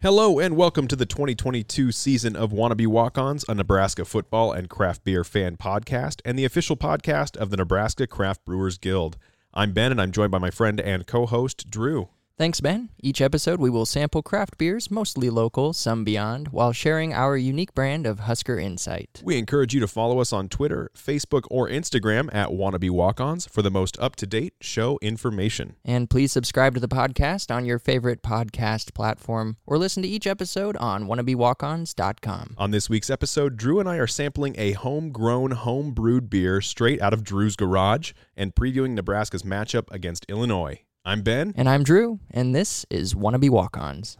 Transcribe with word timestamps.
Hello 0.00 0.38
and 0.38 0.54
welcome 0.54 0.86
to 0.86 0.94
the 0.94 1.06
2022 1.06 1.90
season 1.90 2.36
of 2.36 2.52
Wannabe 2.52 2.86
Walk-Ons, 2.86 3.44
a 3.48 3.54
Nebraska 3.56 4.04
football 4.04 4.52
and 4.52 4.70
craft 4.70 5.02
beer 5.02 5.24
fan 5.24 5.56
podcast, 5.56 6.20
and 6.24 6.38
the 6.38 6.44
official 6.44 6.76
podcast 6.76 7.36
of 7.36 7.50
the 7.50 7.56
Nebraska 7.56 8.06
Craft 8.06 8.44
Brewers 8.44 8.78
Guild. 8.78 9.18
I'm 9.52 9.72
Ben, 9.72 9.90
and 9.90 10.00
I'm 10.00 10.12
joined 10.12 10.30
by 10.30 10.38
my 10.38 10.50
friend 10.50 10.80
and 10.80 11.04
co-host 11.04 11.68
Drew. 11.68 12.10
Thanks, 12.38 12.60
Ben. 12.60 12.90
Each 13.02 13.20
episode, 13.20 13.58
we 13.58 13.68
will 13.68 13.84
sample 13.84 14.22
craft 14.22 14.58
beers, 14.58 14.92
mostly 14.92 15.28
local, 15.28 15.72
some 15.72 16.04
beyond, 16.04 16.48
while 16.48 16.72
sharing 16.72 17.12
our 17.12 17.36
unique 17.36 17.74
brand 17.74 18.06
of 18.06 18.20
Husker 18.20 18.56
Insight. 18.56 19.20
We 19.24 19.36
encourage 19.36 19.74
you 19.74 19.80
to 19.80 19.88
follow 19.88 20.20
us 20.20 20.32
on 20.32 20.48
Twitter, 20.48 20.88
Facebook, 20.96 21.48
or 21.50 21.68
Instagram 21.68 22.32
at 22.32 22.50
Wannabe 22.50 22.90
Walk-Ons 22.90 23.46
for 23.46 23.60
the 23.60 23.72
most 23.72 23.98
up-to-date 23.98 24.54
show 24.60 25.00
information. 25.02 25.74
And 25.84 26.08
please 26.08 26.30
subscribe 26.30 26.74
to 26.74 26.80
the 26.80 26.86
podcast 26.86 27.52
on 27.52 27.64
your 27.64 27.80
favorite 27.80 28.22
podcast 28.22 28.94
platform 28.94 29.56
or 29.66 29.76
listen 29.76 30.04
to 30.04 30.08
each 30.08 30.28
episode 30.28 30.76
on 30.76 31.08
wannabewalkons.com. 31.08 32.54
On 32.56 32.70
this 32.70 32.88
week's 32.88 33.10
episode, 33.10 33.56
Drew 33.56 33.80
and 33.80 33.88
I 33.88 33.96
are 33.96 34.06
sampling 34.06 34.54
a 34.56 34.74
homegrown, 34.74 35.50
home-brewed 35.50 36.30
beer 36.30 36.60
straight 36.60 37.02
out 37.02 37.12
of 37.12 37.24
Drew's 37.24 37.56
garage 37.56 38.12
and 38.36 38.54
previewing 38.54 38.90
Nebraska's 38.90 39.42
matchup 39.42 39.90
against 39.90 40.24
Illinois. 40.28 40.82
I'm 41.08 41.22
Ben. 41.22 41.54
And 41.56 41.70
I'm 41.70 41.84
Drew, 41.84 42.20
and 42.30 42.54
this 42.54 42.84
is 42.90 43.14
Wannabe 43.14 43.48
Walk 43.48 43.78
Ons. 43.78 44.18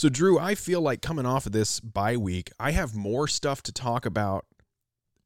So, 0.00 0.08
Drew, 0.08 0.38
I 0.38 0.54
feel 0.54 0.80
like 0.80 1.02
coming 1.02 1.26
off 1.26 1.44
of 1.44 1.52
this 1.52 1.78
bye 1.78 2.16
week, 2.16 2.50
I 2.58 2.70
have 2.70 2.96
more 2.96 3.28
stuff 3.28 3.62
to 3.64 3.70
talk 3.70 4.06
about 4.06 4.46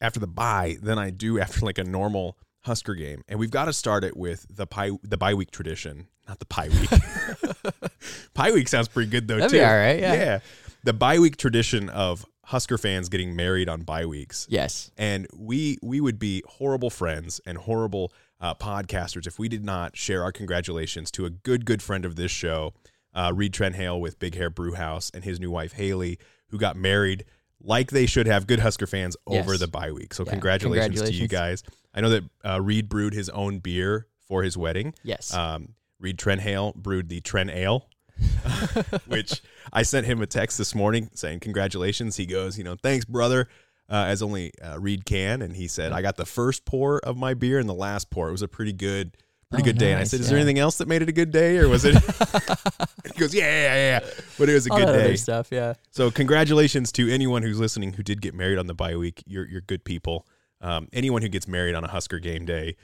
after 0.00 0.18
the 0.18 0.26
bye 0.26 0.78
than 0.82 0.98
I 0.98 1.10
do 1.10 1.38
after 1.38 1.64
like 1.64 1.78
a 1.78 1.84
normal 1.84 2.36
Husker 2.62 2.96
game. 2.96 3.22
And 3.28 3.38
we've 3.38 3.52
got 3.52 3.66
to 3.66 3.72
start 3.72 4.02
it 4.02 4.16
with 4.16 4.46
the 4.50 4.66
pie, 4.66 4.90
the 5.04 5.16
bye 5.16 5.34
week 5.34 5.52
tradition, 5.52 6.08
not 6.26 6.40
the 6.40 6.46
pie 6.46 6.70
week. 6.70 6.90
pie 8.34 8.50
week 8.50 8.66
sounds 8.66 8.88
pretty 8.88 9.08
good 9.08 9.28
though 9.28 9.36
That'd 9.36 9.52
too. 9.52 9.58
be 9.58 9.64
all 9.64 9.76
right, 9.76 10.00
yeah. 10.00 10.40
the 10.82 10.92
bye 10.92 11.20
week 11.20 11.36
tradition 11.36 11.88
of 11.88 12.26
Husker 12.46 12.76
fans 12.76 13.08
getting 13.08 13.36
married 13.36 13.68
on 13.68 13.82
bye 13.82 14.06
weeks. 14.06 14.48
Yes. 14.50 14.90
And 14.96 15.28
we 15.36 15.78
we 15.82 16.00
would 16.00 16.18
be 16.18 16.42
horrible 16.48 16.90
friends 16.90 17.40
and 17.46 17.58
horrible 17.58 18.12
uh, 18.40 18.56
podcasters 18.56 19.28
if 19.28 19.38
we 19.38 19.48
did 19.48 19.64
not 19.64 19.96
share 19.96 20.24
our 20.24 20.32
congratulations 20.32 21.12
to 21.12 21.26
a 21.26 21.30
good 21.30 21.64
good 21.64 21.80
friend 21.80 22.04
of 22.04 22.16
this 22.16 22.32
show, 22.32 22.74
uh, 23.14 23.32
Reed 23.34 23.52
Trenhale 23.52 24.00
with 24.00 24.18
Big 24.18 24.34
Hair 24.34 24.50
Brew 24.50 24.74
House 24.74 25.10
and 25.14 25.24
his 25.24 25.38
new 25.40 25.50
wife 25.50 25.72
Haley, 25.72 26.18
who 26.48 26.58
got 26.58 26.76
married 26.76 27.24
like 27.60 27.90
they 27.90 28.06
should 28.06 28.26
have 28.26 28.46
good 28.46 28.58
Husker 28.60 28.86
fans 28.86 29.16
over 29.26 29.52
Yes. 29.52 29.60
the 29.60 29.68
bye 29.68 29.90
week. 29.92 30.12
So 30.14 30.24
Yeah, 30.24 30.30
congratulations, 30.32 31.02
to 31.02 31.12
you 31.14 31.28
guys. 31.28 31.62
I 31.94 32.00
know 32.00 32.10
that 32.10 32.24
uh, 32.44 32.60
Reed 32.60 32.88
brewed 32.88 33.14
his 33.14 33.28
own 33.30 33.58
beer 33.60 34.06
for 34.28 34.42
his 34.42 34.56
wedding. 34.56 34.94
Yes. 35.02 35.32
Um, 35.32 35.74
Reed 36.00 36.18
Trenhale 36.18 36.74
brewed 36.76 37.08
the 37.08 37.20
Tren 37.22 37.54
Ale, 37.54 37.88
which 39.06 39.42
I 39.72 39.82
sent 39.82 40.06
him 40.06 40.20
a 40.20 40.26
text 40.26 40.58
this 40.58 40.74
morning 40.74 41.10
saying 41.14 41.40
congratulations. 41.40 42.16
He 42.16 42.26
goes, 42.26 42.58
you 42.58 42.64
know, 42.64 42.76
thanks, 42.76 43.04
brother, 43.04 43.48
uh, 43.88 44.04
as 44.08 44.22
only 44.22 44.52
uh, 44.60 44.78
Reed 44.78 45.04
can. 45.04 45.40
And 45.42 45.56
he 45.56 45.68
said, 45.68 45.92
I 45.92 46.02
got 46.02 46.16
the 46.16 46.26
first 46.26 46.64
pour 46.64 46.98
of 47.00 47.16
my 47.16 47.34
beer 47.34 47.58
and 47.58 47.68
the 47.68 47.74
last 47.74 48.10
pour. 48.10 48.28
It 48.28 48.32
was 48.32 48.42
a 48.42 48.48
pretty 48.48 48.72
good, 48.72 49.16
pretty 49.54 49.70
Oh, 49.70 49.72
good 49.72 49.78
day. 49.78 49.92
And 49.92 50.00
I 50.00 50.04
said, 50.04 50.20
is 50.20 50.28
there 50.28 50.38
anything 50.38 50.58
else 50.58 50.78
that 50.78 50.88
made 50.88 51.02
it 51.02 51.08
a 51.08 51.12
good 51.12 51.30
day, 51.30 51.58
or 51.58 51.68
was 51.68 51.84
it? 51.84 51.94
he 53.04 53.18
goes, 53.18 53.34
yeah, 53.34 53.44
yeah, 53.44 53.74
yeah, 53.74 53.74
yeah. 53.74 54.10
But 54.38 54.48
it 54.48 54.54
was 54.54 54.66
a 54.66 54.72
All 54.72 54.78
good 54.78 54.92
day. 54.92 55.16
stuff, 55.16 55.48
yeah. 55.50 55.74
So 55.90 56.10
congratulations 56.10 56.92
to 56.92 57.10
anyone 57.10 57.42
who's 57.42 57.58
listening 57.58 57.92
who 57.92 58.02
did 58.02 58.20
get 58.20 58.34
married 58.34 58.58
on 58.58 58.66
the 58.66 58.74
bye 58.74 58.96
week. 58.96 59.22
You're 59.26 59.46
you're 59.46 59.60
good 59.60 59.84
people. 59.84 60.26
Um, 60.60 60.88
anyone 60.92 61.20
who 61.22 61.28
gets 61.28 61.46
married 61.46 61.74
on 61.74 61.84
a 61.84 61.88
Husker 61.88 62.18
game 62.18 62.46
day, 62.46 62.76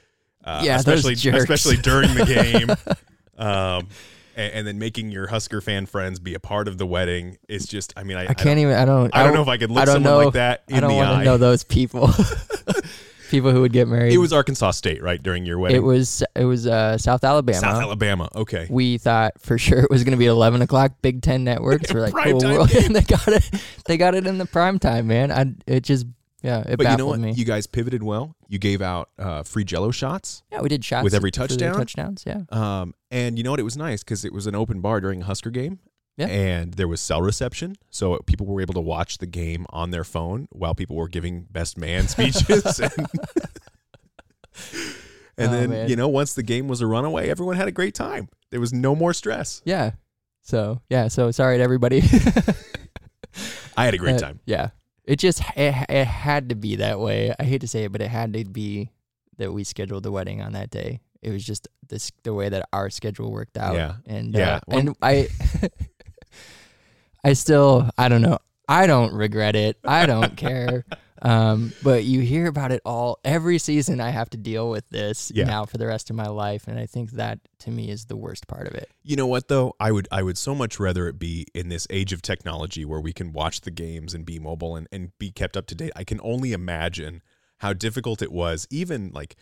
uh, 0.44 0.60
Yeah, 0.64 0.76
especially 0.76 1.14
especially 1.14 1.76
during 1.78 2.12
the 2.14 2.26
game, 2.26 2.70
um, 3.38 3.88
and, 4.36 4.66
then 4.66 4.78
making 4.78 5.10
your 5.10 5.28
Husker 5.28 5.60
fan 5.62 5.86
friends 5.86 6.18
be 6.18 6.34
a 6.34 6.40
part 6.40 6.68
of 6.68 6.76
the 6.78 6.86
wedding 6.86 7.38
is 7.48 7.66
just. 7.66 7.94
I 7.96 8.02
mean, 8.04 8.18
I, 8.18 8.26
I 8.28 8.34
can't 8.34 8.58
even, 8.58 8.74
I 8.74 8.84
don't, 8.84 9.14
I 9.16 9.22
don't 9.22 9.34
know 9.34 9.42
if 9.42 9.48
I 9.48 9.56
could 9.56 9.70
look 9.70 9.82
I 9.82 9.84
don't 9.86 9.94
someone 9.94 10.12
know, 10.12 10.24
like 10.26 10.34
that 10.34 10.64
in 10.68 10.76
I 10.76 10.80
don't 10.80 10.94
wanna 10.94 11.24
know 11.24 11.38
those 11.38 11.64
people. 11.64 12.10
People 13.30 13.50
who 13.52 13.60
would 13.62 13.72
get 13.72 13.88
married. 13.88 14.12
It 14.12 14.18
was 14.18 14.32
Arkansas 14.32 14.72
State, 14.72 15.02
right 15.02 15.22
during 15.22 15.46
your 15.46 15.58
wedding. 15.58 15.76
It 15.78 15.84
was 15.84 16.22
it 16.34 16.44
was 16.44 16.66
uh, 16.66 16.98
South 16.98 17.24
Alabama. 17.24 17.58
South 17.58 17.80
Alabama. 17.82 18.28
Okay. 18.34 18.66
We 18.68 18.98
thought 18.98 19.40
for 19.40 19.56
sure 19.58 19.78
it 19.80 19.90
was 19.90 20.04
going 20.04 20.12
to 20.12 20.18
be 20.18 20.26
eleven 20.26 20.60
o'clock. 20.62 20.92
Big 21.02 21.22
Ten 21.22 21.44
networks. 21.44 21.90
We're 21.94 22.00
like, 22.00 22.12
Prime 22.12 22.32
cool. 22.32 22.40
time 22.40 22.50
Well, 22.56 22.66
game. 22.66 22.84
and 22.86 22.96
they 22.96 23.02
got 23.02 23.28
it. 23.28 23.50
They 23.86 23.96
got 23.96 24.14
it 24.14 24.26
in 24.26 24.38
the 24.38 24.46
prime 24.46 24.78
time, 24.78 25.06
man. 25.06 25.30
I 25.32 25.46
it 25.66 25.84
just 25.84 26.06
yeah, 26.42 26.60
it 26.60 26.64
But 26.64 26.70
you 26.70 26.84
baffled 26.84 26.98
know 26.98 27.06
what? 27.06 27.18
me. 27.20 27.32
You 27.32 27.44
guys 27.44 27.66
pivoted 27.66 28.02
well. 28.02 28.34
You 28.48 28.58
gave 28.58 28.80
out 28.82 29.10
uh, 29.18 29.42
free 29.42 29.62
Jello 29.64 29.90
shots. 29.90 30.42
yeah, 30.50 30.60
we 30.62 30.68
did 30.70 30.84
shots 30.84 31.04
with 31.04 31.12
every 31.14 31.30
touchdown? 31.30 31.74
touchdowns. 31.74 32.24
Yeah, 32.26 32.42
Um, 32.50 32.94
and 33.10 33.36
you 33.38 33.44
know 33.44 33.50
what? 33.50 33.60
It 33.60 33.64
was 33.64 33.76
nice 33.76 34.02
because 34.02 34.24
it 34.24 34.32
was 34.32 34.46
an 34.46 34.54
open 34.54 34.80
bar 34.80 35.00
during 35.02 35.20
a 35.22 35.24
Husker 35.26 35.50
game. 35.50 35.80
Yeah. 36.20 36.26
And 36.28 36.74
there 36.74 36.86
was 36.88 37.00
cell 37.00 37.22
reception. 37.22 37.76
So 37.90 38.18
people 38.26 38.46
were 38.46 38.60
able 38.60 38.74
to 38.74 38.80
watch 38.80 39.18
the 39.18 39.26
game 39.26 39.66
on 39.70 39.90
their 39.90 40.04
phone 40.04 40.46
while 40.52 40.74
people 40.74 40.96
were 40.96 41.08
giving 41.08 41.46
best 41.50 41.76
man 41.78 42.06
speeches. 42.14 42.78
and 42.78 42.92
and 45.38 45.48
Oh, 45.48 45.50
then, 45.52 45.70
man. 45.70 45.88
you 45.88 45.96
know, 45.96 46.08
once 46.08 46.34
the 46.34 46.42
game 46.42 46.68
was 46.68 46.80
a 46.80 46.86
runaway, 46.86 47.28
everyone 47.30 47.56
had 47.56 47.68
a 47.68 47.72
great 47.72 47.94
time. 47.94 48.28
There 48.50 48.60
was 48.60 48.72
no 48.72 48.94
more 48.94 49.14
stress. 49.14 49.62
yeah. 49.64 49.92
So 50.42 50.80
yeah, 50.88 51.08
so 51.08 51.30
sorry 51.30 51.58
to 51.58 51.62
everybody. 51.62 52.00
I 53.76 53.84
had 53.84 53.94
a 53.94 53.98
great 53.98 54.16
Uh, 54.16 54.18
time. 54.18 54.40
Yeah, 54.46 54.70
it 55.04 55.16
just 55.20 55.40
it, 55.56 55.74
it 55.88 56.06
had 56.06 56.48
to 56.48 56.54
be 56.54 56.76
that 56.76 56.98
way. 56.98 57.32
I 57.38 57.44
hate 57.44 57.60
to 57.60 57.68
say 57.68 57.84
it, 57.84 57.92
but 57.92 58.00
it 58.00 58.08
had 58.08 58.32
to 58.32 58.44
be 58.44 58.90
that 59.36 59.52
we 59.52 59.64
scheduled 59.64 60.02
the 60.02 60.10
wedding 60.10 60.40
on 60.42 60.52
that 60.54 60.70
day. 60.70 61.00
It 61.22 61.30
was 61.30 61.44
just 61.44 61.68
this 61.88 62.10
the 62.24 62.32
way 62.34 62.48
that 62.48 62.66
our 62.72 62.88
schedule 62.90 63.30
worked 63.30 63.56
out. 63.58 63.74
Yeah. 63.76 63.94
and 64.06 64.34
Yeah. 64.34 64.60
uh, 64.66 64.76
and 64.78 64.96
I 65.02 65.28
I 67.24 67.32
still 67.34 67.88
I 67.98 68.08
don't 68.08 68.22
know. 68.22 68.38
I 68.68 68.86
don't 68.86 69.12
regret 69.12 69.56
it. 69.56 69.78
I 69.84 70.06
don't 70.06 70.36
care. 70.36 70.84
Um, 71.22 71.74
but 71.82 72.04
you 72.04 72.20
hear 72.20 72.46
about 72.46 72.72
it 72.72 72.80
all 72.82 73.18
every 73.26 73.58
season. 73.58 74.00
I 74.00 74.08
have 74.08 74.30
to 74.30 74.38
deal 74.38 74.70
with 74.70 74.88
this 74.88 75.30
Yeah. 75.34 75.44
now 75.44 75.66
for 75.66 75.76
the 75.76 75.86
rest 75.86 76.08
of 76.08 76.16
my 76.16 76.28
life, 76.28 76.66
and 76.66 76.78
I 76.78 76.86
think 76.86 77.10
that 77.10 77.40
to 77.58 77.70
me 77.70 77.90
is 77.90 78.06
the 78.06 78.16
worst 78.16 78.46
part 78.48 78.66
of 78.66 78.72
it. 78.74 78.88
You 79.02 79.16
know 79.16 79.26
what 79.26 79.48
though? 79.48 79.74
I 79.78 79.92
would 79.92 80.08
I 80.10 80.22
would 80.22 80.38
so 80.38 80.54
much 80.54 80.80
rather 80.80 81.08
it 81.08 81.18
be 81.18 81.46
in 81.54 81.68
this 81.68 81.86
age 81.90 82.14
of 82.14 82.22
technology 82.22 82.86
where 82.86 83.00
we 83.02 83.12
can 83.12 83.34
watch 83.34 83.60
the 83.60 83.70
games 83.70 84.14
and 84.14 84.24
be 84.24 84.38
mobile 84.38 84.76
and, 84.76 84.88
and 84.90 85.10
be 85.18 85.30
kept 85.30 85.58
up 85.58 85.66
to 85.66 85.74
date. 85.74 85.92
I 85.94 86.04
can 86.04 86.20
only 86.22 86.54
imagine 86.54 87.20
how 87.58 87.74
difficult 87.74 88.22
it 88.22 88.32
was 88.32 88.66
even 88.70 89.10
like 89.12 89.36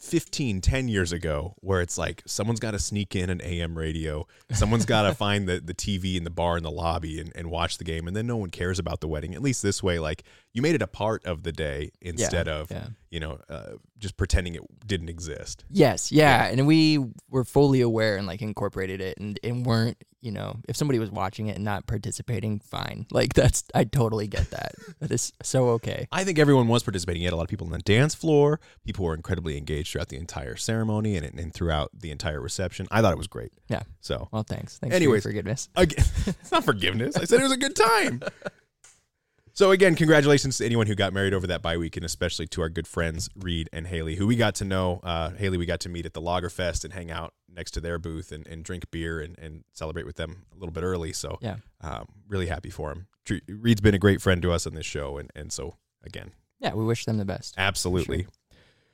15, 0.00 0.62
10 0.62 0.88
years 0.88 1.12
ago, 1.12 1.54
where 1.60 1.82
it's 1.82 1.98
like 1.98 2.22
someone's 2.26 2.58
got 2.58 2.70
to 2.70 2.78
sneak 2.78 3.14
in 3.14 3.28
an 3.28 3.40
AM 3.42 3.76
radio, 3.76 4.26
someone's 4.50 4.86
got 4.86 5.02
to 5.02 5.14
find 5.14 5.46
the, 5.46 5.60
the 5.60 5.74
TV 5.74 6.16
in 6.16 6.24
the 6.24 6.30
bar 6.30 6.56
in 6.56 6.62
the 6.62 6.70
lobby 6.70 7.20
and, 7.20 7.30
and 7.34 7.50
watch 7.50 7.76
the 7.76 7.84
game, 7.84 8.08
and 8.08 8.16
then 8.16 8.26
no 8.26 8.38
one 8.38 8.50
cares 8.50 8.78
about 8.78 9.00
the 9.00 9.08
wedding. 9.08 9.34
At 9.34 9.42
least 9.42 9.62
this 9.62 9.82
way, 9.82 9.98
like 9.98 10.24
you 10.52 10.62
made 10.62 10.74
it 10.74 10.82
a 10.82 10.86
part 10.86 11.24
of 11.24 11.42
the 11.42 11.52
day 11.52 11.92
instead 12.00 12.48
of 12.48 12.70
yeah. 12.70 12.86
you 13.10 13.20
know 13.20 13.38
uh, 13.48 13.72
just 13.98 14.16
pretending 14.16 14.54
it 14.54 14.62
didn't 14.86 15.08
exist. 15.08 15.64
Yes, 15.70 16.10
yeah, 16.10 16.46
and 16.46 16.66
we 16.66 16.98
were 17.28 17.44
fully 17.44 17.80
aware 17.80 18.16
and 18.16 18.26
like 18.26 18.42
incorporated 18.42 19.00
it, 19.00 19.18
and 19.18 19.38
and 19.44 19.64
weren't 19.64 20.02
you 20.20 20.32
know 20.32 20.56
if 20.68 20.76
somebody 20.76 20.98
was 20.98 21.10
watching 21.10 21.46
it 21.46 21.56
and 21.56 21.64
not 21.64 21.86
participating, 21.86 22.58
fine. 22.58 23.06
Like 23.10 23.34
that's 23.34 23.64
I 23.74 23.84
totally 23.84 24.26
get 24.26 24.50
that. 24.50 24.72
that 25.00 25.10
is 25.10 25.32
so 25.42 25.68
okay. 25.70 26.08
I 26.10 26.24
think 26.24 26.38
everyone 26.38 26.66
was 26.66 26.82
participating. 26.82 27.22
You 27.22 27.28
had 27.28 27.34
a 27.34 27.36
lot 27.36 27.44
of 27.44 27.48
people 27.48 27.66
on 27.66 27.72
the 27.72 27.78
dance 27.78 28.14
floor. 28.14 28.60
People 28.84 29.04
were 29.04 29.14
incredibly 29.14 29.56
engaged 29.56 29.92
throughout 29.92 30.08
the 30.08 30.16
entire 30.16 30.56
ceremony 30.56 31.16
and, 31.16 31.38
and 31.38 31.54
throughout 31.54 31.90
the 31.94 32.10
entire 32.10 32.40
reception. 32.40 32.88
I 32.90 33.02
thought 33.02 33.12
it 33.12 33.18
was 33.18 33.28
great. 33.28 33.52
Yeah. 33.68 33.82
So 34.00 34.28
Well, 34.32 34.42
thanks. 34.42 34.78
Thanks 34.78 34.96
Anyways. 34.96 35.22
for 35.22 35.28
your 35.28 35.42
forgiveness. 35.42 35.68
again, 35.76 36.04
it's 36.26 36.50
not 36.50 36.64
forgiveness. 36.64 37.16
I 37.16 37.24
said 37.24 37.40
it 37.40 37.44
was 37.44 37.52
a 37.52 37.56
good 37.56 37.76
time. 37.76 38.22
So 39.60 39.72
again, 39.72 39.94
congratulations 39.94 40.56
to 40.56 40.64
anyone 40.64 40.86
who 40.86 40.94
got 40.94 41.12
married 41.12 41.34
over 41.34 41.46
that 41.48 41.60
bye 41.60 41.76
week, 41.76 41.94
and 41.98 42.06
especially 42.06 42.46
to 42.46 42.62
our 42.62 42.70
good 42.70 42.86
friends 42.88 43.28
Reed 43.36 43.68
and 43.74 43.86
Haley, 43.86 44.16
who 44.16 44.26
we 44.26 44.34
got 44.34 44.54
to 44.54 44.64
know. 44.64 45.00
Uh, 45.02 45.32
Haley, 45.32 45.58
we 45.58 45.66
got 45.66 45.80
to 45.80 45.90
meet 45.90 46.06
at 46.06 46.14
the 46.14 46.22
Lagerfest 46.22 46.82
and 46.82 46.94
hang 46.94 47.10
out 47.10 47.34
next 47.46 47.72
to 47.72 47.80
their 47.82 47.98
booth 47.98 48.32
and, 48.32 48.46
and 48.46 48.64
drink 48.64 48.90
beer 48.90 49.20
and, 49.20 49.38
and 49.38 49.64
celebrate 49.74 50.06
with 50.06 50.16
them 50.16 50.46
a 50.50 50.54
little 50.58 50.72
bit 50.72 50.82
early. 50.82 51.12
So 51.12 51.36
Yeah. 51.42 51.56
um, 51.82 52.06
really 52.26 52.46
happy 52.46 52.70
for 52.70 52.90
him. 52.90 53.08
Reed's 53.48 53.82
been 53.82 53.94
a 53.94 53.98
great 53.98 54.22
friend 54.22 54.40
to 54.40 54.50
us 54.50 54.66
on 54.66 54.72
this 54.72 54.86
show, 54.86 55.18
and 55.18 55.30
and 55.36 55.52
so 55.52 55.76
again, 56.02 56.32
Yeah, 56.58 56.72
we 56.72 56.82
wish 56.86 57.04
them 57.04 57.18
the 57.18 57.26
best. 57.26 57.54
Absolutely. 57.58 58.28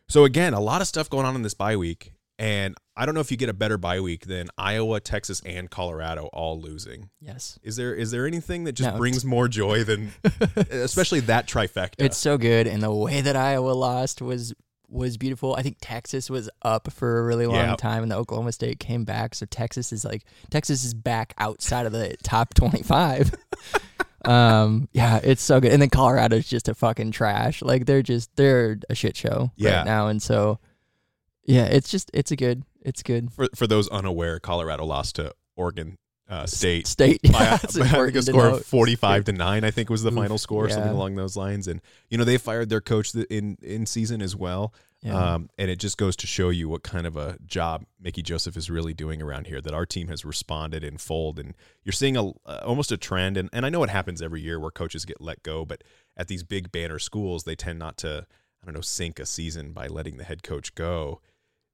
So 0.09 0.25
again, 0.25 0.53
a 0.53 0.59
lot 0.59 0.81
of 0.81 0.89
stuff 0.89 1.09
going 1.09 1.27
on 1.27 1.37
in 1.37 1.43
this 1.43 1.55
bye 1.55 1.77
week, 1.77 2.13
and 2.39 2.75
I 2.97 3.05
don't 3.07 3.15
know 3.15 3.21
if 3.21 3.31
you 3.31 3.37
get 3.37 3.49
a 3.49 3.55
better 3.55 3.79
bye 3.79 4.01
week 4.01 4.27
than 4.27 4.49
Iowa, 4.59 5.01
Texas, 5.01 5.41
and 5.45 5.71
Colorado 5.71 6.27
all 6.33 6.61
losing. 6.61 7.11
Yes. 7.21 7.59
Is 7.63 7.77
there 7.77 7.95
is 7.95 8.11
there 8.11 8.27
anything 8.27 8.65
that 8.65 8.73
just 8.73 8.93
No. 8.93 8.97
brings 8.99 9.25
more 9.25 9.49
joy 9.49 9.85
than, 9.85 10.13
especially 10.71 11.21
that 11.21 11.47
trifecta? 11.47 11.95
It's 11.99 12.17
so 12.19 12.39
good, 12.39 12.67
and 12.67 12.83
the 12.83 12.91
way 12.93 13.21
that 13.21 13.37
Iowa 13.37 13.71
lost 13.73 14.21
was 14.23 14.55
was 14.89 15.17
beautiful. 15.17 15.55
I 15.57 15.63
think 15.63 15.79
Texas 15.81 16.31
was 16.31 16.49
up 16.63 16.93
for 16.93 17.19
a 17.19 17.25
really 17.25 17.47
long 17.47 17.57
Yeah. 17.57 17.75
time, 17.77 18.03
and 18.05 18.13
the 18.13 18.17
Oklahoma 18.17 18.53
State 18.53 18.79
came 18.79 19.05
back. 19.05 19.35
So 19.35 19.45
Texas 19.47 19.93
is 19.93 20.05
like 20.05 20.25
Texas 20.51 20.85
is 20.85 20.95
back 20.95 21.35
outside 21.39 21.87
of 21.87 21.93
the 21.93 22.17
top 22.23 22.55
twenty 22.55 22.83
five. 22.83 23.35
um, 24.25 24.89
yeah, 24.93 25.21
it's 25.23 25.43
so 25.43 25.61
good. 25.61 25.73
And 25.73 25.81
then 25.81 25.91
Colorado's 25.91 26.47
just 26.49 26.69
a 26.69 26.75
fucking 26.75 27.13
trash. 27.13 27.63
Like 27.63 27.87
they're 27.87 28.03
just 28.03 28.35
they're 28.37 28.79
a 28.89 28.95
shit 28.95 29.17
show 29.17 29.51
Yeah. 29.57 29.79
right 29.79 29.87
now, 29.87 30.09
and 30.09 30.23
so 30.23 30.59
yeah, 31.47 31.65
it's 31.65 31.91
just 31.91 32.11
it's 32.13 32.31
a 32.31 32.37
good 32.37 32.65
it's 32.83 33.03
good 33.03 33.33
for 33.33 33.49
for 33.55 33.67
those 33.67 33.89
unaware, 33.89 34.39
Colorado 34.41 34.85
lost 34.85 35.17
to 35.17 35.33
Oregon 35.57 35.97
uh, 36.29 36.47
State. 36.47 36.87
state. 36.87 37.21
By, 37.33 37.45
Yeah, 37.45 37.59
by 37.79 37.85
I 37.85 38.05
think 38.05 38.17
a 38.17 38.23
score 38.23 38.49
of 38.49 38.67
forty-five 38.67 39.25
to 39.27 39.33
nine, 39.33 39.65
I 39.65 39.71
think 39.71 39.91
was 39.91 40.03
the 40.03 40.11
Oof, 40.11 40.17
final 40.17 40.39
score, 40.39 40.69
something 40.69 40.91
along 40.91 41.15
those 41.15 41.37
lines. 41.37 41.69
And 41.69 41.81
you 42.11 42.19
know 42.19 42.25
they 42.25 42.39
fired 42.39 42.69
their 42.69 42.81
coach 42.81 43.15
in 43.15 43.59
in 43.63 43.87
season 43.87 44.21
as 44.21 44.35
well. 44.35 44.75
Yeah. 45.03 45.35
Um, 45.35 45.51
and 45.57 45.71
it 45.71 45.79
just 45.79 45.99
goes 45.99 46.17
to 46.17 46.27
show 46.27 46.49
you 46.49 46.69
what 46.69 46.83
kind 46.83 47.07
of 47.07 47.17
a 47.17 47.37
job 47.47 47.85
Mickey 48.01 48.23
Joseph 48.23 48.57
is 48.57 48.71
really 48.71 48.95
doing 48.95 49.23
around 49.23 49.47
here. 49.47 49.61
That 49.61 49.75
our 49.75 49.87
team 49.87 50.09
has 50.09 50.25
responded 50.25 50.83
in 50.83 50.99
fold, 50.99 51.39
and 51.39 51.55
you're 51.85 51.93
seeing 51.93 52.17
a 52.17 52.31
uh, 52.31 52.63
almost 52.65 52.91
a 52.91 52.97
trend. 52.97 53.37
And, 53.37 53.49
and 53.53 53.65
I 53.65 53.69
know 53.69 53.85
it 53.85 53.91
happens 53.91 54.21
every 54.21 54.41
year 54.41 54.59
where 54.59 54.73
coaches 54.73 55.05
get 55.05 55.21
let 55.21 55.43
go, 55.45 55.65
but 55.65 55.85
at 56.17 56.27
these 56.27 56.43
big 56.43 56.73
banner 56.73 56.99
schools, 56.99 57.45
they 57.45 57.55
tend 57.55 57.79
not 57.79 57.97
to 57.99 58.27
I 58.63 58.67
don't 58.67 58.75
know 58.75 58.81
sink 58.81 59.21
a 59.21 59.27
season 59.27 59.73
by 59.73 59.87
letting 59.87 60.17
the 60.17 60.25
head 60.25 60.43
coach 60.43 60.75
go 60.75 61.21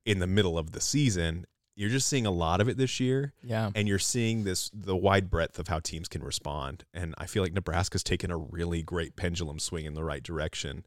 in 0.04 0.18
the 0.18 0.26
middle 0.26 0.58
of 0.58 0.72
the 0.72 0.80
season. 0.80 1.46
You're 1.74 1.88
just 1.90 2.06
seeing 2.06 2.26
a 2.26 2.30
lot 2.30 2.60
of 2.60 2.68
it 2.68 2.76
this 2.76 3.00
year 3.00 3.32
yeah. 3.42 3.70
and 3.74 3.88
you're 3.88 3.98
seeing 3.98 4.44
this 4.44 4.70
the 4.74 4.94
wide 4.96 5.30
breadth 5.30 5.58
of 5.58 5.68
how 5.68 5.78
teams 5.80 6.06
can 6.06 6.22
respond 6.22 6.84
and 6.92 7.14
i 7.16 7.24
feel 7.24 7.42
like 7.42 7.54
nebraska's 7.54 8.02
taken 8.04 8.30
a 8.30 8.36
really 8.36 8.82
great 8.82 9.16
pendulum 9.16 9.58
swing 9.58 9.86
in 9.86 9.94
the 9.94 10.04
right 10.04 10.22
direction 10.22 10.84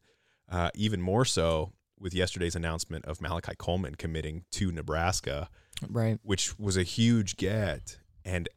uh, 0.48 0.70
even 0.76 1.02
more 1.02 1.24
so 1.24 1.72
with 1.98 2.14
yesterday's 2.14 2.54
announcement 2.54 3.04
of 3.04 3.20
malachi 3.20 3.52
coleman 3.58 3.96
committing 3.96 4.44
to 4.52 4.70
nebraska 4.70 5.48
Right. 5.88 6.20
which 6.22 6.56
was 6.56 6.76
a 6.76 6.84
huge 6.84 7.36
get 7.36 7.98
and 8.24 8.48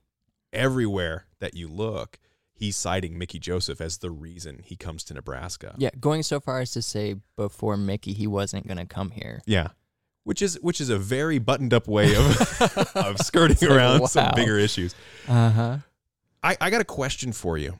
everywhere 0.53 1.25
that 1.39 1.55
you 1.55 1.67
look 1.67 2.19
he's 2.53 2.77
citing 2.77 3.17
mickey 3.17 3.39
joseph 3.39 3.81
as 3.81 3.97
the 3.97 4.11
reason 4.11 4.61
he 4.63 4.75
comes 4.75 5.03
to 5.05 5.13
nebraska 5.15 5.73
Yeah, 5.79 5.89
going 5.99 6.21
so 6.23 6.39
far 6.39 6.59
as 6.59 6.71
to 6.73 6.81
say 6.83 7.15
before 7.35 7.75
Mickey 7.75 8.13
he 8.13 8.27
wasn't 8.27 8.67
gonna 8.67 8.85
come 8.85 9.09
here. 9.11 9.41
yeah 9.47 9.69
which 10.23 10.41
is 10.41 10.59
which 10.61 10.79
is 10.81 10.89
a 10.89 10.97
very 10.97 11.39
buttoned 11.39 11.73
up 11.73 11.87
way 11.87 12.15
of 12.15 12.61
of 12.95 13.17
skirting 13.19 13.57
like, 13.61 13.77
around 13.77 14.07
some 14.07 14.31
bigger 14.35 14.57
issues 14.57 14.95
Uh 15.27 15.49
huh. 15.49 15.77
I, 16.41 16.57
I 16.61 16.69
got 16.69 16.81
a 16.81 16.85
question 16.85 17.33
for 17.33 17.57
you. 17.57 17.79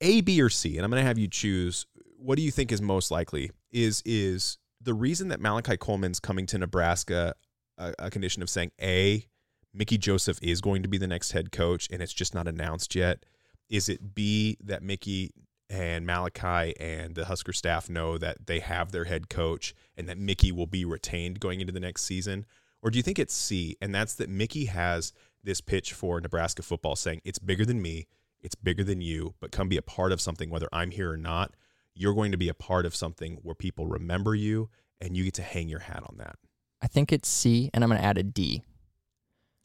A, 0.00 0.20
B, 0.20 0.40
or 0.40 0.48
C, 0.48 0.76
and 0.76 0.84
I'm 0.84 0.90
going 0.90 1.02
to 1.02 1.06
have 1.06 1.18
you 1.18 1.28
choose. 1.28 1.86
What 2.18 2.36
do 2.36 2.42
you 2.42 2.50
think 2.50 2.70
is 2.70 2.80
most 2.80 3.10
likely? 3.10 3.50
Is 3.72 4.02
is 4.04 4.58
the 4.80 4.94
reason 4.94 5.28
that 5.28 5.40
Malachi 5.40 5.76
Coleman's 5.76 6.20
coming 6.20 6.46
to 6.46 6.58
Nebraska 6.58 7.34
a, 7.76 7.94
a 7.98 8.10
condition 8.10 8.42
of 8.42 8.48
saying 8.48 8.70
A, 8.80 9.26
Mickey 9.74 9.98
Joseph 9.98 10.38
is 10.42 10.60
going 10.60 10.82
to 10.82 10.88
be 10.88 10.98
the 10.98 11.06
next 11.06 11.32
head 11.32 11.50
coach, 11.52 11.88
and 11.90 12.00
it's 12.02 12.12
just 12.12 12.34
not 12.34 12.46
announced 12.46 12.94
yet? 12.94 13.24
Is 13.68 13.88
it 13.88 14.14
B 14.14 14.56
that 14.62 14.82
Mickey 14.82 15.32
and 15.70 16.06
Malachi 16.06 16.74
and 16.78 17.14
the 17.14 17.26
Husker 17.26 17.52
staff 17.52 17.88
know 17.90 18.18
that 18.18 18.46
they 18.46 18.60
have 18.60 18.92
their 18.92 19.04
head 19.04 19.28
coach 19.28 19.74
and 19.96 20.08
that 20.08 20.18
Mickey 20.18 20.50
will 20.52 20.66
be 20.66 20.84
retained 20.84 21.40
going 21.40 21.60
into 21.60 21.72
the 21.72 21.80
next 21.80 22.04
season? 22.04 22.46
Or 22.82 22.90
do 22.90 22.98
you 22.98 23.02
think 23.02 23.18
it's 23.18 23.34
C, 23.34 23.76
and 23.80 23.94
that's 23.94 24.14
that 24.14 24.30
Mickey 24.30 24.66
has 24.66 25.12
this 25.42 25.60
pitch 25.60 25.92
for 25.92 26.20
Nebraska 26.20 26.62
football 26.62 26.96
saying 26.96 27.20
it's 27.24 27.38
bigger 27.38 27.64
than 27.64 27.82
me, 27.82 28.06
it's 28.40 28.54
bigger 28.54 28.84
than 28.84 29.00
you, 29.00 29.34
but 29.40 29.50
come 29.50 29.68
be 29.68 29.76
a 29.76 29.82
part 29.82 30.12
of 30.12 30.20
something 30.20 30.50
whether 30.50 30.68
I'm 30.72 30.90
here 30.90 31.10
or 31.10 31.16
not. 31.16 31.54
You're 31.94 32.14
going 32.14 32.30
to 32.30 32.38
be 32.38 32.48
a 32.48 32.54
part 32.54 32.86
of 32.86 32.94
something 32.94 33.38
where 33.42 33.56
people 33.56 33.86
remember 33.86 34.34
you 34.34 34.70
and 35.00 35.16
you 35.16 35.24
get 35.24 35.34
to 35.34 35.42
hang 35.42 35.68
your 35.68 35.80
hat 35.80 36.02
on 36.04 36.16
that. 36.18 36.36
I 36.80 36.86
think 36.86 37.12
it's 37.12 37.28
C, 37.28 37.70
and 37.74 37.82
I'm 37.82 37.90
gonna 37.90 38.00
add 38.00 38.18
a 38.18 38.22
D. 38.22 38.62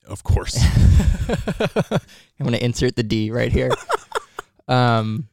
Of 0.08 0.24
course. 0.24 0.58
I'm 0.60 2.44
gonna 2.44 2.58
insert 2.58 2.96
the 2.96 3.04
D 3.04 3.30
right 3.30 3.52
here. 3.52 3.72
um, 4.68 5.30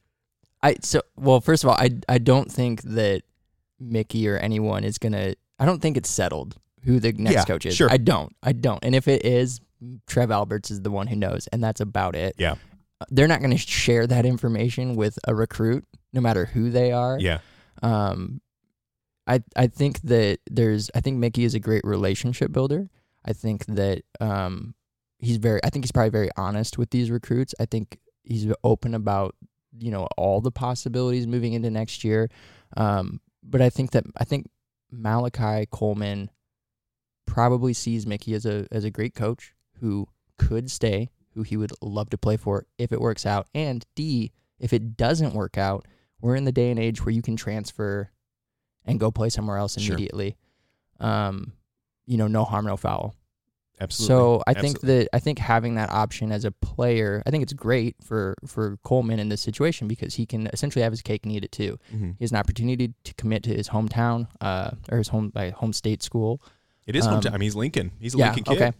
I 0.62 0.76
so 0.82 1.02
well. 1.16 1.40
First 1.40 1.64
of 1.64 1.70
all, 1.70 1.76
I 1.76 1.90
I 2.08 2.18
don't 2.18 2.50
think 2.50 2.82
that 2.82 3.22
Mickey 3.78 4.28
or 4.28 4.36
anyone 4.36 4.84
is 4.84 4.98
gonna. 4.98 5.34
I 5.58 5.64
don't 5.66 5.80
think 5.80 5.96
it's 5.96 6.10
settled 6.10 6.56
who 6.84 7.00
the 7.00 7.12
next 7.12 7.34
Yeah, 7.34 7.44
coach 7.44 7.66
is. 7.66 7.76
sure. 7.76 7.90
I 7.90 7.96
don't. 7.98 8.34
I 8.42 8.52
don't. 8.52 8.82
And 8.84 8.94
if 8.94 9.06
it 9.08 9.24
is, 9.24 9.60
Trev 10.06 10.30
Alberts 10.30 10.70
is 10.70 10.80
the 10.82 10.90
one 10.90 11.06
who 11.06 11.16
knows, 11.16 11.46
and 11.52 11.62
that's 11.62 11.80
about 11.80 12.16
it. 12.16 12.34
Yeah. 12.38 12.54
They're 13.10 13.28
not 13.28 13.40
going 13.40 13.50
to 13.52 13.58
share 13.58 14.06
that 14.06 14.26
information 14.26 14.94
with 14.94 15.18
a 15.26 15.34
recruit, 15.34 15.84
no 16.12 16.20
matter 16.20 16.44
who 16.46 16.70
they 16.70 16.92
are. 16.92 17.18
yeah. 17.18 17.38
Um, 17.82 18.40
I 19.26 19.42
I 19.56 19.66
think 19.68 20.00
that 20.02 20.38
there's 20.50 20.90
I 20.94 21.00
think 21.00 21.16
Mickey 21.18 21.44
is 21.44 21.54
a 21.54 21.60
great 21.60 21.84
relationship 21.84 22.52
builder. 22.52 22.90
I 23.24 23.32
think 23.32 23.64
that 23.66 24.02
um 24.20 24.74
he's 25.18 25.36
very 25.36 25.60
I 25.64 25.70
think 25.70 25.84
he's 25.84 25.92
probably 25.92 26.10
very 26.10 26.30
honest 26.36 26.76
with 26.78 26.90
these 26.90 27.10
recruits. 27.10 27.54
I 27.60 27.64
think 27.66 27.98
he's 28.22 28.46
open 28.64 28.94
about 28.94 29.34
you 29.78 29.90
know 29.90 30.06
all 30.16 30.40
the 30.40 30.50
possibilities 30.50 31.26
moving 31.26 31.52
into 31.52 31.70
next 31.70 32.04
year. 32.04 32.28
Um, 32.76 33.20
but 33.42 33.60
I 33.60 33.70
think 33.70 33.92
that 33.92 34.04
I 34.16 34.24
think 34.24 34.48
Malachi 34.90 35.66
Coleman 35.70 36.30
probably 37.26 37.72
sees 37.72 38.06
Mickey 38.06 38.34
as 38.34 38.46
a 38.46 38.66
as 38.70 38.84
a 38.84 38.90
great 38.90 39.14
coach 39.14 39.54
who 39.80 40.06
could 40.38 40.70
stay, 40.70 41.10
who 41.34 41.42
he 41.42 41.56
would 41.56 41.72
love 41.80 42.10
to 42.10 42.18
play 42.18 42.36
for 42.36 42.66
if 42.78 42.92
it 42.92 43.00
works 43.00 43.24
out. 43.26 43.46
And 43.54 43.84
D, 43.94 44.32
if 44.58 44.72
it 44.72 44.96
doesn't 44.96 45.34
work 45.34 45.56
out, 45.58 45.86
we're 46.20 46.36
in 46.36 46.44
the 46.44 46.52
day 46.52 46.70
and 46.70 46.78
age 46.78 47.04
where 47.04 47.12
you 47.12 47.22
can 47.22 47.36
transfer 47.36 48.10
and 48.84 48.98
go 49.00 49.10
play 49.10 49.28
somewhere 49.28 49.56
else 49.58 49.78
Sure. 49.78 49.94
immediately. 49.94 50.36
Um, 50.98 51.52
you 52.06 52.16
know, 52.16 52.26
no 52.26 52.44
harm, 52.44 52.66
no 52.66 52.76
foul. 52.76 53.14
Absolutely. 53.80 54.14
So 54.14 54.42
I 54.46 54.54
think 54.54 54.80
that 54.80 55.08
I 55.12 55.18
think 55.18 55.38
having 55.38 55.74
that 55.76 55.90
option 55.90 56.32
as 56.32 56.44
a 56.44 56.50
player, 56.50 57.22
I 57.26 57.30
think 57.30 57.42
it's 57.42 57.52
great 57.52 57.96
for 58.02 58.34
for 58.46 58.76
Coleman 58.84 59.18
in 59.18 59.28
this 59.30 59.40
situation 59.40 59.88
because 59.88 60.14
he 60.14 60.26
can 60.26 60.48
essentially 60.48 60.82
have 60.82 60.92
his 60.92 61.02
cake 61.02 61.24
and 61.24 61.32
eat 61.32 61.44
it 61.44 61.52
too. 61.52 61.78
Mhm. 61.94 62.16
He 62.18 62.24
has 62.24 62.30
an 62.30 62.36
opportunity 62.38 62.92
to 63.04 63.14
commit 63.14 63.42
to 63.44 63.54
his 63.54 63.68
hometown, 63.70 64.28
uh, 64.40 64.72
or 64.90 64.98
his 64.98 65.08
home 65.08 65.30
by 65.30 65.50
home 65.50 65.72
state 65.72 66.02
school. 66.02 66.40
it 66.86 66.96
is 66.96 67.06
um, 67.06 67.20
hometown. 67.20 67.28
I 67.28 67.32
mean, 67.32 67.42
he's 67.42 67.54
Lincoln. 67.56 67.92
He's 68.00 68.14
a 68.14 68.18
yeah, 68.18 68.24
Lincoln 68.32 68.44
kid. 68.44 68.62
okay. 68.62 68.72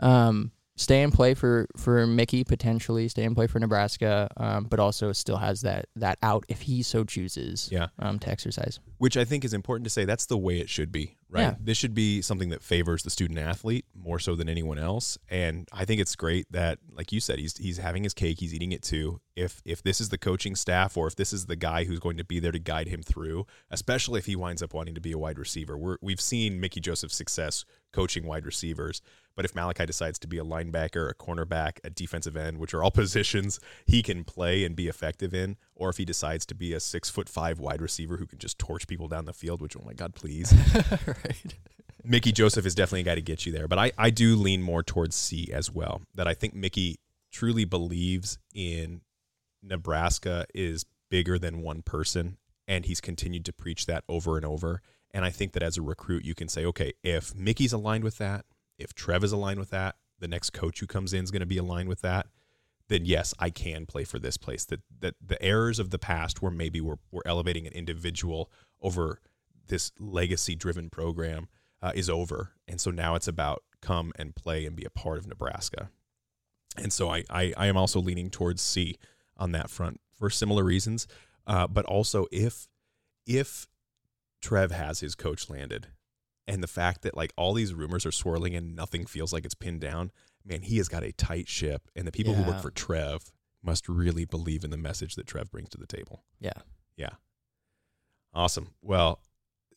Um, 0.00 0.50
stay 0.76 1.02
and 1.02 1.12
play 1.12 1.34
for 1.34 1.66
for 1.76 2.06
Mickey 2.06 2.44
potentially, 2.44 3.08
stay 3.08 3.24
and 3.24 3.34
play 3.34 3.46
for 3.46 3.58
Nebraska, 3.58 4.28
um, 4.36 4.64
but 4.64 4.80
also 4.80 5.12
still 5.12 5.36
has 5.36 5.60
that 5.62 5.86
that 5.96 6.18
out 6.22 6.44
if 6.48 6.62
he 6.62 6.82
so 6.82 7.04
chooses. 7.04 7.68
Yeah. 7.70 7.88
Um, 7.98 8.18
to 8.20 8.30
exercise. 8.30 8.80
Which 8.98 9.16
I 9.16 9.24
think 9.24 9.44
is 9.44 9.54
important 9.54 9.84
to 9.84 9.90
say. 9.90 10.04
That's 10.04 10.26
the 10.26 10.38
way 10.38 10.60
it 10.60 10.68
should 10.68 10.90
be, 10.90 11.16
right? 11.28 11.42
Yeah. 11.42 11.54
This 11.60 11.76
should 11.76 11.94
be 11.94 12.22
something 12.22 12.48
that 12.50 12.62
favors 12.62 13.02
the 13.02 13.10
student 13.10 13.38
athlete 13.38 13.84
more 13.94 14.18
so 14.18 14.34
than 14.34 14.48
anyone 14.48 14.78
else. 14.78 15.18
And 15.28 15.68
I 15.72 15.84
think 15.84 16.00
it's 16.00 16.16
great 16.16 16.50
that, 16.52 16.78
like 16.92 17.12
you 17.12 17.20
said, 17.20 17.38
he's 17.38 17.56
he's 17.56 17.78
having 17.78 18.02
his 18.02 18.14
cake, 18.14 18.40
he's 18.40 18.54
eating 18.54 18.72
it 18.72 18.82
too. 18.82 19.20
If 19.36 19.60
if 19.64 19.82
this 19.82 20.00
is 20.00 20.08
the 20.08 20.18
coaching 20.18 20.54
staff 20.54 20.96
or 20.96 21.06
if 21.06 21.16
this 21.16 21.32
is 21.32 21.46
the 21.46 21.56
guy 21.56 21.84
who's 21.84 22.00
going 22.00 22.16
to 22.16 22.24
be 22.24 22.40
there 22.40 22.52
to 22.52 22.58
guide 22.58 22.88
him 22.88 23.02
through, 23.02 23.46
especially 23.70 24.18
if 24.18 24.26
he 24.26 24.36
winds 24.36 24.62
up 24.62 24.74
wanting 24.74 24.94
to 24.94 25.00
be 25.00 25.12
a 25.12 25.18
wide 25.18 25.38
receiver. 25.38 25.76
We're, 25.76 25.96
we've 26.00 26.20
seen 26.20 26.60
Mickey 26.60 26.80
Joseph's 26.80 27.16
success 27.16 27.64
coaching 27.92 28.26
wide 28.26 28.46
receivers, 28.46 29.02
But 29.36 29.44
if 29.44 29.54
Malachi 29.54 29.86
decides 29.86 30.18
to 30.20 30.28
be 30.28 30.38
a 30.38 30.44
linebacker, 30.44 31.10
a 31.10 31.14
cornerback, 31.14 31.78
a 31.82 31.90
defensive 31.90 32.36
end, 32.36 32.58
which 32.58 32.74
are 32.74 32.82
all 32.82 32.90
positions 33.04 33.60
he 33.84 34.02
can 34.02 34.24
play 34.24 34.64
and 34.64 34.76
be 34.76 34.88
effective 34.88 35.34
in, 35.34 35.56
or 35.74 35.90
if 35.90 35.96
he 35.96 36.04
decides 36.04 36.46
to 36.46 36.54
be 36.54 36.72
a 36.72 36.80
six 36.80 37.10
foot 37.10 37.28
five 37.28 37.58
wide 37.58 37.82
receiver 37.82 38.16
who 38.16 38.26
can 38.26 38.38
just 38.38 38.58
torch 38.58 38.86
people 38.86 39.08
down 39.08 39.24
the 39.24 39.32
field, 39.32 39.60
which, 39.60 39.76
oh 39.76 39.82
my 39.84 39.94
God, 39.94 40.14
please. 40.14 40.54
right. 41.06 41.54
Mickey 42.04 42.32
Joseph 42.32 42.66
is 42.66 42.74
definitely 42.74 43.00
a 43.00 43.04
guy 43.04 43.14
to 43.14 43.22
get 43.22 43.46
you 43.46 43.52
there. 43.52 43.66
But 43.66 43.78
I, 43.78 43.92
I 43.96 44.10
do 44.10 44.36
lean 44.36 44.62
more 44.62 44.82
towards 44.82 45.16
C 45.16 45.50
as 45.52 45.70
well. 45.70 46.02
That 46.14 46.28
I 46.28 46.34
think 46.34 46.54
Mickey 46.54 47.00
truly 47.32 47.64
believes 47.64 48.38
in 48.54 49.00
Nebraska 49.62 50.46
is 50.54 50.84
bigger 51.10 51.38
than 51.38 51.62
one 51.62 51.82
person. 51.82 52.36
And 52.68 52.84
he's 52.84 53.00
continued 53.00 53.44
to 53.46 53.52
preach 53.52 53.86
that 53.86 54.04
over 54.08 54.36
and 54.36 54.44
over. 54.44 54.82
And 55.12 55.24
I 55.24 55.30
think 55.30 55.52
that 55.52 55.62
as 55.62 55.76
a 55.76 55.82
recruit, 55.82 56.24
you 56.24 56.34
can 56.34 56.48
say, 56.48 56.64
okay, 56.66 56.92
if 57.02 57.34
Mickey's 57.34 57.72
aligned 57.72 58.04
with 58.04 58.18
that, 58.18 58.44
if 58.78 58.94
Trev 58.94 59.24
is 59.24 59.32
aligned 59.32 59.58
with 59.58 59.70
that, 59.70 59.96
the 60.18 60.28
next 60.28 60.50
coach 60.50 60.80
who 60.80 60.86
comes 60.86 61.12
in 61.12 61.24
is 61.24 61.30
going 61.30 61.40
to 61.40 61.46
be 61.46 61.58
aligned 61.58 61.88
with 61.88 62.00
that, 62.02 62.26
then 62.88 63.04
yes, 63.04 63.34
I 63.38 63.50
can 63.50 63.86
play 63.86 64.04
for 64.04 64.18
this 64.18 64.36
place. 64.36 64.64
That 64.64 64.80
that 65.00 65.14
the 65.24 65.40
errors 65.42 65.78
of 65.78 65.90
the 65.90 65.98
past 65.98 66.42
where 66.42 66.52
maybe 66.52 66.80
we're, 66.80 66.98
we're 67.10 67.22
elevating 67.24 67.66
an 67.66 67.72
individual 67.72 68.50
over 68.80 69.20
this 69.66 69.92
legacy 69.98 70.54
driven 70.54 70.90
program 70.90 71.48
uh, 71.82 71.92
is 71.94 72.10
over. 72.10 72.52
And 72.68 72.80
so 72.80 72.90
now 72.90 73.14
it's 73.14 73.28
about 73.28 73.62
come 73.80 74.12
and 74.16 74.34
play 74.34 74.66
and 74.66 74.76
be 74.76 74.84
a 74.84 74.90
part 74.90 75.18
of 75.18 75.26
Nebraska. 75.26 75.90
And 76.76 76.92
so 76.92 77.10
I, 77.10 77.24
I, 77.30 77.52
I 77.56 77.66
am 77.66 77.76
also 77.76 78.00
leaning 78.00 78.30
towards 78.30 78.62
C 78.62 78.96
on 79.36 79.52
that 79.52 79.70
front 79.70 80.00
for 80.18 80.30
similar 80.30 80.64
reasons. 80.64 81.06
Uh, 81.46 81.66
but 81.66 81.84
also 81.84 82.26
if 82.32 82.68
if 83.26 83.66
Trev 84.40 84.70
has 84.70 85.00
his 85.00 85.14
coach 85.14 85.48
landed 85.48 85.88
and 86.46 86.62
the 86.62 86.68
fact 86.68 87.02
that 87.02 87.16
like 87.16 87.32
all 87.36 87.54
these 87.54 87.74
rumors 87.74 88.04
are 88.06 88.12
swirling 88.12 88.54
and 88.54 88.76
nothing 88.76 89.06
feels 89.06 89.32
like 89.32 89.44
it's 89.44 89.54
pinned 89.54 89.80
down, 89.80 90.10
man, 90.44 90.62
he 90.62 90.76
has 90.78 90.88
got 90.88 91.02
a 91.02 91.12
tight 91.12 91.48
ship. 91.48 91.88
And 91.96 92.06
the 92.06 92.12
people 92.12 92.34
who 92.34 92.42
work 92.42 92.60
for 92.60 92.70
Trev 92.70 93.32
must 93.62 93.88
really 93.88 94.24
believe 94.24 94.64
in 94.64 94.70
the 94.70 94.76
message 94.76 95.14
that 95.14 95.26
Trev 95.26 95.50
brings 95.50 95.70
to 95.70 95.78
the 95.78 95.86
table. 95.86 96.22
Yeah. 96.38 96.52
Yeah. 96.96 97.10
Awesome. 98.34 98.74
Well, 98.82 99.20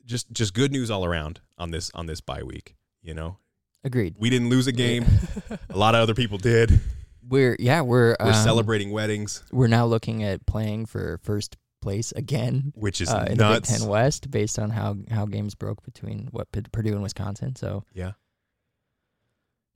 just 0.06 0.32
just 0.32 0.54
good 0.54 0.72
news 0.72 0.90
all 0.90 1.06
around 1.06 1.42
on 1.58 1.72
this 1.72 1.92
on 1.94 2.06
this 2.06 2.22
bye 2.22 2.44
week. 2.44 2.76
You 3.02 3.14
know, 3.14 3.38
Agreed. 3.84 4.16
we 4.18 4.30
didn't 4.30 4.50
lose 4.50 4.68
a 4.68 4.72
game. 4.72 5.06
a 5.70 5.78
lot 5.78 5.96
of 5.96 6.02
other 6.02 6.16
people 6.16 6.38
did. 6.38 6.80
We're 7.28 7.56
yeah 7.60 7.82
we're 7.82 8.16
We're 8.20 8.28
um, 8.28 8.34
celebrating 8.34 8.92
weddings, 8.92 9.44
We're 9.52 9.68
now 9.68 9.86
looking 9.86 10.24
at 10.24 10.46
playing 10.46 10.86
for 10.86 11.20
first 11.24 11.58
place 11.82 12.12
again 12.14 12.72
which 12.76 13.00
is 13.02 13.10
uh, 13.10 13.26
in 13.30 13.38
the 13.38 13.50
Big. 13.54 13.64
Ten 13.64 13.88
West, 13.88 14.30
based 14.32 14.58
on 14.60 14.70
how 14.72 14.96
how 15.12 15.26
games 15.26 15.56
broke 15.56 15.84
between 15.84 16.28
what 16.32 16.52
P- 16.52 16.62
Purdue 16.72 16.94
and 16.94 17.04
Wisconsin. 17.04 17.56
So 17.56 17.84
Yeah. 17.94 18.14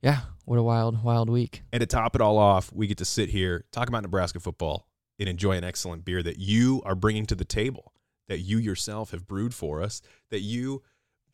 yeah, 0.02 0.20
what 0.44 0.58
a 0.58 0.62
wild 0.62 1.02
wild 1.04 1.30
week. 1.30 1.62
And 1.72 1.80
to 1.80 1.86
top 1.86 2.14
it 2.14 2.20
all 2.20 2.38
off, 2.38 2.72
we 2.72 2.86
get 2.86 2.98
to 2.98 3.04
sit 3.04 3.30
here, 3.30 3.64
talk 3.72 3.88
about 3.88 4.02
Nebraska 4.02 4.40
football, 4.40 4.88
and 5.18 5.28
enjoy 5.28 5.52
an 5.52 5.64
excellent 5.64 6.04
beer 6.04 6.22
that 6.22 6.38
you 6.38 6.82
are 6.84 6.94
bringing 6.96 7.26
to 7.26 7.34
the 7.34 7.44
table, 7.44 7.92
that 8.28 8.40
you 8.40 8.58
yourself 8.58 9.12
have 9.12 9.26
brewed 9.28 9.54
for 9.54 9.80
us, 9.80 10.02
that 10.30 10.40
you, 10.40 10.82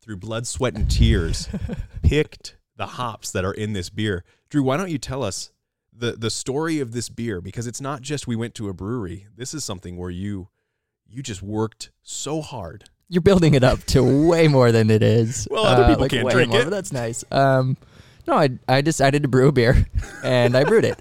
through 0.01 0.19
blood, 0.19 0.47
sweat, 0.47 0.75
and 0.75 0.91
tears, 0.91 1.49
picked 2.03 2.57
the 2.77 2.87
hops 2.87 3.31
that 3.33 3.45
are 3.45 3.55
in 3.55 3.73
this 3.73 3.89
beer. 3.91 4.25
Drew, 4.51 4.63
why 4.63 4.77
don't 4.77 4.91
you 4.91 4.99
tell 4.99 5.23
us 5.23 5.51
the 5.93 6.13
the 6.13 6.31
story 6.31 6.79
of 6.79 6.93
this 6.93 7.09
beer? 7.09 7.41
Because 7.41 7.67
it's 7.67 7.81
not 7.81 8.03
just 8.03 8.27
we 8.27 8.37
went 8.37 8.55
to 8.57 8.69
a 8.69 8.75
brewery. 8.75 9.27
This 9.35 9.55
is 9.55 9.65
something 9.65 9.97
where 9.97 10.11
you 10.11 10.49
you 11.09 11.23
just 11.23 11.43
worked 11.43 11.91
so 12.03 12.41
hard. 12.41 12.85
You're 13.09 13.23
building 13.23 13.55
it 13.55 13.65
up 13.65 13.81
to 13.85 14.03
way 14.29 14.49
more 14.49 14.71
than 14.73 14.91
it 14.91 15.03
is. 15.03 15.49
Well, 15.51 15.65
other 15.65 15.87
people 15.87 16.03
like 16.03 16.11
can't 16.11 16.29
drink 16.31 16.53
more, 16.53 16.63
it. 16.63 16.71
That's 16.71 16.93
nice. 16.93 17.25
Um, 17.31 17.77
no, 18.27 18.35
I 18.35 18.51
I 18.69 18.83
decided 18.83 19.23
to 19.23 19.29
brew 19.29 19.49
a 19.49 19.53
beer, 19.53 19.87
and 20.25 20.57
I 20.57 20.65
brewed 20.65 20.85
it. 20.85 21.01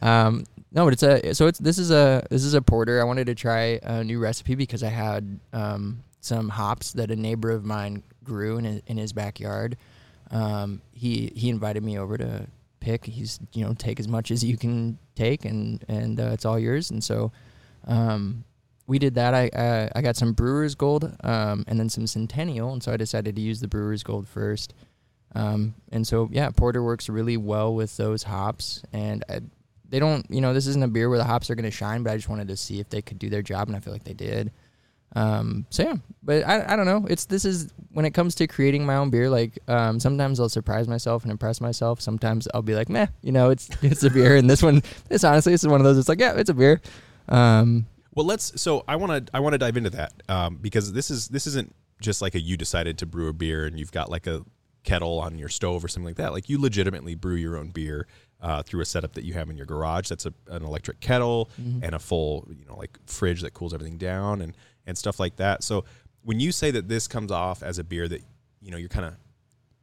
Um, 0.00 0.44
no, 0.72 0.84
but 0.84 0.92
it's 0.92 1.02
a 1.04 1.34
so 1.34 1.46
it's 1.46 1.58
this 1.58 1.78
is 1.78 1.90
a 1.92 2.26
this 2.30 2.44
is 2.44 2.54
a 2.54 2.62
porter. 2.62 3.00
I 3.00 3.04
wanted 3.04 3.26
to 3.26 3.34
try 3.34 3.78
a 3.82 4.02
new 4.02 4.18
recipe 4.18 4.56
because 4.56 4.82
I 4.82 4.88
had 4.88 5.38
um, 5.52 6.02
some 6.20 6.48
hops 6.48 6.92
that 6.92 7.10
a 7.12 7.16
neighbor 7.16 7.52
of 7.52 7.64
mine 7.64 8.02
grew 8.24 8.58
in 8.58 8.64
his, 8.64 8.82
in 8.86 8.96
his 8.96 9.12
backyard. 9.12 9.76
Um, 10.32 10.82
he 10.92 11.32
he 11.36 11.48
invited 11.48 11.84
me 11.84 11.96
over 11.96 12.18
to 12.18 12.48
pick. 12.80 13.04
He's 13.04 13.38
you 13.52 13.64
know 13.64 13.74
take 13.74 14.00
as 14.00 14.08
much 14.08 14.32
as 14.32 14.42
you 14.42 14.56
can 14.56 14.98
take, 15.14 15.44
and 15.44 15.84
and 15.86 16.18
uh, 16.18 16.30
it's 16.32 16.44
all 16.44 16.58
yours. 16.58 16.90
And 16.90 17.02
so. 17.02 17.30
Um, 17.86 18.44
we 18.86 18.98
did 18.98 19.14
that. 19.14 19.34
I 19.34 19.48
uh, 19.48 19.88
I 19.94 20.02
got 20.02 20.16
some 20.16 20.32
Brewers 20.32 20.74
Gold 20.74 21.14
um, 21.22 21.64
and 21.66 21.78
then 21.78 21.88
some 21.88 22.06
Centennial, 22.06 22.72
and 22.72 22.82
so 22.82 22.92
I 22.92 22.96
decided 22.96 23.36
to 23.36 23.42
use 23.42 23.60
the 23.60 23.68
Brewers 23.68 24.02
Gold 24.02 24.28
first. 24.28 24.74
Um, 25.34 25.74
and 25.90 26.06
so 26.06 26.28
yeah, 26.32 26.50
porter 26.50 26.82
works 26.82 27.08
really 27.08 27.36
well 27.36 27.74
with 27.74 27.96
those 27.96 28.22
hops, 28.22 28.82
and 28.92 29.24
I, 29.28 29.40
they 29.88 29.98
don't. 29.98 30.26
You 30.30 30.40
know, 30.40 30.54
this 30.54 30.66
isn't 30.66 30.84
a 30.84 30.88
beer 30.88 31.08
where 31.08 31.18
the 31.18 31.24
hops 31.24 31.50
are 31.50 31.54
going 31.54 31.64
to 31.64 31.70
shine, 31.70 32.02
but 32.02 32.12
I 32.12 32.16
just 32.16 32.28
wanted 32.28 32.48
to 32.48 32.56
see 32.56 32.80
if 32.80 32.88
they 32.88 33.02
could 33.02 33.18
do 33.18 33.30
their 33.30 33.42
job, 33.42 33.68
and 33.68 33.76
I 33.76 33.80
feel 33.80 33.92
like 33.92 34.04
they 34.04 34.14
did. 34.14 34.52
Um, 35.16 35.66
so 35.70 35.84
yeah, 35.84 35.96
but 36.22 36.44
I, 36.44 36.72
I 36.72 36.76
don't 36.76 36.86
know. 36.86 37.06
It's 37.08 37.26
this 37.26 37.44
is 37.44 37.72
when 37.92 38.04
it 38.04 38.12
comes 38.12 38.34
to 38.36 38.46
creating 38.46 38.84
my 38.84 38.96
own 38.96 39.10
beer. 39.10 39.30
Like 39.30 39.58
um, 39.68 40.00
sometimes 40.00 40.40
I'll 40.40 40.48
surprise 40.48 40.88
myself 40.88 41.22
and 41.22 41.30
impress 41.30 41.60
myself. 41.60 42.00
Sometimes 42.00 42.48
I'll 42.52 42.62
be 42.62 42.74
like, 42.74 42.88
meh, 42.88 43.06
you 43.22 43.32
know, 43.32 43.50
it's 43.50 43.68
it's 43.82 44.02
a 44.02 44.10
beer. 44.10 44.36
And 44.36 44.50
this 44.50 44.62
one, 44.62 44.82
this 45.08 45.24
honestly, 45.24 45.52
this 45.52 45.62
is 45.62 45.68
one 45.68 45.80
of 45.80 45.84
those. 45.84 45.98
It's 45.98 46.08
like, 46.08 46.20
yeah, 46.20 46.34
it's 46.34 46.50
a 46.50 46.54
beer. 46.54 46.80
Um, 47.28 47.86
Well, 48.14 48.26
let's. 48.26 48.60
So 48.60 48.84
I 48.86 48.96
want 48.96 49.26
to. 49.26 49.36
I 49.36 49.40
want 49.40 49.54
to 49.54 49.58
dive 49.58 49.76
into 49.76 49.90
that 49.90 50.12
um, 50.28 50.56
because 50.56 50.92
this 50.92 51.10
is 51.10 51.28
this 51.28 51.46
isn't 51.46 51.74
just 52.00 52.22
like 52.22 52.34
a 52.34 52.40
you 52.40 52.56
decided 52.56 52.98
to 52.98 53.06
brew 53.06 53.28
a 53.28 53.32
beer 53.32 53.66
and 53.66 53.78
you've 53.78 53.92
got 53.92 54.10
like 54.10 54.26
a 54.26 54.44
kettle 54.84 55.18
on 55.18 55.38
your 55.38 55.48
stove 55.48 55.84
or 55.84 55.88
something 55.88 56.06
like 56.06 56.16
that. 56.16 56.32
Like 56.32 56.48
you 56.48 56.60
legitimately 56.60 57.14
brew 57.14 57.34
your 57.34 57.56
own 57.56 57.70
beer 57.70 58.06
uh, 58.40 58.62
through 58.62 58.82
a 58.82 58.84
setup 58.84 59.14
that 59.14 59.24
you 59.24 59.32
have 59.32 59.48
in 59.48 59.56
your 59.56 59.66
garage. 59.66 60.08
That's 60.08 60.26
a, 60.26 60.34
an 60.48 60.62
electric 60.62 61.00
kettle 61.00 61.50
and 61.82 61.94
a 61.94 61.98
full, 61.98 62.46
you 62.50 62.66
know, 62.66 62.76
like 62.76 62.98
fridge 63.06 63.40
that 63.40 63.54
cools 63.54 63.72
everything 63.72 63.96
down 63.96 64.42
and 64.42 64.54
and 64.86 64.96
stuff 64.98 65.18
like 65.18 65.36
that. 65.36 65.64
So 65.64 65.84
when 66.22 66.40
you 66.40 66.52
say 66.52 66.70
that 66.70 66.88
this 66.88 67.08
comes 67.08 67.32
off 67.32 67.62
as 67.62 67.78
a 67.78 67.84
beer 67.84 68.06
that 68.08 68.22
you 68.60 68.70
know 68.70 68.76
you're 68.76 68.88
kind 68.88 69.06
of 69.06 69.14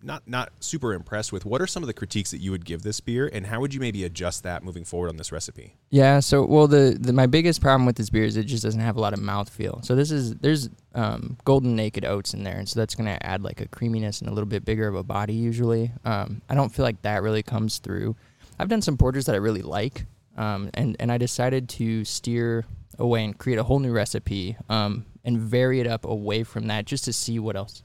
not 0.04 0.28
not 0.28 0.52
super 0.60 0.94
impressed 0.94 1.32
with, 1.32 1.46
what 1.46 1.62
are 1.62 1.68
some 1.68 1.84
of 1.84 1.88
the 1.88 1.94
critiques 1.94 2.32
that 2.32 2.40
you 2.40 2.52
would 2.52 2.66
give 2.66 2.84
this 2.84 3.00
beer, 3.00 3.30
and 3.32 3.48
how 3.48 3.60
would 3.60 3.74
you 3.74 3.80
maybe 3.80 4.04
adjust 4.04 4.44
that 4.44 4.64
moving 4.64 4.84
forward 4.84 5.10
on 5.10 5.18
this 5.18 5.32
recipe? 5.32 5.76
Yeah. 5.90 6.20
So, 6.20 6.46
well, 6.46 6.68
the, 6.68 6.98
the 7.00 7.14
my 7.14 7.28
biggest 7.28 7.62
problem 7.62 7.86
with 7.86 7.96
this 7.96 8.10
beer 8.10 8.24
is 8.24 8.38
it 8.38 8.44
just 8.44 8.64
doesn't 8.64 8.82
have 8.82 8.98
a 8.98 9.02
lot 9.02 9.14
of 9.14 9.20
mouthfeel. 9.20 9.84
So 9.86 9.96
this 9.96 10.12
is 10.12 10.36
there's 10.36 10.70
um, 10.96 11.38
golden 11.46 11.76
naked 11.76 12.06
oats 12.06 12.34
in 12.34 12.44
there, 12.44 12.58
and 12.58 12.68
so 12.68 12.80
that's 12.80 12.96
gonna 12.96 13.18
add 13.22 13.44
like 13.44 13.62
a 13.62 13.68
creaminess 13.68 14.22
and 14.22 14.30
a 14.30 14.34
little 14.34 14.50
bit 14.50 14.66
bigger 14.66 14.88
of 14.88 14.96
a 14.96 15.04
body 15.04 15.34
usually. 15.34 15.92
Um, 16.06 16.42
I 16.50 16.56
don't 16.56 16.70
feel 16.70 16.84
like 16.84 17.02
that 17.04 17.24
really 17.24 17.44
comes 17.44 17.80
through. 17.80 18.16
I've 18.60 18.70
done 18.70 18.82
some 18.82 18.98
porters 18.98 19.26
that 19.26 19.36
I 19.36 19.40
really 19.40 19.64
like, 19.64 20.06
um, 20.38 20.70
and 20.74 20.96
and 21.00 21.12
I 21.12 21.18
decided 21.18 21.70
to 21.70 22.06
steer 22.06 22.66
away 23.00 23.24
and 23.24 23.38
create 23.38 23.58
a 23.58 23.64
whole 23.64 23.80
new 23.80 23.92
recipe 23.92 24.58
um, 24.70 25.06
and 25.24 25.40
vary 25.40 25.80
it 25.80 25.88
up 25.88 26.06
away 26.06 26.44
from 26.44 26.68
that 26.68 26.86
just 26.86 27.06
to 27.06 27.14
see 27.14 27.40
what 27.40 27.56
else 27.56 27.84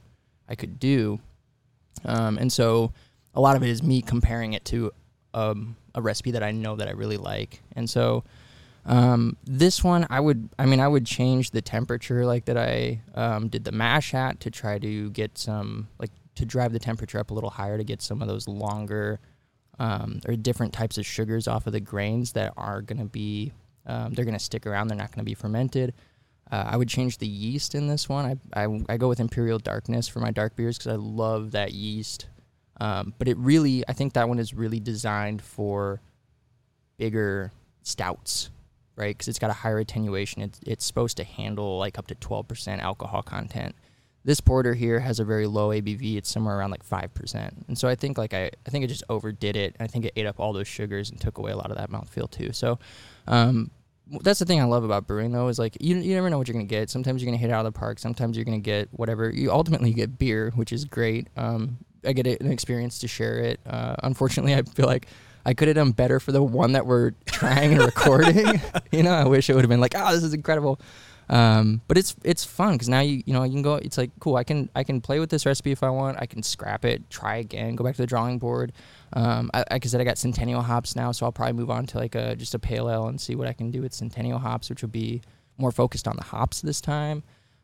I 0.48 0.54
could 0.54 0.78
do. 0.78 1.20
Um, 2.06 2.38
and 2.38 2.52
so 2.52 2.92
a 3.34 3.40
lot 3.40 3.56
of 3.56 3.62
it 3.62 3.68
is 3.68 3.82
me 3.82 4.00
comparing 4.00 4.54
it 4.54 4.64
to 4.66 4.92
um, 5.34 5.76
a 5.94 6.00
recipe 6.00 6.30
that 6.30 6.42
I 6.42 6.52
know 6.52 6.76
that 6.76 6.88
I 6.88 6.92
really 6.92 7.18
like. 7.18 7.62
And 7.72 7.88
so 7.88 8.24
um, 8.86 9.36
this 9.44 9.82
one, 9.84 10.06
I 10.08 10.20
would, 10.20 10.48
I 10.58 10.66
mean, 10.66 10.80
I 10.80 10.88
would 10.88 11.04
change 11.04 11.50
the 11.50 11.60
temperature 11.60 12.24
like 12.24 12.44
that 12.46 12.56
I 12.56 13.02
um, 13.14 13.48
did 13.48 13.64
the 13.64 13.72
mash 13.72 14.14
at 14.14 14.40
to 14.40 14.50
try 14.50 14.78
to 14.78 15.10
get 15.10 15.36
some, 15.36 15.88
like, 15.98 16.10
to 16.36 16.44
drive 16.44 16.72
the 16.72 16.78
temperature 16.78 17.18
up 17.18 17.30
a 17.30 17.34
little 17.34 17.50
higher 17.50 17.76
to 17.76 17.84
get 17.84 18.00
some 18.00 18.22
of 18.22 18.28
those 18.28 18.46
longer 18.46 19.18
um, 19.78 20.20
or 20.26 20.36
different 20.36 20.72
types 20.72 20.98
of 20.98 21.04
sugars 21.04 21.48
off 21.48 21.66
of 21.66 21.72
the 21.72 21.80
grains 21.80 22.32
that 22.32 22.52
are 22.56 22.80
going 22.80 22.98
to 22.98 23.04
be, 23.04 23.52
um, 23.86 24.12
they're 24.12 24.24
going 24.24 24.36
to 24.36 24.44
stick 24.44 24.66
around. 24.66 24.88
They're 24.88 24.96
not 24.96 25.10
going 25.10 25.24
to 25.24 25.28
be 25.28 25.34
fermented. 25.34 25.92
Uh, 26.50 26.64
I 26.68 26.76
would 26.76 26.88
change 26.88 27.18
the 27.18 27.26
yeast 27.26 27.74
in 27.74 27.88
this 27.88 28.08
one. 28.08 28.38
I, 28.54 28.64
I, 28.64 28.80
I 28.88 28.96
go 28.96 29.08
with 29.08 29.18
Imperial 29.18 29.58
Darkness 29.58 30.06
for 30.06 30.20
my 30.20 30.30
dark 30.30 30.54
beers 30.54 30.78
because 30.78 30.92
I 30.92 30.96
love 30.96 31.52
that 31.52 31.72
yeast. 31.72 32.26
Um, 32.80 33.14
but 33.18 33.26
it 33.26 33.36
really, 33.38 33.82
I 33.88 33.92
think 33.92 34.12
that 34.12 34.28
one 34.28 34.38
is 34.38 34.54
really 34.54 34.78
designed 34.78 35.42
for 35.42 36.00
bigger 36.98 37.52
stouts, 37.82 38.50
right? 38.96 39.16
Because 39.16 39.28
it's 39.28 39.38
got 39.38 39.50
a 39.50 39.54
higher 39.54 39.78
attenuation. 39.78 40.42
It's, 40.42 40.60
it's 40.66 40.84
supposed 40.84 41.16
to 41.16 41.24
handle 41.24 41.78
like 41.78 41.98
up 41.98 42.06
to 42.08 42.14
12% 42.14 42.80
alcohol 42.80 43.22
content. 43.22 43.74
This 44.24 44.40
porter 44.40 44.74
here 44.74 44.98
has 44.98 45.20
a 45.20 45.24
very 45.24 45.46
low 45.46 45.68
ABV. 45.68 46.16
It's 46.16 46.28
somewhere 46.28 46.58
around 46.58 46.72
like 46.72 46.82
five 46.82 47.14
percent, 47.14 47.64
and 47.68 47.78
so 47.78 47.86
I 47.86 47.94
think 47.94 48.18
like 48.18 48.34
I, 48.34 48.50
I 48.66 48.70
think 48.70 48.84
it 48.84 48.88
just 48.88 49.04
overdid 49.08 49.54
it. 49.54 49.76
I 49.78 49.86
think 49.86 50.04
it 50.04 50.14
ate 50.16 50.26
up 50.26 50.40
all 50.40 50.52
those 50.52 50.66
sugars 50.66 51.10
and 51.10 51.20
took 51.20 51.38
away 51.38 51.52
a 51.52 51.56
lot 51.56 51.70
of 51.70 51.76
that 51.76 51.92
mouthfeel 51.92 52.28
too. 52.28 52.52
So, 52.52 52.80
um, 53.28 53.70
that's 54.20 54.38
the 54.38 54.44
thing 54.44 54.60
I 54.60 54.64
love 54.64 54.84
about 54.84 55.06
brewing 55.06 55.32
though 55.32 55.48
is 55.48 55.58
like 55.58 55.76
you, 55.80 55.96
you 55.96 56.14
never 56.14 56.30
know 56.30 56.38
what 56.38 56.48
you're 56.48 56.54
gonna 56.54 56.64
get. 56.64 56.90
Sometimes 56.90 57.22
you're 57.22 57.30
gonna 57.30 57.38
hit 57.38 57.50
it 57.50 57.52
out 57.52 57.66
of 57.66 57.72
the 57.72 57.78
park. 57.78 57.98
Sometimes 57.98 58.36
you're 58.36 58.44
gonna 58.44 58.58
get 58.58 58.88
whatever. 58.92 59.30
You 59.30 59.50
ultimately 59.50 59.92
get 59.92 60.18
beer, 60.18 60.52
which 60.54 60.72
is 60.72 60.84
great. 60.84 61.28
Um, 61.36 61.78
I 62.04 62.12
get 62.12 62.26
an 62.40 62.52
experience 62.52 63.00
to 63.00 63.08
share 63.08 63.38
it. 63.38 63.60
Uh, 63.66 63.96
unfortunately, 64.02 64.54
I 64.54 64.62
feel 64.62 64.86
like 64.86 65.08
I 65.44 65.54
could 65.54 65.68
have 65.68 65.76
done 65.76 65.92
better 65.92 66.20
for 66.20 66.32
the 66.32 66.42
one 66.42 66.72
that 66.72 66.86
we're 66.86 67.12
trying 67.24 67.72
and 67.72 67.82
recording. 67.82 68.60
you 68.92 69.02
know, 69.02 69.12
I 69.12 69.24
wish 69.24 69.50
it 69.50 69.54
would 69.54 69.64
have 69.64 69.70
been 69.70 69.80
like, 69.80 69.94
oh, 69.96 70.14
this 70.14 70.22
is 70.22 70.34
incredible. 70.34 70.80
Um, 71.28 71.80
but 71.88 71.98
it's 71.98 72.14
it's 72.22 72.44
fun 72.44 72.74
because 72.74 72.88
now 72.88 73.00
you 73.00 73.22
you 73.26 73.32
know 73.32 73.42
you 73.42 73.52
can 73.52 73.62
go. 73.62 73.74
It's 73.74 73.98
like 73.98 74.10
cool. 74.20 74.36
I 74.36 74.44
can 74.44 74.70
I 74.76 74.84
can 74.84 75.00
play 75.00 75.18
with 75.18 75.30
this 75.30 75.44
recipe 75.44 75.72
if 75.72 75.82
I 75.82 75.90
want. 75.90 76.18
I 76.20 76.26
can 76.26 76.42
scrap 76.42 76.84
it, 76.84 77.08
try 77.10 77.36
again, 77.36 77.74
go 77.74 77.82
back 77.82 77.96
to 77.96 78.02
the 78.02 78.06
drawing 78.06 78.38
board. 78.38 78.72
Um, 79.12 79.50
I, 79.52 79.64
like 79.70 79.84
I 79.84 79.88
said, 79.88 80.00
I 80.00 80.04
got 80.04 80.18
Centennial 80.18 80.62
hops 80.62 80.94
now, 80.94 81.12
so 81.12 81.26
I'll 81.26 81.32
probably 81.32 81.54
move 81.54 81.70
on 81.70 81.86
to 81.86 81.98
like 81.98 82.14
a 82.14 82.36
just 82.36 82.54
a 82.54 82.58
pale 82.58 82.88
ale 82.88 83.08
and 83.08 83.20
see 83.20 83.34
what 83.34 83.48
I 83.48 83.52
can 83.52 83.70
do 83.70 83.82
with 83.82 83.92
Centennial 83.92 84.38
hops, 84.38 84.70
which 84.70 84.82
will 84.82 84.88
be 84.88 85.20
more 85.58 85.72
focused 85.72 86.06
on 86.06 86.16
the 86.16 86.24
hops 86.24 86.60
this 86.60 86.80
time. 86.80 87.22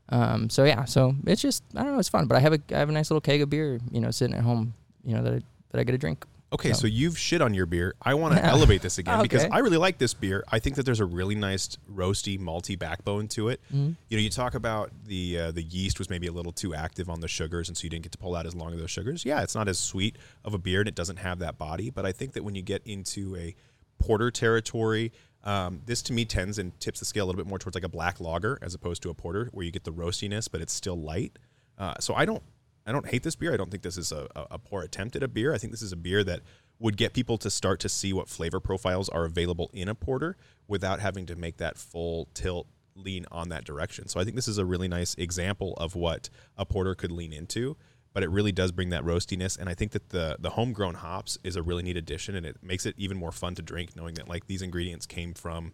Um, 0.09 0.51
so 0.51 0.65
yeah, 0.65 0.85
so 0.85 1.15
it's 1.27 1.41
just 1.41 1.63
I 1.77 1.85
don't 1.85 1.93
know, 1.93 1.99
it's 2.01 2.09
fun. 2.09 2.27
But 2.27 2.37
I 2.37 2.41
have 2.41 2.55
a 2.55 2.61
I 2.73 2.79
have 2.79 2.89
a 2.89 2.93
nice 2.93 3.11
little 3.11 3.21
keg 3.21 3.43
of 3.43 3.51
beer, 3.51 3.79
you 3.93 4.01
know, 4.01 4.11
sitting 4.11 4.37
at 4.37 4.43
home, 4.43 4.75
you 5.05 5.15
know 5.15 5.23
that 5.23 5.35
I, 5.35 5.41
that 5.71 5.81
I 5.81 5.85
get 5.85 5.93
to 5.93 5.99
drink. 5.99 6.27
Okay, 6.53 6.73
So- 6.73 6.81
so 6.83 6.87
you've 6.87 7.19
shit 7.19 7.41
on 7.41 7.55
your 7.55 7.65
beer. 7.67 7.95
I 8.03 8.15
want 8.15 8.35
to 8.37 8.45
elevate 8.45 8.83
this 8.83 8.99
again 8.99 9.23
because 9.23 9.45
I 9.51 9.59
really 9.59 9.79
like 9.79 9.99
this 9.99 10.13
beer. 10.15 10.45
I 10.51 10.59
think 10.59 10.77
that 10.77 10.85
there's 10.85 11.01
a 11.01 11.05
really 11.07 11.35
nice 11.35 11.79
roasty, 11.91 12.39
malty 12.39 12.79
backbone 12.79 13.29
to 13.29 13.49
it. 13.49 13.61
Mm-hmm. 13.73 13.93
You 14.09 14.17
know, 14.19 14.23
you 14.23 14.31
talk 14.31 14.55
about 14.55 14.91
the 15.07 15.39
uh, 15.39 15.51
the 15.53 15.63
yeast 15.63 15.99
was 15.99 16.11
maybe 16.11 16.27
a 16.27 16.33
little 16.33 16.53
too 16.53 16.75
active 16.75 17.09
on 17.09 17.21
the 17.21 17.29
sugars, 17.29 17.69
and 17.69 17.77
so 17.77 17.85
you 17.85 17.91
didn't 17.91 18.03
get 18.03 18.13
to 18.13 18.19
pull 18.19 18.37
out 18.37 18.45
as 18.47 18.55
long 18.55 18.73
of 18.73 18.79
those 18.79 18.91
sugars. 18.91 19.25
Yeah, 19.25 19.43
it's 19.43 19.55
not 19.55 19.67
as 19.69 19.79
sweet 19.79 20.17
of 20.45 20.53
a 20.55 20.59
beer, 20.59 20.81
and 20.81 20.89
it 20.89 20.95
doesn't 20.95 21.17
have 21.19 21.39
that 21.39 21.57
body. 21.59 21.89
But 21.91 22.05
I 22.05 22.13
think 22.13 22.35
that 22.35 22.45
when 22.45 22.55
you 22.55 22.63
get 22.63 22.83
into 22.87 23.35
a 23.37 23.55
porter 23.99 24.31
territory, 24.31 25.13
um, 25.45 25.81
this 25.87 26.03
to 26.03 26.13
me 26.13 26.25
tends 26.25 26.59
and 26.59 26.79
tips 26.81 26.99
the 26.99 27.05
scale 27.07 27.25
a 27.25 27.27
little 27.27 27.39
bit 27.43 27.49
more 27.49 27.59
towards 27.59 27.75
like 27.77 27.85
a 27.85 27.89
black 27.89 28.21
lager 28.21 28.59
as 28.63 28.75
opposed 28.75 29.03
to 29.05 29.11
a 29.11 29.15
porter, 29.15 29.49
where 29.53 29.65
you 29.65 29.73
get 29.73 29.85
the 29.85 29.93
roastiness, 29.93 30.49
but 30.51 30.61
it's 30.61 30.73
still 30.73 31.01
light. 31.01 31.39
Uh, 31.79 31.95
so 31.99 32.15
I 32.15 32.25
don't 32.27 32.43
I 32.87 32.93
don't 32.93 33.07
hate 33.07 33.23
this 33.23 33.37
beer. 33.37 33.53
I 33.53 33.57
don't 33.57 33.71
think 33.71 33.83
this 33.83 33.97
is 33.97 34.13
a, 34.13 34.29
a, 34.35 34.59
poor 34.59 34.83
attempt 34.83 35.15
at 35.17 35.23
a 35.23 35.29
beer. 35.29 35.55
I 35.55 35.59
think 35.59 35.73
this 35.73 35.83
is 35.83 35.93
a 35.93 35.97
beer 35.97 36.25
that 36.25 36.41
would 36.79 36.97
get 36.97 37.13
people 37.13 37.39
to 37.39 37.51
start 37.51 37.79
to 37.81 37.89
see 37.89 38.13
what 38.13 38.29
flavor 38.29 38.61
profiles 38.61 39.09
are 39.09 39.25
available 39.25 39.71
in 39.73 39.89
a 39.89 39.95
porter 39.95 40.37
without 40.67 41.01
having 41.01 41.27
to 41.27 41.37
make 41.37 41.59
that 41.59 41.79
full 41.79 42.29
tilt 42.35 42.67
lean 42.95 43.25
on 43.31 43.49
that 43.51 43.65
direction. 43.65 44.09
So 44.09 44.21
I 44.21 44.25
think 44.25 44.37
this 44.37 44.49
is 44.49 44.59
a 44.59 44.65
really 44.65 44.89
nice 44.89 45.15
example 45.15 45.75
of 45.77 45.95
what 45.95 46.29
a 46.57 46.67
porter 46.67 46.95
could 46.95 47.13
lean 47.13 47.33
into, 47.33 47.77
but 48.13 48.23
it 48.23 48.31
really 48.31 48.53
does 48.53 48.73
bring 48.73 48.91
that 48.91 49.05
roastiness 49.05 49.59
and 49.59 49.69
I 49.69 49.75
think 49.75 49.93
that 49.93 50.11
the 50.11 50.37
the 50.39 50.51
homegrown 50.51 50.95
hops 50.95 51.39
is 51.45 51.57
a 51.57 51.63
really 51.63 51.83
neat 51.83 51.97
addition 51.97 52.35
and 52.35 52.45
it 52.45 52.57
makes 52.63 52.85
it 52.85 52.95
even 52.99 53.17
more 53.17 53.33
fun 53.33 53.55
to 53.55 53.63
drink 53.63 53.97
knowing 53.97 54.15
that 54.17 54.29
like 54.29 54.47
these 54.47 54.61
ingredients 54.61 55.07
came 55.07 55.33
from 55.33 55.73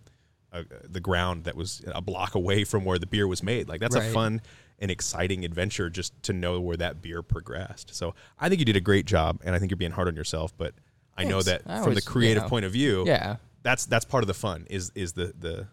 uh, 0.52 0.62
the 0.88 1.00
ground 1.00 1.44
that 1.44 1.56
was 1.56 1.82
a 1.86 2.00
block 2.00 2.34
away 2.34 2.64
from 2.64 2.84
where 2.84 2.98
the 2.98 3.06
beer 3.06 3.26
was 3.26 3.42
made. 3.42 3.68
Like 3.68 3.80
that's 3.80 3.94
a 3.94 4.00
fun 4.00 4.40
and 4.80 4.90
exciting 4.90 5.44
adventure 5.44 5.90
just 5.90 6.12
to 6.22 6.32
know 6.32 6.60
where 6.60 6.76
that 6.76 7.02
beer 7.02 7.22
progressed. 7.22 7.94
So 7.94 8.14
I 8.38 8.48
think 8.48 8.58
you 8.60 8.64
did 8.64 8.76
a 8.76 8.80
great 8.80 9.06
job, 9.06 9.40
and 9.44 9.54
I 9.54 9.58
think 9.58 9.70
you're 9.70 9.76
being 9.76 9.90
hard 9.92 10.08
on 10.08 10.14
yourself. 10.16 10.56
But 10.56 10.74
I 11.16 11.24
know 11.24 11.42
that 11.42 11.62
I 11.66 11.76
from 11.76 11.76
the 11.76 11.80
always- 11.90 12.04
you 12.04 12.10
creative 12.10 12.42
know. 12.44 12.48
point 12.48 12.64
of 12.64 12.72
view, 12.72 13.04
Yeah. 13.06 13.36
that's 13.62 13.86
that's 13.86 14.04
part 14.04 14.22
of 14.22 14.28
the 14.28 14.34
fun 14.34 14.66
is 14.70 14.92
is 14.94 15.12
the 15.14 15.34
the 15.38 15.66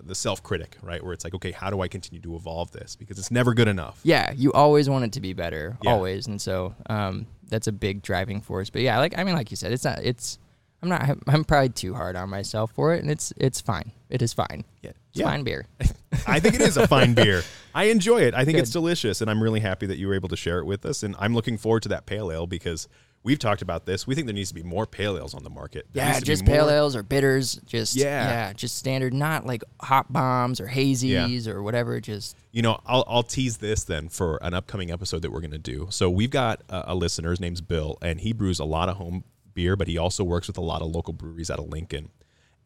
the 0.00 0.14
self 0.14 0.42
critic, 0.42 0.76
right? 0.80 1.02
Where 1.02 1.12
it's 1.12 1.24
like, 1.24 1.34
okay, 1.34 1.50
how 1.50 1.70
do 1.70 1.80
I 1.80 1.88
continue 1.88 2.20
to 2.22 2.36
evolve 2.36 2.70
this? 2.70 2.94
Because 2.96 3.18
it's 3.18 3.30
never 3.32 3.52
good 3.52 3.66
enough. 3.68 3.98
Yeah, 4.04 4.32
you 4.32 4.52
always 4.52 4.88
want 4.88 5.04
it 5.04 5.12
to 5.12 5.20
be 5.20 5.32
better, 5.32 5.76
Yeah. 5.82 5.90
always, 5.90 6.26
and 6.28 6.40
so 6.40 6.74
um, 6.88 7.26
that's 7.48 7.66
a 7.66 7.72
big 7.72 8.00
driving 8.02 8.40
force. 8.40 8.70
But 8.70 8.82
yeah, 8.82 8.98
like 8.98 9.18
I 9.18 9.24
mean, 9.24 9.34
like 9.34 9.50
you 9.50 9.56
said, 9.56 9.72
it's 9.72 9.84
not. 9.84 9.98
It's 10.04 10.38
I'm 10.82 10.88
not. 10.88 11.08
I'm 11.26 11.44
probably 11.44 11.70
too 11.70 11.94
hard 11.94 12.16
on 12.16 12.28
myself 12.30 12.72
for 12.72 12.94
it, 12.94 13.02
and 13.02 13.10
it's 13.10 13.32
it's 13.36 13.60
fine. 13.60 13.92
It 14.10 14.22
is 14.22 14.32
fine. 14.32 14.64
Yeah. 14.82 14.90
It's 15.10 15.20
Yeah. 15.20 15.26
fine 15.26 15.44
beer. 15.44 15.66
I 16.26 16.40
think 16.40 16.54
it 16.54 16.60
is 16.60 16.76
a 16.76 16.86
fine 16.88 17.14
beer. 17.14 17.42
I 17.74 17.84
enjoy 17.84 18.22
it. 18.22 18.34
I 18.34 18.44
think 18.44 18.58
it's 18.58 18.70
delicious, 18.70 19.20
and 19.20 19.30
I'm 19.30 19.42
really 19.42 19.60
happy 19.60 19.86
that 19.86 19.98
you 19.98 20.08
were 20.08 20.14
able 20.14 20.28
to 20.30 20.36
share 20.36 20.58
it 20.58 20.64
with 20.64 20.84
us. 20.86 21.02
And 21.02 21.14
I'm 21.18 21.34
looking 21.34 21.58
forward 21.58 21.82
to 21.84 21.88
that 21.90 22.06
pale 22.06 22.30
ale 22.32 22.46
because 22.46 22.88
we've 23.24 23.38
talked 23.38 23.60
about 23.62 23.84
this. 23.84 24.06
We 24.06 24.14
think 24.14 24.26
there 24.26 24.34
needs 24.34 24.48
to 24.50 24.54
be 24.54 24.62
more 24.62 24.86
pale 24.86 25.18
ales 25.18 25.34
on 25.34 25.42
the 25.44 25.50
market. 25.50 25.86
There 25.92 26.02
Yeah, 26.04 26.12
needs 26.12 26.20
to 26.20 26.24
be 26.24 26.32
just 26.32 26.44
pale 26.46 26.70
ales 26.70 26.94
or 26.96 27.02
bitters. 27.02 27.56
Just 27.66 27.94
Yeah. 27.96 28.28
yeah, 28.28 28.52
just 28.52 28.76
standard, 28.76 29.12
not 29.12 29.44
like 29.44 29.62
hop 29.80 30.06
bombs 30.12 30.60
or 30.60 30.68
hazies 30.68 31.46
or 31.48 31.62
whatever. 31.62 32.00
Just 32.00 32.36
You 32.52 32.62
know, 32.62 32.80
I'll, 32.86 33.04
I'll 33.08 33.22
tease 33.24 33.58
this 33.58 33.84
then 33.84 34.08
for 34.08 34.38
an 34.42 34.54
upcoming 34.54 34.90
episode 34.90 35.22
that 35.22 35.32
we're 35.32 35.40
going 35.40 35.50
to 35.50 35.58
do. 35.58 35.88
So 35.90 36.08
we've 36.08 36.30
got 36.30 36.62
a, 36.70 36.92
a 36.92 36.94
listener. 36.94 37.30
His 37.30 37.40
name's 37.40 37.60
Bill, 37.60 37.98
and 38.00 38.20
he 38.20 38.32
brews 38.32 38.60
a 38.60 38.64
lot 38.64 38.88
of 38.88 38.96
home 38.96 39.24
beer, 39.58 39.74
but 39.74 39.88
he 39.88 39.98
also 39.98 40.22
works 40.22 40.46
with 40.46 40.56
a 40.56 40.60
lot 40.60 40.82
of 40.82 40.88
local 40.88 41.12
breweries 41.12 41.50
out 41.50 41.58
of 41.58 41.66
Lincoln. 41.66 42.10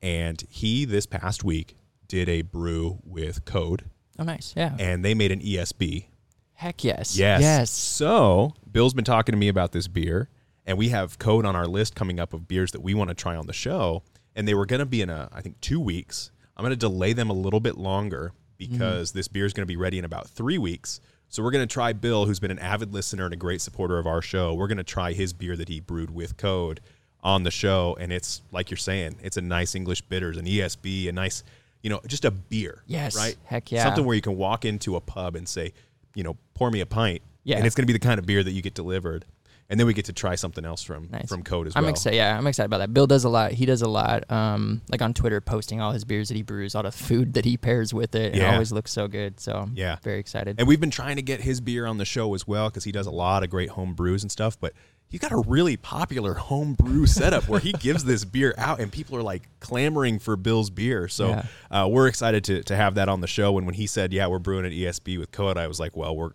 And 0.03 0.45
he 0.51 0.85
this 0.85 1.07
past 1.07 1.43
week 1.43 1.75
did 2.07 2.29
a 2.29 2.43
brew 2.43 2.99
with 3.03 3.47
Code, 3.47 3.87
oh 4.19 4.25
nice. 4.25 4.53
Yeah. 4.55 4.77
and 4.79 5.03
they 5.03 5.15
made 5.15 5.33
an 5.33 5.41
ESB. 5.41 6.05
Heck 6.53 6.85
yes. 6.85 7.17
Yes. 7.17 7.41
Yes. 7.41 7.71
So 7.71 8.53
Bill's 8.71 8.93
been 8.93 9.07
talking 9.07 9.33
to 9.33 9.39
me 9.39 9.49
about 9.49 9.73
this 9.73 9.89
beer, 9.89 10.29
and 10.67 10.77
we 10.77 10.91
have 10.91 11.19
Code 11.19 11.47
on 11.47 11.57
our 11.57 11.67
list 11.67 11.95
coming 11.95 12.21
up 12.21 12.35
of 12.35 12.47
beers 12.47 12.73
that 12.73 12.83
we 12.83 12.93
want 12.93 13.09
to 13.09 13.15
try 13.15 13.37
on 13.37 13.47
the 13.47 13.55
show. 13.55 14.03
And 14.37 14.47
they 14.47 14.53
were 14.53 14.67
going 14.67 14.81
to 14.81 14.87
be 14.87 15.01
in 15.01 15.09
a, 15.09 15.31
I 15.33 15.41
think, 15.41 15.61
two 15.63 15.81
weeks. 15.81 16.31
I'm 16.57 16.63
going 16.63 16.73
to 16.73 16.77
delay 16.77 17.15
them 17.15 17.31
a 17.31 17.35
little 17.35 17.61
bit 17.61 17.79
longer 17.79 18.33
because 18.59 19.11
mm-hmm. 19.11 19.19
this 19.19 19.29
beer 19.29 19.47
is 19.47 19.55
going 19.55 19.63
to 19.63 19.67
be 19.67 19.77
ready 19.77 19.99
in 19.99 20.05
about 20.05 20.29
three 20.29 20.59
weeks. 20.59 21.01
So 21.33 21.43
we're 21.43 21.51
going 21.51 21.67
to 21.67 21.73
try 21.73 21.95
Bill, 21.95 22.27
who's 22.27 22.41
been 22.41 22.51
an 22.51 22.59
avid 22.59 22.93
listener 22.93 23.25
and 23.25 23.33
a 23.33 23.39
great 23.39 23.63
supporter 23.63 23.97
of 23.97 24.07
our 24.07 24.21
show. 24.21 24.53
We're 24.53 24.67
going 24.67 24.77
to 24.77 24.85
try 24.85 25.15
his 25.15 25.33
beer 25.33 25.57
that 25.57 25.71
he 25.71 25.81
brewed 25.81 26.15
with 26.15 26.37
Code 26.37 26.81
on 27.25 27.43
the 27.43 27.51
show, 27.51 27.97
and 27.99 28.13
it's 28.13 28.43
like 28.53 28.71
you're 28.71 28.77
saying, 28.77 29.17
it's 29.23 29.39
a 29.39 29.41
nice 29.41 29.75
English 29.75 30.03
bitters, 30.03 30.37
an 30.37 30.45
ESB, 30.45 31.09
a 31.09 31.13
nice, 31.13 31.43
you 31.83 31.89
know, 31.89 32.03
just 32.07 32.27
a 32.27 32.31
beer. 32.31 32.83
Yes. 32.87 33.17
right. 33.17 33.35
Heck 33.45 33.73
yeah. 33.73 33.83
Something 33.83 34.05
where 34.05 34.15
you 34.15 34.21
can 34.21 34.37
walk 34.37 34.67
into 34.67 34.95
a 34.95 35.01
pub 35.01 35.35
and 35.35 35.49
say, 35.49 35.73
you 36.15 36.23
know, 36.23 36.37
pour 36.53 36.71
me 36.71 36.81
a 36.81 36.87
pint. 36.87 37.23
Yeah. 37.45 37.57
And 37.57 37.67
it's 37.67 37.75
going 37.75 37.85
to 37.85 37.91
be 37.91 37.95
the 37.95 38.07
kind 38.07 38.19
of 38.19 38.27
beer 38.27 38.45
that 38.45 38.53
you 38.53 38.61
get 38.61 38.75
delivered. 38.75 39.25
And 39.73 39.81
then 39.81 39.87
we 39.87 39.95
get 39.95 40.05
to 40.05 40.13
try 40.13 40.35
something 40.35 40.65
else 40.65 40.83
from 40.83 41.09
Nice. 41.11 41.29
from 41.29 41.43
Code 41.43 41.67
as 41.67 41.75
well. 41.75 41.83
I'm 41.83 41.89
excited. 41.91 42.17
Yeah, 42.17 42.37
I'm 42.37 42.47
excited 42.47 42.67
about 42.67 42.79
that. 42.79 42.93
Bill 42.95 43.07
does 43.07 43.25
a 43.25 43.29
lot. 43.31 43.53
He 43.53 43.65
does 43.67 43.81
a 43.83 43.89
lot, 43.89 44.31
um, 44.31 44.83
like 44.91 45.01
on 45.03 45.15
Twitter, 45.15 45.41
posting 45.41 45.81
all 45.81 45.93
his 45.93 46.05
beers 46.05 46.29
that 46.29 46.35
he 46.37 46.43
brews, 46.43 46.75
all 46.75 46.83
the 46.83 46.93
food 46.93 47.33
that 47.35 47.45
he 47.47 47.57
pairs 47.57 47.95
with 47.95 48.15
it. 48.15 48.35
Yeah. 48.35 48.51
It 48.51 48.53
always 48.53 48.71
looks 48.71 48.93
so 48.93 49.09
good. 49.09 49.41
So 49.41 49.69
Yeah. 49.75 49.97
very 50.03 50.21
excited. 50.21 50.57
And 50.59 50.69
we've 50.69 50.79
been 50.81 50.91
trying 50.91 51.17
to 51.17 51.23
get 51.23 51.41
his 51.41 51.61
beer 51.63 51.87
on 51.87 51.97
the 51.97 52.05
show 52.05 52.33
as 52.35 52.47
well 52.47 52.69
because 52.69 52.85
he 52.85 52.93
does 52.93 53.07
a 53.07 53.11
lot 53.11 53.43
of 53.43 53.49
great 53.51 53.71
home 53.71 53.95
brews 53.95 54.23
and 54.23 54.31
stuff. 54.31 54.61
But 54.61 54.75
he's 55.09 55.21
got 55.21 55.33
a 55.33 55.39
really 55.47 55.79
popular 55.79 56.35
home 56.35 56.75
brew 56.75 57.07
setup 57.19 57.49
where 57.49 57.61
he 57.61 57.73
gives 57.73 58.05
this 58.05 58.27
beer 58.27 58.55
out 58.59 58.79
and 58.79 58.93
people 58.93 59.17
are 59.17 59.23
like 59.23 59.49
clamoring 59.61 60.19
for 60.19 60.37
Bill's 60.37 60.69
beer. 60.69 61.09
So 61.09 61.29
Yeah. 61.29 61.45
uh, 61.71 61.89
we're 61.89 62.09
excited 62.09 62.45
to, 62.45 62.63
to 62.65 62.77
have 62.77 62.95
that 62.97 63.09
on 63.09 63.23
the 63.23 63.27
show. 63.27 63.57
And 63.57 63.67
when 63.67 63.75
he 63.77 63.87
said, 63.87 64.13
yeah, 64.13 64.27
we're 64.27 64.39
brewing 64.39 64.67
an 64.67 64.73
ESB 64.73 65.19
with 65.19 65.31
Code, 65.33 65.57
I 65.57 65.67
was 65.67 65.81
like, 65.81 65.97
well, 65.97 66.15
we're, 66.15 66.31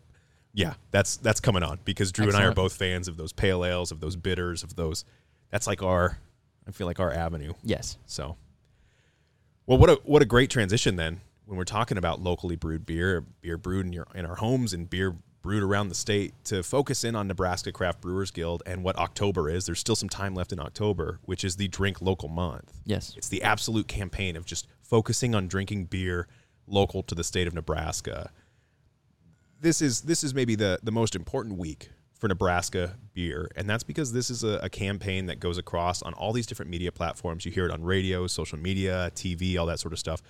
yeah, 0.58 0.74
that's 0.90 1.18
that's 1.18 1.40
coming 1.40 1.62
on 1.62 1.78
because 1.86 2.12
Drew 2.12 2.26
and 2.28 2.36
I 2.36 2.44
are 2.46 2.52
both 2.52 2.74
fans 2.74 3.08
of 3.08 3.16
those 3.16 3.32
pale 3.32 3.64
ales, 3.64 3.92
of 3.92 4.00
those 4.00 4.16
bitters, 4.16 4.64
of 4.64 4.76
those. 4.76 5.06
That's 5.52 5.68
like 5.68 5.84
our, 5.84 6.18
I 6.68 6.72
feel 6.72 6.88
like 6.88 7.00
our 7.00 7.14
avenue. 7.14 7.54
yes. 7.64 7.98
So, 8.08 8.38
well, 9.68 9.78
what 9.78 9.92
a 9.92 10.00
what 10.04 10.24
a 10.24 10.26
great 10.26 10.50
transition 10.50 10.96
then 10.96 11.22
when 11.46 11.60
we're 11.60 11.64
talking 11.64 12.00
about 12.00 12.22
locally 12.22 12.56
brewed 12.56 12.88
beer, 12.88 13.24
beer 13.42 13.56
brewed 13.56 13.86
in 13.86 13.94
your 13.94 14.08
in 14.16 14.26
our 14.26 14.34
homes, 14.34 14.74
and 14.74 14.90
beer 14.90 15.16
brewed 15.44 15.62
around 15.62 15.90
the 15.90 15.96
state 15.96 16.34
to 16.46 16.64
focus 16.64 17.04
in 17.04 17.16
on 17.16 17.28
Nebraska 17.28 17.72
Craft 17.72 18.02
Brewers 18.02 18.32
Guild 18.32 18.64
and 18.66 18.84
what 18.84 18.98
October 18.98 19.52
is. 19.52 19.68
There's 19.68 19.80
still 19.80 19.96
some 19.96 20.10
time 20.10 20.34
left 20.34 20.52
in 20.52 20.60
October, 20.60 21.20
which 21.26 21.44
is 21.44 21.58
the 21.58 21.68
Drink 21.68 22.02
Local 22.02 22.30
Month. 22.30 22.74
Yes. 22.84 23.14
It's 23.16 23.30
the 23.30 23.44
absolute 23.44 23.88
campaign 23.88 24.36
of 24.36 24.46
just 24.46 24.68
focusing 24.82 25.36
on 25.36 25.48
drinking 25.48 25.86
beer 25.86 26.28
local 26.66 27.04
to 27.04 27.14
the 27.14 27.24
state 27.24 27.46
of 27.46 27.54
Nebraska. 27.54 28.32
This 29.60 29.82
is 29.82 30.02
this 30.02 30.24
is 30.24 30.34
maybe 30.34 30.56
the 30.56 30.80
the 30.84 30.92
most 30.92 31.16
important 31.16 31.58
week 31.58 31.90
for 32.20 32.28
Nebraska 32.28 32.96
beer, 33.14 33.50
and 33.56 33.70
that's 33.70 33.84
because 33.84 34.12
this 34.12 34.30
is 34.30 34.44
a, 34.44 34.60
a 34.64 34.70
campaign 34.70 35.28
that 35.28 35.40
goes 35.40 35.58
across 35.58 36.02
on 36.02 36.14
all 36.14 36.34
these 36.34 36.48
different 36.48 36.72
media 36.72 36.92
platforms. 36.92 37.46
You 37.46 37.52
hear 37.52 37.66
it 37.66 37.72
on 37.72 37.84
radio, 37.84 38.28
social 38.28 38.58
media, 38.58 39.12
TV, 39.14 39.58
all 39.58 39.66
that 39.68 39.80
sort 39.80 39.94
of 39.94 40.00
stuff. 40.00 40.22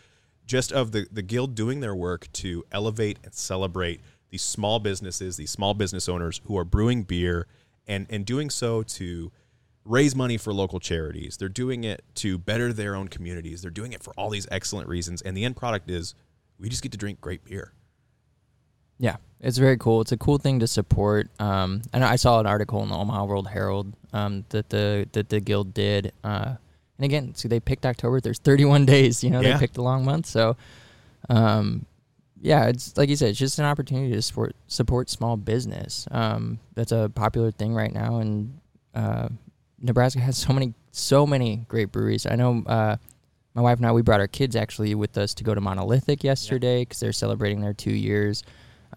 Just 0.46 0.72
of 0.72 0.92
the 0.92 1.08
the 1.12 1.22
guild 1.22 1.56
doing 1.56 1.80
their 1.80 1.96
work 1.96 2.32
to 2.34 2.64
elevate 2.72 3.20
and 3.24 3.34
celebrate 3.34 4.02
these 4.30 4.42
small 4.42 4.80
businesses, 4.80 5.38
these 5.38 5.52
small 5.52 5.74
business 5.74 6.08
owners 6.10 6.42
who 6.46 6.58
are 6.58 6.66
brewing 6.66 7.04
beer 7.04 7.48
and 7.88 8.08
and 8.10 8.26
doing 8.26 8.50
so 8.50 8.84
to 8.84 9.32
raise 9.88 10.16
money 10.16 10.38
for 10.38 10.54
local 10.54 10.80
charities. 10.80 11.38
They're 11.38 11.50
doing 11.50 11.84
it 11.84 12.04
to 12.16 12.38
better 12.38 12.74
their 12.74 12.96
own 12.96 13.08
communities. 13.08 13.62
They're 13.62 13.72
doing 13.72 13.94
it 13.94 14.04
for 14.04 14.14
all 14.18 14.30
these 14.30 14.48
excellent 14.52 14.90
reasons. 14.90 15.22
And 15.22 15.36
the 15.36 15.46
end 15.46 15.56
product 15.56 15.90
is 15.90 16.14
we 16.60 16.70
just 16.70 16.84
get 16.84 16.92
to 16.92 16.98
drink 16.98 17.22
great 17.22 17.46
beer. 17.46 17.74
Yeah, 19.00 19.18
it's 19.40 19.58
very 19.58 19.78
cool. 19.78 20.02
It's 20.02 20.12
a 20.12 20.18
cool 20.18 20.38
thing 20.38 20.60
to 20.60 20.68
support. 20.68 21.30
Um, 21.40 21.82
and 21.94 22.04
I 22.04 22.16
saw 22.16 22.40
an 22.40 22.46
article 22.48 22.82
in 22.84 22.90
the 22.90 22.96
Omaha 22.96 23.26
World 23.26 23.48
Herald 23.48 23.94
um, 24.14 24.46
that 24.50 24.70
the 24.70 25.08
that 25.12 25.30
the 25.30 25.40
guild 25.40 25.74
did. 25.74 26.12
Uh, 26.24 26.56
and 26.98 27.06
again, 27.06 27.36
so 27.36 27.48
they 27.48 27.60
picked 27.60 27.86
October. 27.86 28.20
There's 28.20 28.40
31 28.40 28.86
days. 28.96 29.24
You 29.24 29.30
know, 29.30 29.42
Yeah. 29.42 29.54
they 29.54 29.60
picked 29.60 29.78
a 29.78 29.84
long 29.84 30.04
month. 30.04 30.26
So, 30.26 30.58
um, 31.30 31.86
yeah, 32.42 32.66
it's 32.66 32.96
like 32.98 33.10
you 33.10 33.16
said, 33.16 33.30
it's 33.30 33.40
just 33.40 33.60
an 33.60 33.66
opportunity 33.66 34.12
to 34.14 34.22
support 34.22 34.56
support 34.68 35.10
small 35.10 35.38
business. 35.38 36.08
Um, 36.12 36.60
that's 36.76 36.92
a 36.92 37.12
popular 37.14 37.52
thing 37.52 37.74
right 37.74 37.94
now, 37.94 38.18
and 38.20 38.60
uh, 38.96 39.30
Nebraska 39.82 40.20
has 40.22 40.38
so 40.38 40.54
many 40.54 40.74
so 40.92 41.28
many 41.28 41.58
great 41.68 41.92
breweries. 41.92 42.26
I 42.26 42.36
know. 42.36 42.64
Uh, 42.66 42.98
my 43.54 43.64
wife 43.64 43.78
and 43.80 43.88
I, 43.88 43.92
we 43.92 44.04
brought 44.04 44.20
our 44.20 44.28
kids 44.28 44.56
actually 44.56 44.94
with 44.94 45.18
us 45.18 45.34
to 45.34 45.44
go 45.44 45.56
to 45.56 45.62
Monolithic 45.62 46.24
yesterday 46.24 46.82
because 46.84 47.00
they're 47.00 47.12
celebrating 47.12 47.60
their 47.62 47.74
two 47.74 47.90
years. 47.92 48.44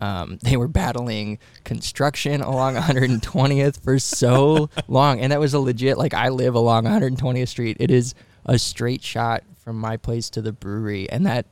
Um, 0.00 0.38
they 0.42 0.56
were 0.56 0.68
battling 0.68 1.38
construction 1.64 2.40
along 2.40 2.74
120th 2.76 3.82
for 3.82 3.98
so 3.98 4.70
long, 4.88 5.20
and 5.20 5.32
that 5.32 5.40
was 5.40 5.54
a 5.54 5.58
legit. 5.60 5.98
Like 5.98 6.14
I 6.14 6.28
live 6.28 6.54
along 6.54 6.84
120th 6.84 7.48
Street. 7.48 7.76
It 7.80 7.90
is 7.90 8.14
a 8.46 8.58
straight 8.58 9.02
shot 9.02 9.42
from 9.62 9.78
my 9.78 9.96
place 9.96 10.30
to 10.30 10.42
the 10.42 10.52
brewery, 10.52 11.08
and 11.10 11.26
that 11.26 11.46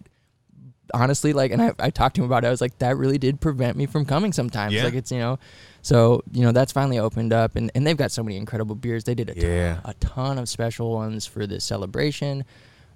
honestly, 0.94 1.32
like, 1.34 1.50
and 1.50 1.60
I, 1.60 1.72
I 1.78 1.90
talked 1.90 2.16
to 2.16 2.22
him 2.22 2.26
about 2.26 2.44
it. 2.44 2.46
I 2.46 2.50
was 2.50 2.62
like, 2.62 2.78
that 2.78 2.96
really 2.96 3.18
did 3.18 3.40
prevent 3.40 3.76
me 3.76 3.84
from 3.86 4.06
coming 4.06 4.32
sometimes. 4.32 4.72
Yeah. 4.72 4.84
Like, 4.84 4.94
it's 4.94 5.12
you 5.12 5.18
know, 5.18 5.38
so 5.82 6.22
you 6.32 6.42
know 6.42 6.52
that's 6.52 6.72
finally 6.72 6.98
opened 6.98 7.32
up, 7.32 7.56
and, 7.56 7.70
and 7.74 7.86
they've 7.86 7.96
got 7.96 8.10
so 8.10 8.22
many 8.22 8.36
incredible 8.36 8.74
beers. 8.74 9.04
They 9.04 9.14
did 9.14 9.28
a 9.30 9.34
Yeah. 9.40 9.74
ton, 9.74 9.82
a 9.84 9.94
ton 9.94 10.38
of 10.38 10.48
special 10.48 10.92
ones 10.92 11.26
for 11.26 11.46
the 11.46 11.60
celebration, 11.60 12.44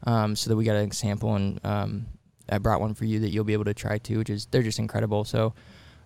um, 0.04 0.34
so 0.36 0.48
that 0.50 0.56
we 0.56 0.64
got 0.64 0.76
a 0.76 0.92
sample, 0.94 1.34
and 1.34 1.60
um, 1.64 2.06
I 2.50 2.58
brought 2.58 2.80
one 2.80 2.94
for 2.94 3.04
you 3.04 3.20
that 3.20 3.30
you'll 3.30 3.44
be 3.44 3.52
able 3.52 3.64
to 3.64 3.74
try 3.74 3.98
too, 3.98 4.18
which 4.18 4.30
is 4.30 4.46
they're 4.46 4.62
just 4.62 4.78
incredible. 4.78 5.24
So. 5.24 5.54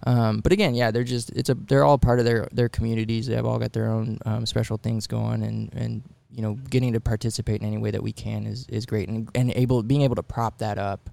Um, 0.04 0.40
but 0.40 0.52
again, 0.52 0.74
yeah, 0.74 0.90
they're 0.90 1.04
just 1.04 1.30
it's 1.30 1.48
a 1.48 1.54
they're 1.54 1.82
all 1.82 1.96
part 1.96 2.18
of 2.18 2.26
their 2.26 2.48
their 2.52 2.68
communities. 2.68 3.28
They 3.28 3.34
have 3.34 3.46
all 3.46 3.58
got 3.58 3.72
their 3.72 3.86
own 3.86 4.18
um, 4.26 4.44
special 4.44 4.76
things 4.76 5.06
going, 5.06 5.42
and 5.42 5.72
and 5.72 6.02
you 6.36 6.42
know, 6.42 6.54
getting 6.68 6.92
to 6.92 7.00
participate 7.00 7.62
in 7.62 7.66
any 7.66 7.78
way 7.78 7.90
that 7.90 8.02
we 8.02 8.12
can 8.12 8.46
is 8.46 8.66
is 8.68 8.84
great, 8.84 9.08
and 9.08 9.28
and 9.34 9.50
able 9.56 9.82
being 9.82 10.02
able 10.02 10.16
to 10.16 10.22
prop 10.22 10.58
that 10.58 10.78
up 10.78 11.08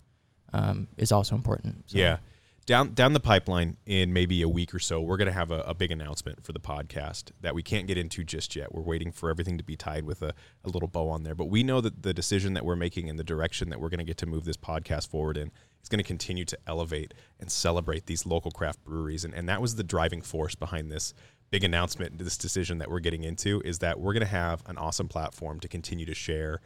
um, 0.51 0.87
is 0.97 1.13
also 1.13 1.33
important. 1.33 1.89
So, 1.89 1.97
Yeah. 1.97 2.17
Down 2.65 2.93
down 2.93 3.11
the 3.11 3.19
pipeline 3.19 3.75
in 3.85 4.13
maybe 4.13 4.41
a 4.41 4.47
week 4.47 4.73
or 4.73 4.79
so, 4.79 5.01
we're 5.01 5.17
going 5.17 5.27
to 5.27 5.33
have 5.33 5.51
a, 5.51 5.61
a 5.61 5.73
big 5.73 5.91
announcement 5.91 6.45
for 6.45 6.53
the 6.53 6.61
podcast 6.61 7.31
that 7.41 7.53
we 7.53 7.61
can't 7.61 7.87
get 7.87 7.97
into 7.97 8.23
just 8.23 8.55
yet. 8.55 8.73
We're 8.73 8.83
waiting 8.83 9.11
for 9.11 9.29
everything 9.29 9.57
to 9.57 9.65
be 9.65 9.75
tied 9.75 10.05
with 10.05 10.21
a, 10.21 10.33
a 10.63 10.69
little 10.69 10.87
bow 10.87 11.09
on 11.09 11.23
there. 11.23 11.35
But 11.35 11.45
we 11.45 11.61
know 11.61 11.81
that 11.81 12.03
the 12.03 12.13
decision 12.13 12.53
that 12.53 12.63
we're 12.63 12.77
making 12.77 13.09
and 13.09 13.19
the 13.19 13.23
direction 13.23 13.69
that 13.69 13.81
we're 13.81 13.89
going 13.89 13.99
to 13.99 14.05
get 14.05 14.17
to 14.19 14.25
move 14.25 14.45
this 14.45 14.55
podcast 14.55 15.09
forward 15.09 15.35
in 15.35 15.51
is 15.81 15.89
going 15.89 15.97
to 15.97 16.07
continue 16.07 16.45
to 16.45 16.57
elevate 16.65 17.13
and 17.37 17.51
celebrate 17.51 18.05
these 18.05 18.25
local 18.25 18.49
craft 18.49 18.81
breweries. 18.85 19.25
And, 19.25 19.33
and 19.33 19.49
that 19.49 19.61
was 19.61 19.75
the 19.75 19.83
driving 19.83 20.21
force 20.21 20.55
behind 20.55 20.89
this 20.89 21.13
big 21.51 21.65
announcement, 21.65 22.17
this 22.17 22.37
decision 22.37 22.77
that 22.77 22.89
we're 22.89 23.01
getting 23.01 23.25
into, 23.25 23.61
is 23.65 23.79
that 23.79 23.99
we're 23.99 24.13
going 24.13 24.21
to 24.21 24.25
have 24.25 24.63
an 24.67 24.77
awesome 24.77 25.09
platform 25.09 25.59
to 25.59 25.67
continue 25.67 26.05
to 26.05 26.15
share 26.15 26.61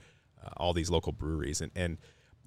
uh, 0.45 0.49
all 0.57 0.73
these 0.73 0.91
local 0.91 1.11
breweries. 1.11 1.59
And, 1.59 1.71
and 1.75 1.97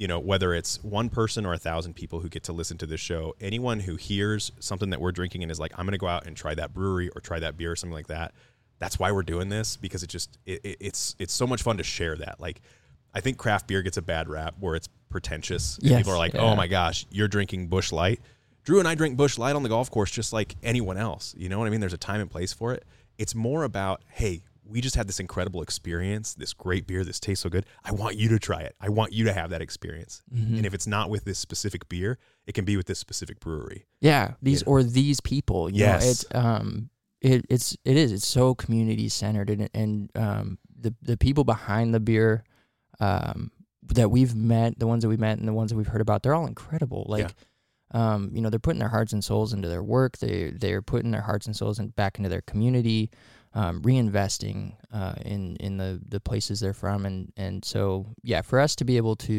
you 0.00 0.08
know, 0.08 0.18
whether 0.18 0.54
it's 0.54 0.82
one 0.82 1.10
person 1.10 1.44
or 1.44 1.52
a 1.52 1.58
thousand 1.58 1.92
people 1.92 2.20
who 2.20 2.30
get 2.30 2.42
to 2.44 2.54
listen 2.54 2.78
to 2.78 2.86
this 2.86 3.02
show, 3.02 3.34
anyone 3.38 3.80
who 3.80 3.96
hears 3.96 4.50
something 4.58 4.88
that 4.88 4.98
we're 4.98 5.12
drinking 5.12 5.42
and 5.42 5.52
is 5.52 5.60
like, 5.60 5.72
I'm 5.76 5.84
going 5.84 5.92
to 5.92 5.98
go 5.98 6.06
out 6.06 6.26
and 6.26 6.34
try 6.34 6.54
that 6.54 6.72
brewery 6.72 7.10
or 7.10 7.20
try 7.20 7.38
that 7.38 7.58
beer 7.58 7.72
or 7.72 7.76
something 7.76 7.94
like 7.94 8.06
that. 8.06 8.32
That's 8.78 8.98
why 8.98 9.12
we're 9.12 9.24
doing 9.24 9.50
this 9.50 9.76
because 9.76 10.02
it 10.02 10.06
just 10.06 10.38
it, 10.46 10.62
it, 10.64 10.78
it's 10.80 11.14
it's 11.18 11.34
so 11.34 11.46
much 11.46 11.62
fun 11.62 11.76
to 11.76 11.82
share 11.82 12.16
that. 12.16 12.40
Like, 12.40 12.62
I 13.12 13.20
think 13.20 13.36
craft 13.36 13.66
beer 13.66 13.82
gets 13.82 13.98
a 13.98 14.02
bad 14.02 14.30
rap 14.30 14.54
where 14.58 14.74
it's 14.74 14.88
pretentious. 15.10 15.76
And 15.76 15.90
Yes, 15.90 15.98
people 15.98 16.14
are 16.14 16.18
like, 16.18 16.32
yeah. 16.32 16.40
oh 16.40 16.56
my 16.56 16.66
gosh, 16.66 17.04
you're 17.10 17.28
drinking 17.28 17.66
Busch 17.66 17.92
Light. 17.92 18.22
Drew 18.64 18.78
and 18.78 18.88
I 18.88 18.94
drink 18.94 19.18
Busch 19.18 19.36
Light 19.36 19.54
on 19.54 19.62
the 19.62 19.68
golf 19.68 19.90
course 19.90 20.10
just 20.10 20.32
like 20.32 20.56
anyone 20.62 20.96
else. 20.96 21.34
You 21.36 21.50
know 21.50 21.58
what 21.58 21.66
I 21.66 21.70
mean? 21.70 21.80
There's 21.80 21.92
a 21.92 21.98
time 21.98 22.22
and 22.22 22.30
place 22.30 22.54
for 22.54 22.72
it. 22.72 22.86
It's 23.18 23.34
more 23.34 23.64
about, 23.64 24.00
hey, 24.08 24.44
we 24.70 24.80
just 24.80 24.94
had 24.96 25.08
this 25.08 25.18
incredible 25.20 25.62
experience, 25.62 26.34
this 26.34 26.52
great 26.54 26.86
beer, 26.86 27.04
this 27.04 27.18
tastes 27.20 27.42
so 27.42 27.50
good. 27.50 27.66
I 27.84 27.92
want 27.92 28.16
you 28.16 28.28
to 28.30 28.38
try 28.38 28.60
it. 28.60 28.76
I 28.80 28.88
want 28.88 29.12
you 29.12 29.24
to 29.24 29.32
have 29.32 29.50
that 29.50 29.60
experience. 29.60 30.22
Mm-hmm. 30.34 30.56
And 30.58 30.66
if 30.66 30.72
it's 30.74 30.86
not 30.86 31.10
with 31.10 31.24
this 31.24 31.38
specific 31.38 31.88
beer, 31.88 32.18
it 32.46 32.52
can 32.54 32.64
be 32.64 32.76
with 32.76 32.86
this 32.86 32.98
specific 32.98 33.40
brewery. 33.40 33.86
yeah, 34.00 34.32
these 34.40 34.62
Yeah. 34.62 34.68
or 34.70 34.82
these 34.82 35.20
people. 35.20 35.68
You 35.70 35.80
Yes. 35.80 36.02
know, 36.02 36.10
it's 36.10 36.24
um, 36.34 36.90
it 37.20 37.44
it's 37.50 37.76
it 37.84 37.96
is 37.96 38.12
it's 38.12 38.26
so 38.26 38.54
community 38.54 39.08
centered 39.08 39.50
and 39.50 39.68
and 39.74 40.10
um 40.14 40.58
the 40.78 40.94
the 41.02 41.16
people 41.18 41.44
behind 41.44 41.92
the 41.94 42.00
beer, 42.00 42.44
um 43.00 43.50
that 43.92 44.10
we've 44.10 44.34
met, 44.34 44.78
the 44.78 44.86
ones 44.86 45.02
that 45.02 45.08
we've 45.08 45.18
met 45.20 45.38
and 45.38 45.48
the 45.48 45.52
ones 45.52 45.70
that 45.70 45.76
we've 45.76 45.88
heard 45.88 46.00
about, 46.00 46.22
they're 46.22 46.34
all 46.34 46.46
incredible. 46.46 47.04
Like. 47.08 47.34
Um, 47.92 48.30
you 48.32 48.40
know, 48.40 48.50
they're 48.50 48.60
putting 48.60 48.78
their 48.78 48.88
hearts 48.88 49.12
and 49.12 49.24
souls 49.24 49.52
into 49.52 49.68
their 49.68 49.82
work. 49.82 50.18
They 50.18 50.50
they're 50.50 50.80
putting 50.80 51.10
their 51.10 51.22
hearts 51.22 51.46
and 51.46 51.56
souls 51.56 51.80
in, 51.80 51.88
back 51.88 52.18
into 52.18 52.28
their 52.30 52.42
community, 52.42 53.10
um, 53.54 53.82
reinvesting 53.82 54.74
uh, 54.92 55.14
in 55.24 55.56
in 55.56 55.76
the 55.76 56.00
the 56.08 56.20
places 56.20 56.60
they're 56.60 56.72
from, 56.74 57.06
and 57.06 57.32
and 57.36 57.64
so 57.64 58.06
yeah, 58.22 58.42
for 58.42 58.60
us 58.60 58.76
to 58.76 58.84
be 58.84 58.96
able 58.96 59.16
to 59.16 59.32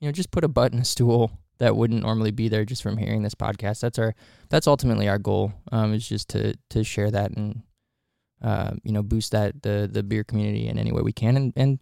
you 0.00 0.08
know 0.08 0.12
just 0.12 0.30
put 0.30 0.44
a 0.44 0.48
butt 0.48 0.72
in 0.72 0.78
a 0.78 0.84
stool 0.94 1.30
that 1.58 1.74
wouldn't 1.74 2.02
normally 2.02 2.30
be 2.30 2.48
there 2.48 2.66
just 2.66 2.82
from 2.82 2.98
hearing 2.98 3.22
this 3.22 3.34
podcast. 3.34 3.80
That's 3.80 3.98
our 3.98 4.14
that's 4.50 4.66
ultimately 4.66 5.08
our 5.08 5.18
goal. 5.18 5.52
Um, 5.72 5.94
is 5.94 6.06
just 6.08 6.28
to 6.30 6.54
to 6.70 6.84
share 6.84 7.10
that 7.10 7.30
and 7.32 7.62
uh, 8.42 8.72
you 8.84 8.92
know 8.92 9.02
boost 9.02 9.32
that 9.32 9.62
the 9.62 9.88
the 9.90 10.02
beer 10.02 10.22
community 10.24 10.68
in 10.68 10.78
any 10.78 10.92
way 10.92 11.02
we 11.02 11.12
can, 11.12 11.36
and 11.36 11.52
and 11.56 11.78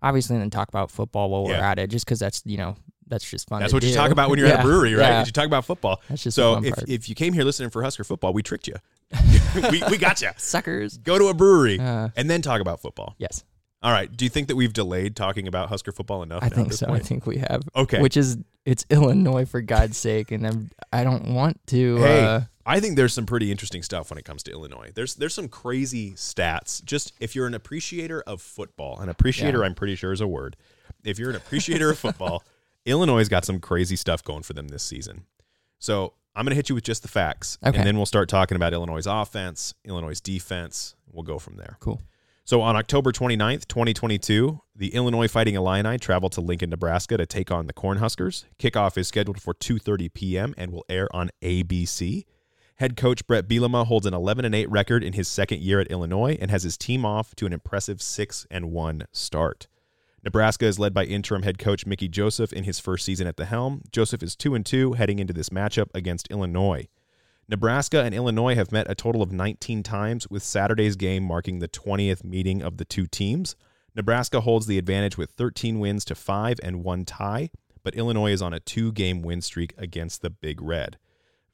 obviously 0.00 0.38
then 0.38 0.48
talk 0.50 0.68
about 0.68 0.90
football 0.90 1.28
while 1.30 1.44
we're 1.44 1.52
Yeah. 1.52 1.70
at 1.70 1.78
it, 1.78 1.90
just 1.90 2.06
because 2.06 2.18
that's 2.18 2.42
you 2.46 2.56
know 2.56 2.76
that's 3.06 3.28
just 3.28 3.48
fun. 3.48 3.60
That's 3.60 3.72
what 3.72 3.82
you 3.82 3.94
talk 3.94 4.10
about 4.10 4.30
when 4.30 4.38
you're 4.38 4.48
at 4.48 4.60
a 4.60 4.62
brewery, 4.66 4.94
right? 4.94 5.08
yeah. 5.08 5.24
You 5.24 5.32
talk 5.32 5.46
about 5.46 5.64
football. 5.64 6.00
That's 6.08 6.22
just 6.22 6.34
so 6.34 6.62
if, 6.64 6.74
part. 6.74 6.88
if 6.88 7.08
you 7.08 7.14
came 7.14 7.32
here 7.32 7.42
listening 7.44 7.70
for 7.70 7.82
Husker 7.82 8.04
football, 8.04 8.32
we 8.32 8.42
tricked 8.42 8.66
you. 8.68 8.74
we, 9.70 9.82
we 9.90 9.96
got 9.98 10.20
you. 10.20 10.30
Suckers. 10.36 10.98
Go 10.98 11.18
to 11.18 11.28
a 11.28 11.34
brewery 11.34 11.78
Uh, 11.78 12.08
and 12.16 12.28
then 12.28 12.42
talk 12.42 12.60
about 12.60 12.80
football. 12.80 13.14
yes, 13.18 13.44
All 13.82 13.92
right. 13.92 14.14
Do 14.14 14.24
you 14.24 14.28
think 14.28 14.48
that 14.48 14.56
we've 14.56 14.72
delayed 14.72 15.16
talking 15.16 15.48
about 15.48 15.68
Husker 15.68 15.92
football 15.92 16.22
enough? 16.22 16.42
I 16.42 16.46
now 16.46 16.50
at 16.50 16.54
think 16.56 16.68
this 16.68 16.78
so. 16.80 16.86
I 16.86 16.90
point? 16.90 17.06
think 17.06 17.26
we 17.26 17.38
have. 17.38 17.62
Okay. 17.74 18.00
Which 18.02 18.16
is 18.16 18.36
it's 18.66 18.84
Illinois 18.90 19.46
for 19.46 19.60
God's 19.62 19.96
sake, 19.96 20.30
and 20.30 20.46
I'm, 20.46 20.70
I 20.92 21.04
don't 21.04 21.32
want 21.34 21.58
to. 21.68 21.96
Hey, 21.96 22.20
uh, 22.24 22.40
I 22.66 22.80
think 22.80 22.96
there's 22.96 23.14
some 23.14 23.24
pretty 23.24 23.50
interesting 23.50 23.82
stuff 23.82 24.10
when 24.10 24.18
it 24.18 24.26
comes 24.26 24.42
to 24.42 24.50
Illinois. 24.50 24.90
There's 24.94 25.14
there's 25.14 25.32
some 25.32 25.48
crazy 25.48 26.10
stats. 26.12 26.84
Just 26.84 27.14
if 27.18 27.34
you're 27.34 27.46
an 27.46 27.54
appreciator 27.54 28.20
of 28.26 28.42
football, 28.42 29.00
an 29.00 29.08
appreciator. 29.08 29.64
I'm 29.64 29.74
pretty 29.74 29.94
sure 29.94 30.12
is 30.12 30.20
a 30.20 30.28
word. 30.28 30.56
If 31.04 31.18
you're 31.18 31.30
an 31.30 31.36
appreciator 31.36 31.90
of 31.90 31.98
football, 31.98 32.42
Illinois 32.84 33.26
got 33.28 33.46
some 33.46 33.58
crazy 33.60 33.96
stuff 33.96 34.22
going 34.22 34.42
for 34.42 34.52
them 34.52 34.68
this 34.68 34.82
season. 34.82 35.24
So 35.78 36.12
I'm 36.34 36.44
gonna 36.44 36.54
hit 36.54 36.68
you 36.68 36.74
with 36.74 36.84
just 36.84 37.02
the 37.02 37.08
facts, 37.08 37.58
Okay. 37.64 37.76
and 37.78 37.86
then 37.86 37.96
we'll 37.96 38.06
start 38.06 38.28
talking 38.28 38.56
about 38.56 38.72
Illinois' 38.72 39.06
offense, 39.06 39.74
Illinois' 39.84 40.20
defense. 40.20 40.94
We'll 41.10 41.24
go 41.24 41.38
from 41.38 41.56
there. 41.56 41.76
cool. 41.80 42.00
So 42.44 42.62
on 42.62 42.76
October 42.76 43.12
29th, 43.12 43.66
2022, 43.68 44.60
the 44.74 44.94
Illinois 44.94 45.28
Fighting 45.28 45.54
Illini 45.54 45.98
travel 45.98 46.30
to 46.30 46.40
Lincoln, 46.40 46.70
Nebraska 46.70 47.18
to 47.18 47.26
take 47.26 47.50
on 47.50 47.66
the 47.66 47.74
Cornhuskers. 47.74 48.44
Kickoff 48.58 48.96
is 48.96 49.06
scheduled 49.08 49.42
for 49.42 49.52
2:30 49.52 50.08
p.m. 50.14 50.54
and 50.56 50.72
will 50.72 50.84
air 50.88 51.08
on 51.14 51.30
ABC. 51.42 52.24
Head 52.76 52.96
coach 52.96 53.26
Brett 53.26 53.48
Bielema 53.48 53.84
holds 53.86 54.06
an 54.06 54.14
11 54.14 54.44
and 54.44 54.54
8 54.54 54.70
record 54.70 55.02
in 55.04 55.12
his 55.14 55.26
second 55.28 55.60
year 55.60 55.80
at 55.80 55.88
Illinois 55.88 56.38
and 56.40 56.50
has 56.50 56.62
his 56.62 56.78
team 56.78 57.04
off 57.04 57.34
to 57.34 57.44
an 57.44 57.52
impressive 57.52 58.00
6 58.00 58.46
and 58.50 58.70
1 58.70 59.02
start. 59.12 59.66
Nebraska 60.28 60.66
is 60.66 60.78
led 60.78 60.92
by 60.92 61.06
interim 61.06 61.42
head 61.42 61.58
coach 61.58 61.86
Mickey 61.86 62.06
Joseph 62.06 62.52
in 62.52 62.64
his 62.64 62.78
first 62.78 63.06
season 63.06 63.26
at 63.26 63.38
the 63.38 63.46
helm. 63.46 63.80
Joseph 63.90 64.22
is 64.22 64.36
2 64.36 64.54
and 64.54 64.66
2 64.66 64.92
heading 64.92 65.20
into 65.20 65.32
this 65.32 65.48
matchup 65.48 65.88
against 65.94 66.28
Illinois. 66.30 66.86
Nebraska 67.48 68.02
and 68.02 68.14
Illinois 68.14 68.54
have 68.54 68.70
met 68.70 68.90
a 68.90 68.94
total 68.94 69.22
of 69.22 69.32
19 69.32 69.82
times, 69.82 70.28
with 70.28 70.42
Saturday's 70.42 70.96
game 70.96 71.22
marking 71.22 71.60
the 71.60 71.68
20th 71.68 72.24
meeting 72.24 72.60
of 72.60 72.76
the 72.76 72.84
two 72.84 73.06
teams. 73.06 73.56
Nebraska 73.94 74.42
holds 74.42 74.66
the 74.66 74.76
advantage 74.76 75.16
with 75.16 75.30
13 75.30 75.78
wins 75.78 76.04
to 76.04 76.14
5 76.14 76.58
and 76.62 76.84
1 76.84 77.06
tie, 77.06 77.48
but 77.82 77.94
Illinois 77.94 78.32
is 78.32 78.42
on 78.42 78.52
a 78.52 78.60
two 78.60 78.92
game 78.92 79.22
win 79.22 79.40
streak 79.40 79.72
against 79.78 80.20
the 80.20 80.28
Big 80.28 80.60
Red. 80.60 80.98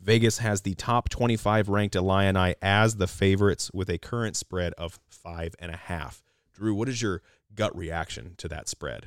Vegas 0.01 0.39
has 0.39 0.63
the 0.63 0.75
top 0.75 1.09
25 1.11 1.69
ranked 1.69 1.95
Illini 1.95 2.57
as 2.61 2.97
the 2.97 3.07
favorites 3.07 3.71
with 3.73 3.89
a 3.89 3.99
current 3.99 4.35
spread 4.35 4.73
of 4.73 4.99
5.5. 5.25 6.23
Drew, 6.53 6.75
what 6.75 6.89
is 6.89 7.01
your 7.01 7.23
gut 7.55 7.77
reaction 7.77 8.35
to 8.39 8.49
that 8.49 8.69
spread? 8.69 9.07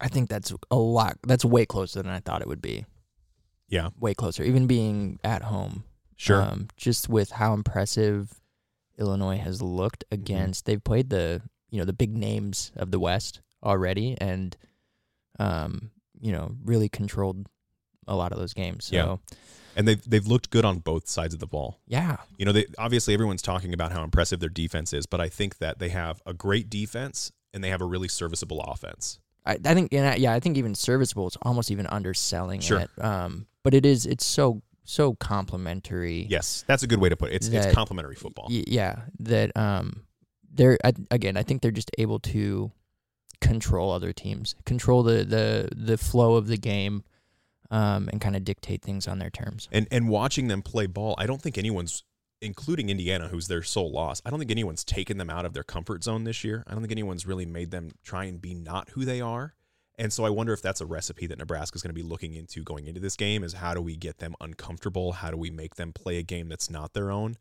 I 0.00 0.08
think 0.08 0.28
that's 0.30 0.52
a 0.70 0.76
lot. 0.76 1.18
That's 1.26 1.44
way 1.44 1.66
closer 1.66 2.02
than 2.02 2.10
I 2.12 2.20
thought 2.20 2.40
it 2.42 2.48
would 2.48 2.62
be. 2.62 2.86
Yeah, 3.68 3.90
Way 4.00 4.14
closer, 4.14 4.42
even 4.42 4.66
being 4.66 5.20
at 5.22 5.42
home. 5.42 5.84
sure. 6.16 6.42
Um, 6.42 6.68
just 6.76 7.08
with 7.08 7.30
how 7.32 7.54
impressive 7.54 8.32
Illinois 8.98 9.38
has 9.38 9.62
looked 9.62 10.04
Mm-hmm. 10.10 10.22
against, 10.22 10.64
they've 10.66 10.82
played 10.82 11.10
the 11.10 11.42
you 11.70 11.78
know 11.78 11.84
the 11.84 11.92
big 11.92 12.16
names 12.16 12.72
of 12.76 12.90
the 12.90 12.98
West 12.98 13.40
already, 13.62 14.16
and 14.20 14.56
um, 15.38 15.90
you 16.20 16.32
know 16.32 16.56
really 16.64 16.88
controlled 16.88 17.46
a 18.08 18.16
lot 18.16 18.32
of 18.32 18.38
those 18.38 18.54
games. 18.54 18.86
So 18.86 18.96
Yeah. 18.96 19.36
and 19.76 19.86
they've, 19.86 20.02
they've 20.10 20.26
looked 20.26 20.50
good 20.50 20.64
on 20.64 20.78
both 20.80 21.08
sides 21.08 21.32
of 21.32 21.38
the 21.38 21.46
ball. 21.46 21.78
yeah, 21.86 22.16
You 22.38 22.44
know, 22.44 22.50
they 22.52 22.66
obviously 22.76 23.14
everyone's 23.14 23.42
talking 23.42 23.72
about 23.72 23.92
how 23.92 24.02
impressive 24.02 24.40
their 24.40 24.48
defense 24.48 24.92
is, 24.92 25.06
but 25.06 25.20
I 25.20 25.28
think 25.28 25.58
that 25.58 25.78
they 25.78 25.90
have 25.90 26.20
a 26.26 26.34
great 26.34 26.68
defense 26.68 27.30
and 27.54 27.62
they 27.64 27.70
have 27.70 27.80
a 27.80 27.84
really 27.86 28.08
serviceable 28.08 28.60
offense. 28.60 29.18
I, 29.46 29.58
I 29.64 29.74
think 29.74 29.92
and 29.94 30.06
I, 30.06 30.16
yeah, 30.16 30.32
I 30.34 30.40
think 30.40 30.58
even 30.58 30.74
serviceable 30.74 31.26
is 31.28 31.36
almost 31.42 31.70
even 31.70 31.86
underselling 31.86 32.60
Sure. 32.60 32.80
it. 32.80 32.90
Um, 33.02 33.46
but 33.62 33.74
it 33.74 33.86
is 33.86 34.06
it's 34.06 34.24
so 34.24 34.62
so 34.84 35.14
complementary. 35.14 36.26
Yes, 36.28 36.64
that's 36.66 36.82
a 36.82 36.86
good 36.86 37.00
way 37.00 37.08
to 37.08 37.16
put 37.16 37.30
it. 37.30 37.36
It's, 37.36 37.48
it's 37.48 37.66
That- 37.66 37.74
complementary 37.74 38.16
football. 38.16 38.48
Y- 38.50 38.64
yeah, 38.66 39.00
that 39.20 39.56
um, 39.56 40.04
they're 40.52 40.78
I, 40.84 40.92
again. 41.10 41.36
I 41.36 41.42
think 41.42 41.62
they're 41.62 41.70
just 41.70 41.90
able 41.98 42.18
to 42.20 42.70
control 43.40 43.90
other 43.90 44.12
teams, 44.12 44.54
control 44.66 45.02
the 45.02 45.24
the 45.24 45.68
the 45.74 45.96
flow 45.96 46.34
of 46.34 46.46
the 46.46 46.56
game, 46.58 47.02
um, 47.70 48.08
and 48.12 48.20
kind 48.20 48.36
of 48.36 48.44
dictate 48.44 48.82
things 48.82 49.08
on 49.08 49.18
their 49.18 49.30
terms. 49.30 49.68
And 49.72 49.86
and 49.90 50.08
watching 50.08 50.48
them 50.48 50.60
play 50.62 50.86
ball, 50.86 51.14
I 51.18 51.26
don't 51.26 51.40
think 51.40 51.56
anyone's, 51.56 52.04
including 52.40 52.88
Indiana, 52.88 53.28
who's 53.28 53.48
their 53.48 53.62
sole 53.62 53.90
loss. 53.90 54.22
I 54.24 54.30
don't 54.30 54.38
think 54.38 54.50
anyone's 54.50 54.84
taken 54.84 55.18
them 55.18 55.30
out 55.30 55.44
of 55.44 55.52
their 55.52 55.62
comfort 55.62 56.04
zone 56.04 56.24
this 56.24 56.42
year. 56.44 56.64
I 56.66 56.72
don't 56.72 56.80
think 56.80 56.92
anyone's 56.92 57.26
really 57.26 57.46
made 57.46 57.70
them 57.70 57.92
try 58.02 58.24
and 58.24 58.40
be 58.40 58.54
not 58.54 58.90
who 58.90 59.04
they 59.04 59.20
are. 59.20 59.54
And 59.98 60.10
so 60.12 60.24
I 60.24 60.30
wonder 60.30 60.54
if 60.54 60.62
that's 60.62 60.80
a 60.80 60.86
recipe 60.86 61.26
that 61.26 61.38
Nebraska's 61.38 61.82
going 61.82 61.94
to 61.94 62.02
be 62.02 62.06
looking 62.06 62.34
into 62.34 62.62
going 62.62 62.86
into 62.86 63.00
this 63.00 63.16
game 63.16 63.44
is 63.44 63.52
how 63.52 63.74
do 63.74 63.82
we 63.82 63.96
get 63.96 64.18
them 64.18 64.34
uncomfortable? 64.40 65.12
How 65.12 65.30
do 65.30 65.36
we 65.36 65.50
make 65.50 65.74
them 65.74 65.92
play 65.92 66.16
a 66.16 66.22
game 66.22 66.48
that's 66.48 66.70
not 66.70 66.94
their 66.94 67.10
own? 67.10 67.36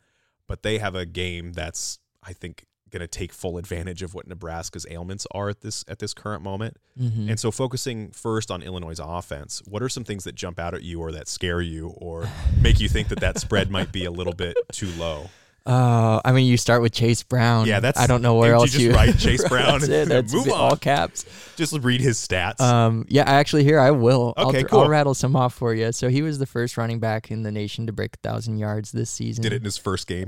But 0.46 0.64
they 0.64 0.78
have 0.80 0.94
a 0.94 1.06
game 1.06 1.54
that's 1.54 2.00
I 2.22 2.34
think 2.34 2.66
going 2.91 3.02
to 3.02 3.08
take 3.08 3.32
full 3.34 3.58
advantage 3.58 4.02
of 4.04 4.13
what 4.13 4.28
Nebraska's 4.28 4.86
ailments 4.89 5.25
are 5.32 5.49
at 5.49 5.62
this 5.62 5.84
at 5.88 5.99
this 5.99 6.13
current 6.13 6.43
moment. 6.43 6.78
Mhm. 6.99 7.30
And 7.30 7.39
so 7.39 7.52
focusing 7.52 8.12
first 8.12 8.52
on 8.52 8.62
Illinois' 8.62 8.99
offense, 9.02 9.62
what 9.65 9.82
are 9.82 9.89
some 9.89 10.04
things 10.04 10.23
that 10.25 10.36
jump 10.36 10.60
out 10.60 10.73
at 10.73 10.84
you 10.84 10.99
or 11.02 11.12
that 11.12 11.28
scare 11.28 11.62
you 11.62 11.89
or 11.97 12.28
make 12.62 12.80
you 12.80 12.89
think 12.89 13.08
that 13.10 13.19
that 13.21 13.39
spread 13.39 13.69
might 13.71 13.91
be 13.91 14.06
a 14.06 14.12
little 14.12 14.34
bit 14.34 14.56
too 14.71 14.89
low? 14.97 15.30
Oh, 15.65 16.19
I 16.25 16.32
mean, 16.32 16.47
you 16.47 16.58
start 16.58 16.82
with 16.82 16.93
Chase 16.93 17.21
Brown. 17.21 17.67
Yeah, 17.67 17.80
that's- 17.80 18.02
I 18.04 18.08
don't 18.08 18.23
know 18.23 18.34
where 18.36 18.52
you 18.52 18.56
else 18.56 18.71
just 18.71 18.84
you 18.84 18.91
write 18.91 19.17
Chase 19.19 19.47
Brown 19.47 19.82
that's 19.82 19.89
it. 19.89 20.08
That's 20.10 20.34
move 20.34 20.45
the- 20.45 20.54
all 20.54 20.75
caps. 20.75 21.25
Just 21.58 21.78
read 21.84 22.02
his 22.02 22.17
stats. 22.17 22.60
Um, 22.62 23.06
yeah, 23.08 23.30
I 23.30 23.36
actually 23.36 23.65
here 23.65 23.80
I 23.80 23.91
will. 23.91 24.34
I'll, 24.36 24.49
Okay, 24.49 24.63
cool. 24.63 24.80
I'll 24.80 24.89
rattle 24.89 25.13
some 25.13 25.36
off 25.36 25.54
for 25.54 25.75
you. 25.75 25.91
So 25.91 26.08
he 26.10 26.23
was 26.23 26.39
the 26.39 26.47
first 26.47 26.75
running 26.78 26.99
back 26.99 27.30
in 27.30 27.43
the 27.43 27.52
nation 27.52 27.86
to 27.86 27.93
break 27.93 28.15
a 28.15 28.28
thousand 28.28 28.58
yards 28.58 28.91
this 28.93 29.12
season. 29.12 29.43
Did 29.43 29.54
it 29.54 29.58
in 29.58 29.63
his 29.65 29.78
first 29.78 30.08
game. 30.08 30.25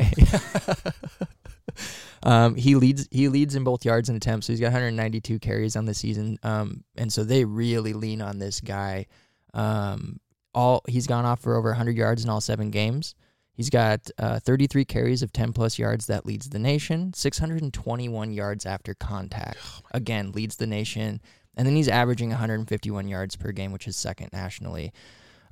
Um, 2.23 2.55
he 2.55 2.75
leads. 2.75 3.07
He 3.11 3.27
leads 3.27 3.55
in 3.55 3.63
both 3.63 3.85
yards 3.85 4.09
and 4.09 4.15
attempts. 4.15 4.47
So 4.47 4.53
he's 4.53 4.59
got 4.59 4.67
192 4.67 5.39
carries 5.39 5.75
on 5.75 5.85
the 5.85 5.93
season. 5.93 6.37
Um, 6.43 6.83
and 6.95 7.11
so 7.11 7.23
they 7.23 7.45
really 7.45 7.93
lean 7.93 8.21
on 8.21 8.39
this 8.39 8.61
guy. 8.61 9.07
Um, 9.53 10.19
all 10.53 10.81
he's 10.87 11.07
gone 11.07 11.25
off 11.25 11.39
for 11.39 11.55
over 11.55 11.69
100 11.69 11.95
yards 11.95 12.23
in 12.23 12.29
all 12.29 12.41
seven 12.41 12.69
games. 12.69 13.15
He's 13.53 13.69
got 13.69 14.09
uh, 14.17 14.39
33 14.39 14.85
carries 14.85 15.21
of 15.21 15.33
10 15.33 15.53
plus 15.53 15.77
yards. 15.77 16.07
That 16.07 16.25
leads 16.25 16.49
the 16.49 16.59
nation. 16.59 17.13
621 17.13 18.31
yards 18.31 18.65
after 18.65 18.93
contact. 18.93 19.57
Again, 19.91 20.31
leads 20.31 20.55
the 20.55 20.67
nation. 20.67 21.21
And 21.55 21.67
then 21.67 21.75
he's 21.75 21.89
averaging 21.89 22.29
151 22.29 23.07
yards 23.07 23.35
per 23.35 23.51
game, 23.51 23.71
which 23.71 23.87
is 23.87 23.97
second 23.97 24.29
nationally. 24.31 24.93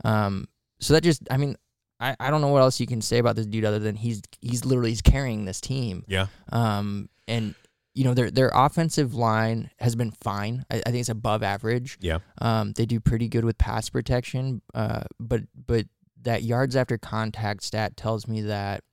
Um, 0.06 0.48
so 0.80 0.94
that 0.94 1.04
just, 1.04 1.28
I 1.30 1.38
mean, 1.38 1.58
I, 2.00 2.16
I 2.20 2.32
don't 2.32 2.42
know 2.42 2.48
what 2.48 2.62
else 2.62 2.80
you 2.80 2.88
can 2.88 3.02
say 3.02 3.18
about 3.18 3.36
this 3.36 3.46
dude 3.46 3.66
other 3.66 3.80
than 3.80 3.96
he's 3.96 4.22
he's 4.42 4.66
literally 4.66 4.90
he's 4.92 5.02
carrying 5.02 5.46
this 5.46 5.60
team. 5.60 6.04
Yeah. 6.08 6.28
Um, 6.52 7.10
and 7.28 7.56
you 7.94 8.04
know 8.04 8.14
their 8.14 8.32
their 8.32 8.52
offensive 8.54 9.14
line 9.14 9.72
has 9.80 9.96
been 9.96 10.12
fine. 10.12 10.66
I, 10.72 10.78
I 10.78 10.92
think 10.92 11.02
it's 11.02 11.10
above 11.10 11.44
average. 11.44 11.98
Yeah. 12.00 12.20
Um, 12.40 12.74
they 12.74 12.86
do 12.86 13.00
pretty 13.00 13.28
good 13.28 13.44
with 13.44 13.58
pass 13.58 13.90
protection. 13.90 14.62
Uh, 14.74 15.04
but 15.20 15.42
but 15.68 15.88
that 16.22 16.44
yards 16.44 16.76
after 16.76 16.98
contact 16.98 17.64
stat 17.64 17.98
tells 17.98 18.28
me 18.28 18.42
that 18.42 18.84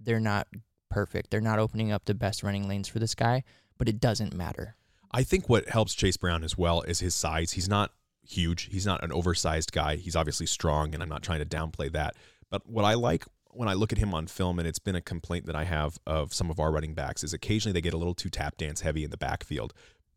they're 0.00 0.20
not 0.20 0.46
perfect. 0.90 1.30
They're 1.30 1.40
not 1.40 1.58
opening 1.58 1.92
up 1.92 2.04
the 2.04 2.14
best 2.14 2.42
running 2.42 2.68
lanes 2.68 2.88
for 2.88 2.98
this 2.98 3.14
guy. 3.14 3.44
But 3.76 3.88
it 3.88 4.00
doesn't 4.00 4.32
matter. 4.32 4.76
I 5.10 5.22
think 5.22 5.48
what 5.48 5.68
helps 5.68 5.94
Chase 5.94 6.16
Brown 6.16 6.44
as 6.44 6.56
well 6.56 6.82
is 6.82 7.00
his 7.00 7.14
size. 7.14 7.52
He's 7.52 7.68
not 7.68 7.90
huge. 8.26 8.68
He's 8.70 8.86
not 8.86 9.02
an 9.04 9.12
oversized 9.12 9.72
guy. 9.72 9.96
He's 9.96 10.16
obviously 10.16 10.46
strong, 10.46 10.94
and 10.94 11.02
I'm 11.02 11.08
not 11.08 11.22
trying 11.22 11.40
to 11.40 11.46
downplay 11.46 11.92
that. 11.92 12.16
But 12.54 12.68
what 12.70 12.84
I 12.84 12.94
like 12.94 13.24
when 13.50 13.68
I 13.68 13.72
look 13.72 13.90
at 13.90 13.98
him 13.98 14.14
on 14.14 14.28
film, 14.28 14.60
and 14.60 14.68
it's 14.68 14.78
been 14.78 14.94
a 14.94 15.00
complaint 15.00 15.46
that 15.46 15.56
I 15.56 15.64
have 15.64 15.98
of 16.06 16.32
some 16.32 16.50
of 16.50 16.60
our 16.60 16.70
running 16.70 16.94
backs, 16.94 17.24
is 17.24 17.32
occasionally 17.32 17.72
they 17.72 17.80
get 17.80 17.94
a 17.94 17.96
little 17.96 18.14
too 18.14 18.28
tap 18.28 18.56
dance 18.58 18.82
heavy 18.82 19.02
in 19.02 19.10
the 19.10 19.16
backfield. 19.16 19.74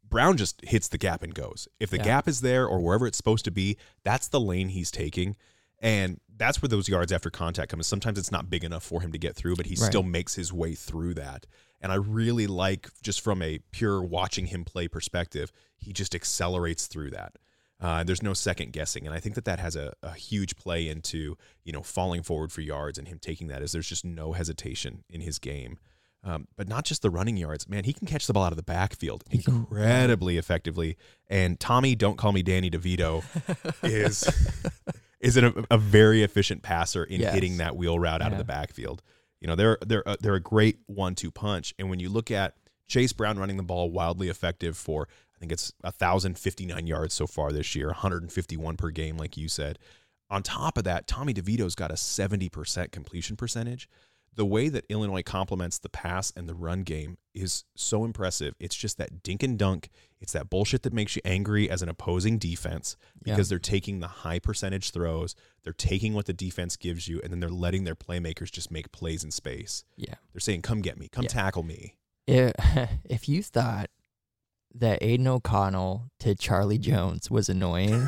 Brown 0.08 0.38
just 0.38 0.62
hits 0.64 0.88
the 0.88 1.00
gap 1.00 1.24
and 1.24 1.34
goes. 1.34 1.68
If 1.80 1.90
the 1.90 1.98
Yeah. 1.98 2.04
gap 2.04 2.28
is 2.28 2.42
there 2.42 2.68
or 2.68 2.80
wherever 2.80 3.08
it's 3.08 3.18
supposed 3.18 3.44
to 3.46 3.52
be, 3.52 3.76
that's 4.04 4.28
the 4.28 4.40
lane 4.40 4.70
he's 4.70 4.92
taking. 4.92 5.36
And 5.80 6.22
that's 6.36 6.62
where 6.62 6.70
those 6.70 6.88
yards 6.88 7.12
after 7.12 7.32
contact 7.32 7.72
come. 7.72 7.82
Sometimes 7.82 8.20
it's 8.20 8.32
not 8.32 8.52
big 8.52 8.64
enough 8.64 8.84
for 8.84 9.02
him 9.02 9.12
to 9.14 9.18
get 9.18 9.36
through, 9.36 9.56
but 9.56 9.66
he 9.66 9.74
Right. 9.74 9.88
still 9.88 10.04
makes 10.04 10.36
his 10.36 10.54
way 10.54 10.76
through 10.76 11.16
that. 11.16 11.48
And 11.82 11.92
I 11.92 11.96
really 11.96 12.46
like, 12.46 12.92
just 13.02 13.22
from 13.22 13.42
a 13.42 13.58
pure 13.72 14.04
watching 14.04 14.46
him 14.46 14.64
play 14.64 14.88
perspective, 14.88 15.52
he 15.80 15.92
just 15.92 16.14
accelerates 16.14 16.86
through 16.86 17.10
that. 17.12 17.38
Uh, 17.80 18.04
there's 18.04 18.24
no 18.24 18.34
second 18.34 18.74
guessing, 18.74 19.06
and 19.06 19.16
I 19.16 19.20
think 19.20 19.36
that 19.36 19.46
that 19.46 19.60
has 19.60 19.76
a, 19.76 19.94
a 20.02 20.14
huge 20.14 20.56
play 20.56 20.88
into 20.90 21.38
you 21.64 21.72
know 21.72 21.84
falling 21.84 22.24
forward 22.24 22.52
for 22.52 22.62
yards 22.62 22.98
and 22.98 23.08
him 23.08 23.20
taking 23.20 23.48
that. 23.50 23.62
Is 23.62 23.72
there's 23.72 23.88
just 23.90 24.04
no 24.04 24.32
hesitation 24.34 25.04
in 25.12 25.22
his 25.22 25.38
game, 25.38 25.78
um, 26.24 26.48
but 26.56 26.68
not 26.68 26.86
just 26.86 27.04
the 27.04 27.12
running 27.12 27.38
yards. 27.38 27.70
Man, 27.70 27.84
he 27.84 27.94
can 27.94 28.08
catch 28.08 28.26
the 28.26 28.34
ball 28.34 28.44
out 28.46 28.52
of 28.52 28.56
the 28.58 28.64
backfield 28.64 29.24
incredibly 29.30 30.38
effectively. 30.38 30.98
And 31.28 31.60
Tommy, 31.60 31.94
don't 31.94 32.18
call 32.18 32.32
me 32.32 32.42
Danny 32.42 32.72
DeVito, 32.72 33.24
is 33.84 34.24
is 35.20 35.38
a, 35.38 35.54
a 35.70 35.78
very 35.78 36.24
efficient 36.24 36.64
passer 36.64 37.04
in 37.04 37.22
Yes. 37.22 37.34
hitting 37.34 37.58
that 37.58 37.76
wheel 37.76 38.00
route 38.00 38.22
out 38.24 38.32
of 38.32 38.38
the 38.40 38.44
backfield. 38.44 39.04
You 39.40 39.48
know, 39.48 39.56
they're 39.56 39.78
they're 39.86 40.04
a, 40.08 40.18
they're 40.20 40.36
a 40.36 40.40
great 40.42 40.80
one-two 40.88 41.30
punch. 41.30 41.76
And 41.78 41.92
when 41.92 42.00
you 42.00 42.10
look 42.10 42.32
at 42.32 42.56
Chase 42.88 43.14
Brown 43.14 43.38
running 43.38 43.58
the 43.58 43.64
ball 43.64 43.92
wildly 43.92 44.30
effective 44.30 44.78
for 44.78 45.08
I 45.38 45.40
think 45.40 45.52
it's 45.52 45.72
1059 45.82 46.88
yards 46.88 47.14
so 47.14 47.28
far 47.28 47.52
this 47.52 47.76
year, 47.76 47.88
151 47.88 48.78
per 48.78 48.90
game 48.90 49.18
like 49.18 49.38
you 49.38 49.48
said. 49.48 49.78
On 50.30 50.44
top 50.44 50.78
of 50.78 50.84
that, 50.84 51.08
Tommy 51.08 51.34
DeVito's 51.34 51.76
got 51.76 51.92
a 51.92 51.96
70% 51.96 52.92
completion 52.92 53.36
percentage. 53.38 53.88
The 54.34 54.46
way 54.46 54.70
that 54.70 54.86
Illinois 54.90 55.24
complements 55.24 55.80
the 55.80 55.90
pass 55.90 56.32
and 56.36 56.48
the 56.48 56.54
run 56.54 56.84
game 56.84 57.18
is 57.34 57.64
so 57.76 58.04
impressive. 58.06 58.54
It's 58.60 58.76
just 58.76 58.98
that 59.00 59.24
dink 59.24 59.42
and 59.42 59.58
dunk. 59.58 59.90
It's 60.20 60.34
that 60.34 60.50
bullshit 60.50 60.84
that 60.84 60.94
makes 60.94 61.16
you 61.16 61.22
angry 61.26 61.70
as 61.70 61.82
an 61.82 61.90
opposing 61.90 62.38
defense 62.38 62.98
Yeah. 63.26 63.34
because 63.34 63.50
they're 63.50 63.58
taking 63.58 64.00
the 64.00 64.08
high 64.08 64.38
percentage 64.40 64.92
throws, 64.92 65.34
they're 65.64 65.74
taking 65.74 66.14
what 66.14 66.26
the 66.28 66.34
defense 66.34 66.76
gives 66.76 67.08
you, 67.08 67.20
and 67.24 67.32
then 67.32 67.40
they're 67.40 67.50
letting 67.50 67.84
their 67.86 67.96
playmakers 67.96 68.52
just 68.52 68.70
make 68.70 68.92
plays 68.92 69.24
in 69.24 69.32
space. 69.32 69.84
Yeah. 69.96 70.16
They're 70.34 70.40
saying, 70.40 70.62
"Come 70.62 70.82
get 70.82 71.00
me, 71.00 71.08
come 71.08 71.24
Yeah. 71.24 71.30
tackle 71.30 71.64
me." 71.64 71.96
If, 72.28 72.54
if 73.06 73.30
you 73.30 73.42
thought 73.42 73.90
that 74.80 75.02
Aidan 75.02 75.28
O'Connell 75.28 76.10
to 76.20 76.36
Charlie 76.36 76.78
Jones 76.78 77.30
was 77.32 77.50
annoying, 77.50 78.08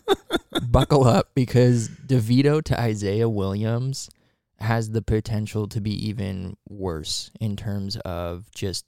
buckle 0.62 1.04
up 1.04 1.30
because 1.34 1.88
DeVito 1.88 2.62
to 2.64 2.80
Isaiah 2.80 3.28
Williams 3.28 4.10
has 4.58 4.90
the 4.90 5.02
potential 5.02 5.68
to 5.68 5.80
be 5.80 6.08
even 6.08 6.56
worse 6.68 7.30
in 7.40 7.56
terms 7.56 7.96
of 7.98 8.50
just 8.50 8.84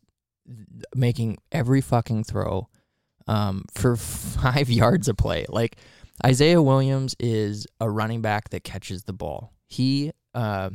making 0.95 1.39
every 1.53 1.81
fucking 1.81 2.25
throw 2.25 2.69
um, 3.27 3.65
for 3.73 3.97
five 3.97 4.69
yards 4.69 5.09
a 5.09 5.15
play. 5.15 5.47
Like 5.49 5.77
Isaiah 6.25 6.63
Williams 6.63 7.15
is 7.19 7.67
a 7.81 7.89
running 7.89 8.21
back 8.21 8.51
that 8.51 8.65
catches 8.65 9.05
the 9.05 9.13
ball. 9.13 9.53
He, 9.67 10.13
uh, 10.35 10.71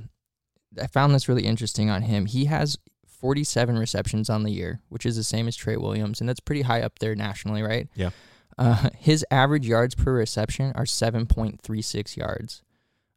I 0.82 0.88
found 0.88 1.14
this 1.14 1.28
really 1.28 1.46
interesting 1.46 1.90
on 1.90 2.02
him. 2.02 2.26
He 2.26 2.46
has 2.46 2.78
47 3.16 3.78
receptions 3.78 4.30
on 4.30 4.44
the 4.44 4.52
year, 4.52 4.82
which 4.90 5.06
is 5.06 5.16
the 5.16 5.24
same 5.24 5.48
as 5.48 5.56
Trey 5.56 5.78
Williams, 5.78 6.20
and 6.20 6.30
that's 6.30 6.40
pretty 6.40 6.64
high 6.64 6.82
up 6.82 7.00
there 7.00 7.16
nationally, 7.16 7.62
right? 7.62 7.88
Yeah. 7.96 8.12
Uh, 8.58 8.90
his 8.98 9.26
average 9.32 9.68
yards 9.68 9.96
per 9.96 10.14
reception 10.14 10.72
are 10.76 10.86
7.36 10.86 12.18
yards. 12.18 12.62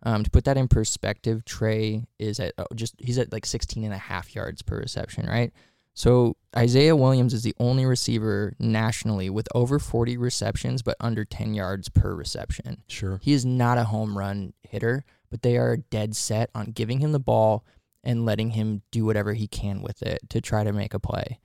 Um, 0.03 0.25
to 0.25 0.31
put 0.31 0.45
that 0.45 0.57
in 0.57 0.69
perspective, 0.69 1.45
Trey 1.45 2.05
is 2.19 2.39
at 2.39 2.55
oh, 2.59 2.67
just 2.75 2.95
he's 2.99 3.19
at 3.19 3.33
like 3.33 3.45
16 3.45 3.83
and 3.85 3.93
a 3.93 3.99
half 3.99 4.35
yards 4.35 4.63
per 4.63 4.79
reception, 4.79 5.27
right? 5.27 5.53
So 5.95 6.37
Isaiah 6.57 6.95
Williams 6.95 7.35
is 7.35 7.43
the 7.43 7.57
only 7.59 7.85
receiver 7.85 8.55
nationally 8.61 9.29
with 9.29 9.49
over 9.53 9.81
40 9.81 10.17
receptions 10.17 10.83
but 10.83 10.97
under 11.01 11.25
10 11.25 11.55
yards 11.55 11.89
per 11.89 12.15
reception. 12.15 12.85
Sure. 12.87 13.19
He 13.21 13.33
is 13.33 13.45
not 13.45 13.79
a 13.79 13.85
home 13.85 14.17
run 14.17 14.53
hitter, 14.63 15.05
but 15.29 15.43
they 15.43 15.57
are 15.57 15.77
dead 15.77 16.15
set 16.15 16.51
on 16.55 16.67
giving 16.67 17.01
him 17.01 17.11
the 17.11 17.19
ball 17.19 17.65
and 18.05 18.25
letting 18.25 18.51
him 18.51 18.83
do 18.91 19.05
whatever 19.05 19.35
he 19.35 19.47
can 19.47 19.83
with 19.83 20.03
it 20.03 20.21
to 20.31 20.41
try 20.41 20.65
to 20.65 20.73
make 20.73 20.95
a 20.95 21.01
play. 21.01 21.41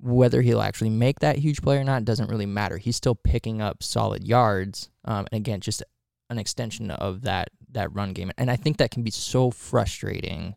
Whether 0.00 0.42
he'll 0.42 0.60
actually 0.60 0.90
make 0.90 1.20
that 1.20 1.38
huge 1.38 1.62
play 1.62 1.78
or 1.78 1.84
not 1.84 2.04
doesn't 2.04 2.28
really 2.28 2.46
matter. 2.46 2.76
He's 2.76 2.96
still 2.96 3.14
picking 3.14 3.62
up 3.62 3.82
solid 3.82 4.24
yards. 4.26 4.90
Um, 5.04 5.26
and 5.32 5.40
again, 5.40 5.60
just 5.60 5.82
an 6.30 6.38
extension 6.38 6.90
of 6.90 7.22
that 7.22 7.48
that 7.70 7.92
run 7.94 8.12
game. 8.12 8.30
And 8.38 8.50
I 8.50 8.56
think 8.56 8.76
that 8.78 8.90
can 8.90 9.02
be 9.02 9.10
so 9.10 9.50
frustrating, 9.50 10.56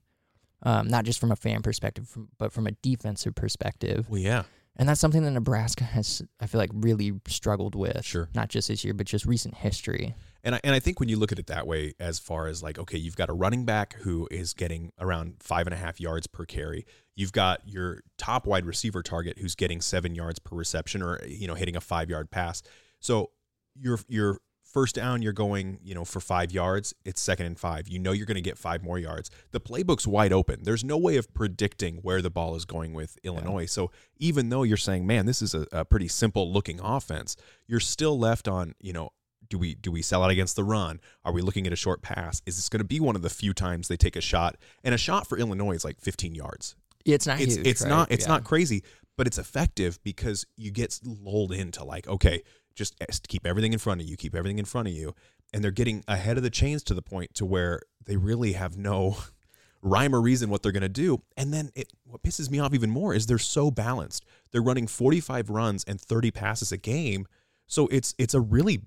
um, 0.63 0.87
not 0.87 1.05
just 1.05 1.19
from 1.19 1.31
a 1.31 1.35
fan 1.35 1.61
perspective, 1.61 2.07
from, 2.07 2.29
but 2.37 2.51
from 2.51 2.67
a 2.67 2.71
defensive 2.71 3.35
perspective. 3.35 4.07
Well, 4.09 4.19
yeah. 4.19 4.43
And 4.75 4.87
that's 4.87 5.01
something 5.01 5.23
that 5.23 5.31
Nebraska 5.31 5.83
has, 5.83 6.21
I 6.39 6.45
feel 6.45 6.59
like, 6.59 6.69
really 6.73 7.13
struggled 7.27 7.73
with. 7.73 8.05
Sure. 8.05 8.29
Not 8.35 8.49
just 8.49 8.67
this 8.67 8.83
year, 8.83 8.93
but 8.93 9.07
just 9.07 9.25
recent 9.25 9.55
history. 9.55 10.13
And 10.43 10.55
I, 10.55 10.61
and 10.63 10.75
I 10.75 10.79
think 10.79 10.99
when 10.99 11.09
you 11.09 11.17
look 11.17 11.31
at 11.31 11.39
it 11.39 11.47
that 11.47 11.67
way, 11.67 11.93
as 11.99 12.19
far 12.19 12.47
as 12.47 12.63
like, 12.63 12.77
okay, 12.79 12.97
you've 12.97 13.15
got 13.15 13.29
a 13.29 13.33
running 13.33 13.65
back 13.65 13.95
who 14.01 14.27
is 14.31 14.53
getting 14.53 14.91
around 14.99 15.35
five 15.39 15.67
and 15.67 15.73
a 15.73 15.77
half 15.77 15.99
yards 15.99 16.27
per 16.27 16.45
carry. 16.45 16.85
You've 17.15 17.31
got 17.31 17.61
your 17.65 18.01
top 18.17 18.45
wide 18.45 18.65
receiver 18.65 19.01
target 19.01 19.39
who's 19.39 19.55
getting 19.55 19.81
seven 19.81 20.15
yards 20.15 20.39
per 20.39 20.55
reception 20.55 21.01
or, 21.01 21.23
you 21.25 21.47
know, 21.47 21.55
hitting 21.55 21.75
a 21.75 21.81
five 21.81 22.09
yard 22.09 22.29
pass. 22.31 22.61
So 22.99 23.31
your, 23.75 23.99
your 24.07 24.39
first 24.63 24.95
down, 24.95 25.21
you're 25.21 25.33
going, 25.33 25.79
you 25.81 25.95
know, 25.95 26.05
for 26.05 26.19
five 26.19 26.51
yards. 26.51 26.93
It's 27.05 27.21
second 27.21 27.45
and 27.47 27.59
five. 27.59 27.87
You 27.87 27.99
know, 27.99 28.11
you're 28.11 28.25
going 28.25 28.35
to 28.35 28.41
get 28.41 28.57
five 28.57 28.83
more 28.83 28.99
yards. 28.99 29.31
The 29.51 29.59
playbook's 29.59 30.05
wide 30.05 30.33
open. 30.33 30.63
There's 30.63 30.83
no 30.83 30.97
way 30.97 31.17
of 31.17 31.33
predicting 31.33 31.97
where 31.97 32.21
the 32.21 32.29
ball 32.29 32.55
is 32.55 32.65
going 32.65 32.93
with 32.93 33.17
Illinois. 33.23 33.65
So 33.65 33.91
even 34.17 34.49
though 34.49 34.63
you're 34.63 34.77
saying, 34.77 35.07
man, 35.07 35.25
this 35.25 35.41
is 35.41 35.55
a, 35.55 35.65
a 35.71 35.85
pretty 35.85 36.07
simple 36.07 36.51
looking 36.51 36.79
offense, 36.79 37.35
you're 37.65 37.79
still 37.79 38.19
left 38.19 38.47
on, 38.47 38.75
you 38.79 38.93
know, 38.93 39.09
do 39.49 39.57
we 39.57 39.75
do 39.75 39.91
we 39.91 40.01
sell 40.01 40.23
out 40.23 40.31
against 40.31 40.55
the 40.55 40.63
run? 40.63 40.99
Are 41.25 41.31
we 41.31 41.41
looking 41.41 41.65
at 41.67 41.73
a 41.73 41.77
short 41.77 42.01
pass? 42.01 42.41
Is 42.45 42.55
this 42.55 42.69
going 42.69 42.79
to 42.79 42.85
be 42.85 42.99
one 42.99 43.15
of 43.15 43.21
the 43.21 43.29
few 43.29 43.53
times 43.53 43.87
they 43.87 43.97
take 43.97 44.15
a 44.15 44.21
shot? 44.21 44.57
And 44.83 44.93
a 44.93 44.97
shot 44.97 45.27
for 45.27 45.37
Illinois 45.37 45.73
is 45.75 45.85
like 45.85 45.99
15 45.99 46.35
yards. 46.35 46.75
It's 47.05 47.25
not 47.27 47.39
It's 47.39 47.55
huge. 47.55 47.67
it's 47.67 47.81
right? 47.81 47.89
not 47.89 48.11
it's 48.11 48.25
Yeah. 48.25 48.29
not 48.33 48.43
crazy, 48.43 48.83
but 49.17 49.27
it's 49.27 49.37
effective 49.37 49.99
because 50.03 50.45
you 50.57 50.71
get 50.71 50.99
lulled 51.03 51.51
into 51.51 51.83
like 51.83 52.07
okay, 52.07 52.43
just 52.75 52.95
keep 53.27 53.45
everything 53.45 53.73
in 53.73 53.79
front 53.79 54.01
of 54.01 54.07
you, 54.07 54.15
keep 54.17 54.35
everything 54.35 54.59
in 54.59 54.65
front 54.65 54.87
of 54.87 54.93
you, 54.93 55.15
and 55.53 55.63
they're 55.63 55.71
getting 55.71 56.03
ahead 56.07 56.37
of 56.37 56.43
the 56.43 56.49
chains 56.49 56.83
to 56.83 56.93
the 56.93 57.01
point 57.01 57.33
to 57.35 57.45
where 57.45 57.81
they 58.05 58.17
really 58.17 58.53
have 58.53 58.77
no 58.77 59.17
rhyme 59.81 60.13
or 60.13 60.21
reason 60.21 60.49
what 60.49 60.61
they're 60.63 60.71
going 60.71 60.81
to 60.81 60.89
do. 60.89 61.21
And 61.37 61.53
then 61.53 61.69
it, 61.75 61.93
what 62.03 62.21
pisses 62.23 62.49
me 62.51 62.59
off 62.59 62.73
even 62.73 62.89
more 62.89 63.13
is 63.13 63.25
they're 63.27 63.37
so 63.37 63.71
balanced. 63.71 64.25
They're 64.51 64.61
running 64.61 64.87
45 64.87 65.49
runs 65.49 65.83
and 65.85 65.99
30 66.01 66.31
passes 66.31 66.71
a 66.71 66.77
game. 66.77 67.25
So 67.67 67.87
it's 67.87 68.13
it's 68.17 68.33
a 68.33 68.39
really 68.41 68.81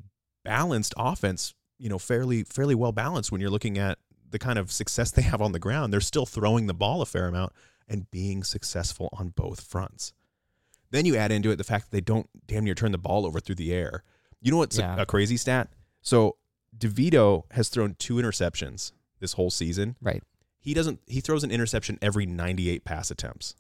balanced 0.45 0.95
offense, 0.97 1.55
you 1.79 1.89
know, 1.89 1.99
fairly 1.99 2.45
fairly 2.45 2.75
well 2.75 2.93
balanced 2.93 3.31
when 3.33 3.41
you're 3.41 3.51
looking 3.51 3.79
at 3.79 3.99
the 4.31 4.39
kind 4.39 4.59
of 4.59 4.71
success 4.71 5.11
they 5.11 5.23
have 5.23 5.43
on 5.43 5.53
the 5.53 5.59
ground. 5.59 5.93
They're 5.93 6.01
still 6.01 6.27
throwing 6.27 6.67
the 6.67 6.75
ball 6.75 7.03
a 7.03 7.07
fair 7.07 7.27
amount 7.29 7.53
and 7.89 8.11
being 8.11 8.45
successful 8.45 9.09
on 9.13 9.31
both 9.31 9.61
fronts. 9.63 10.13
Then 10.93 11.05
you 11.07 11.17
add 11.17 11.33
into 11.33 11.51
it 11.51 11.57
the 11.57 11.65
fact 11.65 11.87
that 11.87 11.91
they 11.97 12.01
don't 12.01 12.29
damn 12.47 12.65
near 12.65 12.75
turn 12.75 12.93
the 12.93 12.99
ball 12.99 13.27
over 13.27 13.41
through 13.41 13.55
the 13.57 13.73
air. 13.73 14.03
You 14.41 14.51
know 14.53 14.59
what's 14.59 14.79
Yeah. 14.79 14.97
a, 14.97 15.03
a 15.03 15.07
crazy 15.07 15.37
stat? 15.37 15.69
So 16.03 16.37
DeVito 16.77 17.45
has 17.53 17.69
thrown 17.69 17.95
two 17.99 18.15
interceptions 18.15 18.93
this 19.19 19.33
whole 19.35 19.51
season. 19.51 19.97
Right. 20.01 20.23
He 20.61 20.75
doesn't 20.75 21.01
he 21.07 21.21
throws 21.21 21.43
an 21.45 21.51
interception 21.51 21.99
every 22.03 22.27
98 22.27 22.85
pass 22.85 23.11
attempts. 23.11 23.55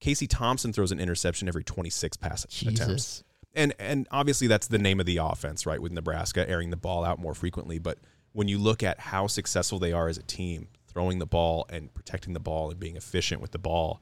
Casey 0.00 0.26
Thompson 0.28 0.72
throws 0.72 0.92
an 0.92 1.00
interception 1.00 1.48
every 1.48 1.64
26 1.64 2.16
pass 2.18 2.44
attempts. 2.44 3.24
And 3.58 3.74
and 3.80 4.06
obviously 4.12 4.46
that's 4.46 4.68
the 4.68 4.78
name 4.78 5.00
of 5.00 5.06
the 5.06 5.16
offense, 5.16 5.66
right? 5.66 5.82
With 5.82 5.90
Nebraska 5.90 6.48
airing 6.48 6.70
the 6.70 6.76
ball 6.76 7.04
out 7.04 7.18
more 7.18 7.34
frequently, 7.34 7.78
but 7.80 7.98
when 8.32 8.46
you 8.46 8.56
look 8.56 8.84
at 8.84 9.00
how 9.00 9.26
successful 9.26 9.80
they 9.80 9.92
are 9.92 10.08
as 10.08 10.16
a 10.16 10.22
team, 10.22 10.68
throwing 10.86 11.18
the 11.18 11.26
ball 11.26 11.66
and 11.68 11.92
protecting 11.92 12.34
the 12.34 12.40
ball 12.40 12.70
and 12.70 12.78
being 12.78 12.96
efficient 12.96 13.40
with 13.40 13.50
the 13.50 13.58
ball, 13.58 14.00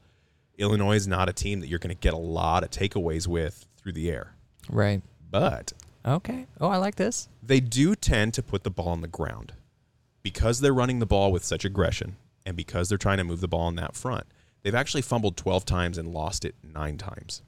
Illinois 0.59 0.95
is 0.95 1.07
not 1.07 1.27
a 1.27 1.33
team 1.33 1.59
that 1.61 1.67
you're 1.67 1.79
going 1.79 1.95
to 1.95 1.99
get 1.99 2.13
a 2.13 2.17
lot 2.17 2.63
of 2.63 2.69
takeaways 2.69 3.25
with 3.27 3.65
through 3.77 3.93
the 3.93 4.11
air. 4.11 4.35
Right. 4.69 5.01
But 5.31 5.73
Okay. 6.05 6.45
Oh, 6.61 6.69
I 6.69 6.77
like 6.77 6.95
this. 6.95 7.27
they 7.41 7.59
do 7.59 7.95
tend 7.95 8.33
to 8.35 8.43
put 8.43 8.63
the 8.63 8.69
ball 8.69 8.89
on 8.89 9.01
the 9.01 9.07
ground 9.07 9.53
because 10.21 10.59
they're 10.59 10.73
running 10.73 10.99
the 10.99 11.05
ball 11.05 11.31
with 11.31 11.43
such 11.43 11.65
aggression 11.65 12.15
and 12.45 12.55
because 12.55 12.89
they're 12.89 12.97
trying 12.97 13.17
to 13.17 13.23
move 13.23 13.41
the 13.41 13.47
ball 13.47 13.61
on 13.61 13.75
that 13.75 13.95
front. 13.95 14.25
They've 14.61 14.75
actually 14.75 15.01
fumbled 15.01 15.35
12 15.35 15.65
times 15.65 15.97
and 15.97 16.13
lost 16.13 16.45
it 16.45 16.55
nine 16.63 16.97
times. 16.97 17.41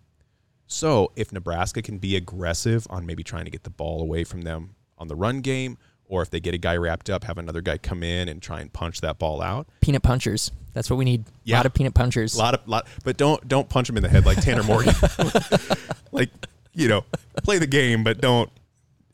So 0.72 1.12
if 1.16 1.32
Nebraska 1.34 1.82
can 1.82 1.98
be 1.98 2.16
aggressive 2.16 2.86
on 2.92 3.06
maybe 3.06 3.24
trying 3.24 3.46
to 3.46 3.52
get 3.52 3.64
the 3.64 3.72
ball 3.72 4.02
away 4.02 4.24
from 4.24 4.44
them 4.44 4.76
on 5.00 5.08
the 5.08 5.16
run 5.16 5.42
game, 5.42 5.78
or 6.06 6.22
if 6.22 6.30
they 6.30 6.40
get 6.40 6.54
a 6.54 6.60
guy 6.60 6.78
wrapped 6.78 7.10
up, 7.10 7.24
have 7.24 7.38
another 7.40 7.60
guy 7.62 7.78
come 7.80 8.04
in 8.04 8.30
and 8.30 8.40
try 8.42 8.62
and 8.62 8.72
punch 8.72 9.02
that 9.02 9.18
ball 9.18 9.42
out. 9.42 9.68
Peanut 9.82 10.04
punchers. 10.04 10.52
That's 10.74 10.88
what 10.90 10.98
we 10.98 11.06
need. 11.06 11.22
A 11.28 11.32
Yeah. 11.44 11.58
lot 11.58 11.66
of 11.66 11.74
peanut 11.74 11.96
punchers. 11.96 12.36
A 12.36 12.38
lot 12.38 12.54
of 12.54 12.68
lot, 12.68 12.88
but 13.04 13.18
don't 13.18 13.46
don't 13.48 13.68
punch 13.68 13.90
him 13.90 13.98
in 13.98 14.04
the 14.04 14.10
head 14.10 14.26
like 14.28 14.40
Tanner 14.42 14.64
Morgan. 14.64 14.94
like 16.12 16.30
you 16.74 16.88
know, 16.88 17.04
play 17.44 17.58
the 17.58 17.68
game, 17.68 18.04
but 18.04 18.22
don't 18.22 18.50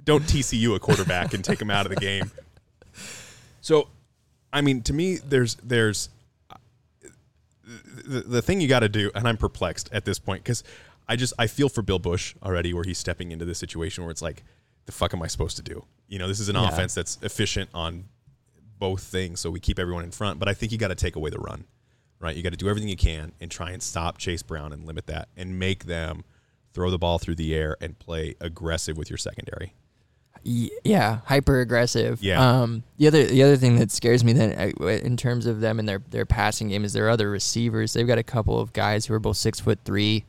don't 0.04 0.24
TCU 0.24 0.76
a 0.76 0.80
quarterback 0.80 1.34
and 1.34 1.44
take 1.44 1.62
him 1.62 1.72
out 1.72 1.86
of 1.86 1.90
the 1.94 2.00
game. 2.00 2.30
So, 3.62 3.88
I 4.54 4.60
mean, 4.62 4.82
to 4.84 4.94
me, 4.94 5.16
there's 5.18 5.56
there's 5.64 6.10
uh, 6.52 6.56
the, 8.06 8.22
the 8.22 8.42
thing 8.42 8.62
you 8.62 8.68
got 8.68 8.82
to 8.82 8.90
do, 8.90 9.10
and 9.16 9.28
I'm 9.28 9.38
perplexed 9.38 9.90
at 9.92 10.06
this 10.06 10.20
point 10.20 10.44
because 10.44 10.64
I 11.08 11.16
just 11.16 11.34
I 11.38 11.48
feel 11.48 11.70
for 11.70 11.82
Bill 11.82 12.00
Busch 12.00 12.36
already, 12.44 12.74
where 12.74 12.84
he's 12.84 12.98
stepping 12.98 13.32
into 13.32 13.46
this 13.46 13.60
situation 13.60 14.04
where 14.04 14.12
it's 14.12 14.22
like, 14.22 14.44
the 14.86 14.92
fuck 14.92 15.14
am 15.14 15.22
I 15.22 15.28
supposed 15.28 15.58
to 15.58 15.64
do? 15.64 15.86
You 16.08 16.20
know, 16.20 16.28
this 16.28 16.40
is 16.40 16.50
an 16.50 16.56
Yeah. 16.56 16.70
offense 16.70 16.94
that's 16.94 17.18
efficient 17.22 17.70
on 17.74 18.06
both 18.80 19.04
things, 19.04 19.40
so 19.40 19.50
we 19.52 19.60
keep 19.60 19.80
everyone 19.80 20.04
in 20.04 20.12
front. 20.12 20.40
But 20.40 20.48
I 20.50 20.54
think 20.54 20.72
you 20.72 20.78
got 20.78 20.90
to 20.90 20.96
take 20.96 21.16
away 21.16 21.30
the 21.30 21.40
run, 21.40 21.66
right? 22.20 22.36
You 22.36 22.44
got 22.44 22.52
to 22.52 22.58
do 22.58 22.68
everything 22.70 22.90
you 22.90 22.98
can 22.98 23.32
and 23.40 23.50
try 23.50 23.72
and 23.72 23.82
stop 23.82 24.18
Chase 24.18 24.44
Brown 24.44 24.74
and 24.74 24.86
limit 24.86 25.08
that, 25.08 25.30
and 25.38 25.58
make 25.60 25.86
them 25.86 26.24
throw 26.74 26.92
the 26.92 26.98
ball 26.98 27.18
through 27.20 27.36
the 27.36 27.56
air 27.56 27.78
and 27.80 27.98
play 28.00 28.36
aggressive 28.42 28.98
with 28.98 29.10
your 29.10 29.18
secondary. 29.18 29.74
Yeah, 30.44 31.22
hyper 31.26 31.62
aggressive. 31.62 32.22
Yeah. 32.22 32.62
Um, 32.62 32.84
the 32.98 33.08
other 33.08 33.24
the 33.26 33.42
other 33.42 33.56
thing 33.58 33.78
that 33.78 33.90
scares 33.92 34.24
me 34.24 34.32
then 34.34 34.52
in 34.80 35.18
terms 35.18 35.48
of 35.48 35.60
them 35.60 35.80
and 35.80 35.88
their 35.90 36.04
their 36.12 36.26
passing 36.26 36.68
game 36.70 36.86
is 36.86 36.94
their 36.94 37.10
other 37.10 37.32
receivers. 37.32 37.94
They've 37.94 38.06
got 38.06 38.20
a 38.20 38.24
couple 38.24 38.60
of 38.60 38.72
guys 38.72 39.08
who 39.08 39.16
are 39.16 39.20
both 39.20 39.38
six 39.38 39.60
foot 39.60 39.80
three, 39.86 40.24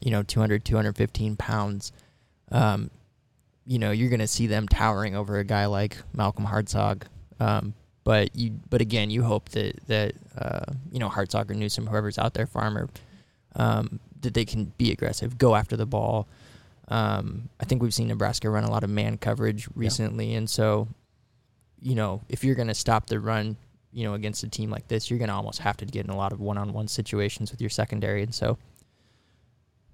you 0.00 0.10
know, 0.10 0.22
200, 0.22 0.64
215 0.64 1.36
pounds. 1.36 1.92
Um, 2.50 2.90
you 3.66 3.78
know, 3.78 3.90
you're 3.90 4.08
going 4.08 4.20
to 4.20 4.26
see 4.26 4.46
them 4.46 4.66
towering 4.66 5.14
over 5.14 5.38
a 5.38 5.44
guy 5.44 5.66
like 5.66 5.96
Malcolm 6.12 6.46
Hartzog. 6.46 7.02
Um, 7.38 7.74
but 8.04 8.34
you, 8.34 8.52
but 8.68 8.80
again, 8.80 9.10
you 9.10 9.22
hope 9.22 9.50
that 9.50 9.78
that 9.86 10.14
uh, 10.36 10.72
you 10.90 10.98
know 10.98 11.08
Hartzog 11.08 11.50
or 11.50 11.54
Newsome, 11.54 11.86
whoever's 11.86 12.18
out 12.18 12.34
there, 12.34 12.46
Farmer, 12.46 12.88
um, 13.56 14.00
that 14.22 14.34
they 14.34 14.44
can 14.44 14.72
be 14.78 14.90
aggressive, 14.90 15.38
go 15.38 15.54
after 15.54 15.76
the 15.76 15.86
ball. 15.86 16.26
Um, 16.88 17.48
I 17.60 17.64
think 17.64 17.82
we've 17.82 17.94
seen 17.94 18.08
Nebraska 18.08 18.50
run 18.50 18.64
a 18.64 18.70
lot 18.70 18.82
of 18.82 18.90
man 18.90 19.16
coverage 19.18 19.68
recently, 19.76 20.34
and 20.34 20.50
so, 20.50 20.88
you 21.80 21.94
know, 21.94 22.22
if 22.28 22.42
you're 22.42 22.56
going 22.56 22.68
to 22.68 22.74
stop 22.74 23.06
the 23.06 23.20
run, 23.20 23.56
you 23.92 24.02
know, 24.04 24.14
against 24.14 24.42
a 24.42 24.48
team 24.48 24.70
like 24.70 24.88
this, 24.88 25.08
you're 25.08 25.18
going 25.18 25.28
to 25.28 25.34
almost 25.34 25.60
have 25.60 25.76
to 25.76 25.86
get 25.86 26.04
in 26.04 26.10
a 26.10 26.16
lot 26.16 26.32
of 26.32 26.40
one-on-one 26.40 26.88
situations 26.88 27.52
with 27.52 27.60
your 27.60 27.70
secondary, 27.70 28.22
and 28.22 28.34
so 28.34 28.58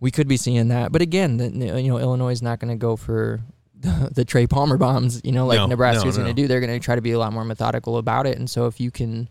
we 0.01 0.11
could 0.11 0.29
be 0.29 0.37
seeing 0.37 0.69
that. 0.69 0.93
But 0.93 1.03
again, 1.03 1.37
the, 1.37 1.49
you 1.81 1.89
know, 1.89 1.99
Illinois 1.99 2.33
is 2.33 2.43
not 2.43 2.59
going 2.61 2.71
to 2.71 2.79
go 2.81 2.97
for 2.97 3.41
the, 3.81 4.11
the 4.15 4.25
Trey 4.25 4.47
Palmer 4.47 4.77
bombs, 4.77 5.21
you 5.25 5.33
know, 5.33 5.47
like 5.47 5.59
No, 5.59 5.67
Nebraska 5.67 6.05
no, 6.05 6.09
is 6.09 6.17
going 6.17 6.29
to 6.29 6.35
do. 6.35 6.47
They're 6.49 6.61
going 6.61 6.79
to 6.79 6.85
try 6.85 6.95
to 6.95 7.03
be 7.03 7.13
a 7.13 7.19
lot 7.19 7.33
more 7.33 7.45
methodical 7.45 7.99
about 7.99 8.27
it, 8.27 8.39
and 8.39 8.49
so 8.49 8.67
if 8.67 8.81
you 8.81 8.91
can 8.91 9.29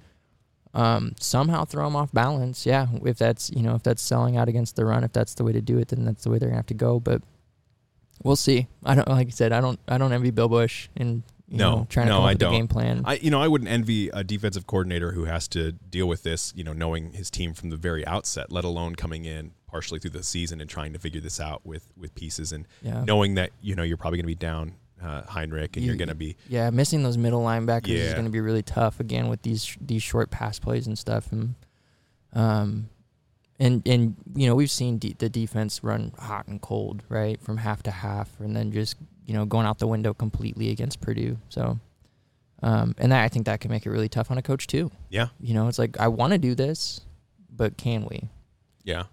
um, 0.73 1.13
somehow 1.19 1.63
throw 1.65 1.86
them 1.86 1.95
off 1.95 2.12
balance. 2.12 2.65
Yeah, 2.65 2.88
if 3.06 3.17
that's 3.17 3.49
you 3.49 3.63
know 3.63 3.75
if 3.75 3.84
that's 3.84 4.01
selling 4.01 4.36
out 4.38 4.49
against 4.49 4.75
the 4.75 4.84
run, 4.86 5.04
if 5.06 5.13
that's 5.13 5.34
the 5.36 5.43
way 5.43 5.54
to 5.54 5.62
do 5.62 5.78
it, 5.78 5.88
then 5.88 6.04
that's 6.04 6.23
the 6.25 6.30
way 6.30 6.38
they're 6.38 6.49
gonna 6.49 6.58
have 6.58 6.65
to 6.67 6.73
go. 6.73 6.99
But 6.99 7.21
we'll 8.23 8.36
see. 8.36 8.67
I 8.84 8.95
don't 8.95 9.08
like 9.08 9.28
I 9.28 9.32
said, 9.32 9.54
I 9.54 9.62
don't 9.62 9.80
I 9.88 9.97
don't 9.97 10.12
envy 10.12 10.32
Bill 10.32 10.49
Busch 10.49 10.89
and 10.97 11.23
you 11.47 11.60
No, 11.60 11.71
know, 11.78 11.88
trying 11.89 12.08
to 12.08 12.12
no, 12.12 12.15
come 12.17 12.23
up 12.23 12.28
I 12.28 12.32
with 12.34 12.39
don't. 12.39 12.51
game 12.51 12.67
plan. 12.67 13.01
I 13.06 13.15
you 13.15 13.32
know 13.32 13.41
I 13.41 13.47
wouldn't 13.47 13.69
envy 13.71 14.10
a 14.10 14.23
defensive 14.23 14.67
coordinator 14.67 15.13
who 15.13 15.23
has 15.25 15.47
to 15.49 15.71
deal 15.71 16.08
with 16.08 16.23
this, 16.23 16.51
you 16.58 16.63
know, 16.65 16.73
knowing 16.73 17.13
his 17.13 17.32
team 17.32 17.54
from 17.54 17.69
the 17.69 17.78
very 17.78 18.06
outset, 18.06 18.51
let 18.51 18.65
alone 18.65 18.95
coming 18.95 19.23
in 19.25 19.51
partially 19.76 20.00
through 20.00 20.12
the 20.12 20.24
season 20.24 20.62
and 20.62 20.70
trying 20.70 20.94
to 20.94 21.00
figure 21.00 21.20
this 21.20 21.38
out 21.38 21.60
with 21.66 21.86
with 21.98 22.16
pieces 22.16 22.54
and 22.54 22.66
yeah. 22.82 23.04
knowing 23.04 23.36
that 23.36 23.50
you 23.62 23.76
know 23.76 23.84
you're 23.84 23.98
probably 23.98 24.16
going 24.18 24.24
to 24.24 24.28
be 24.28 24.34
down 24.36 24.74
uh, 25.04 25.22
Henrich 25.24 25.76
and 25.76 25.86
you're 25.86 25.98
going 25.98 26.08
to 26.08 26.16
be 26.16 26.38
Yeah, 26.48 26.70
missing 26.70 27.04
those 27.04 27.18
middle 27.18 27.42
linebackers 27.42 27.90
is 27.90 28.14
going 28.14 28.24
to 28.24 28.32
be 28.32 28.40
really 28.40 28.64
tough 28.64 29.02
again 29.02 29.28
with 29.28 29.42
these 29.42 29.76
these 29.82 30.02
short 30.02 30.32
pass 30.32 30.60
plays 30.60 30.88
and 30.88 30.98
stuff. 30.98 31.30
And 31.34 31.56
um, 32.32 32.90
and 33.60 33.86
and 33.86 34.16
you 34.34 34.48
know 34.48 34.56
we've 34.56 34.72
seen 34.72 34.98
de- 34.98 35.16
the 35.18 35.28
defense 35.28 35.84
run 35.84 36.14
hot 36.18 36.48
and 36.48 36.62
cold 36.62 37.04
right 37.10 37.38
from 37.42 37.58
half 37.58 37.84
to 37.84 37.92
half, 37.92 38.40
and 38.40 38.56
then 38.56 38.72
just 38.72 38.96
you 39.26 39.34
know 39.34 39.44
going 39.44 39.66
out 39.66 39.80
the 39.80 39.88
window 39.88 40.14
completely 40.14 40.70
against 40.70 41.02
Purdue. 41.02 41.38
So, 41.50 41.80
um, 42.64 42.96
and 42.98 43.12
that 43.12 43.26
I 43.26 43.28
think 43.28 43.46
that 43.48 43.60
can 43.60 43.72
make 43.72 43.86
it 43.86 43.90
really 43.90 44.08
tough 44.08 44.32
on 44.32 44.38
a 44.38 44.42
coach 44.42 44.68
too. 44.68 44.90
yeah 45.10 45.28
You 45.42 45.54
know, 45.54 45.68
it's 45.68 45.80
like 45.80 46.00
I 46.00 46.08
want 46.08 46.32
to 46.32 46.40
do 46.40 46.56
this, 46.56 47.02
but 47.50 47.76
can 47.76 48.06
we? 48.06 48.30
yeah. 48.86 49.04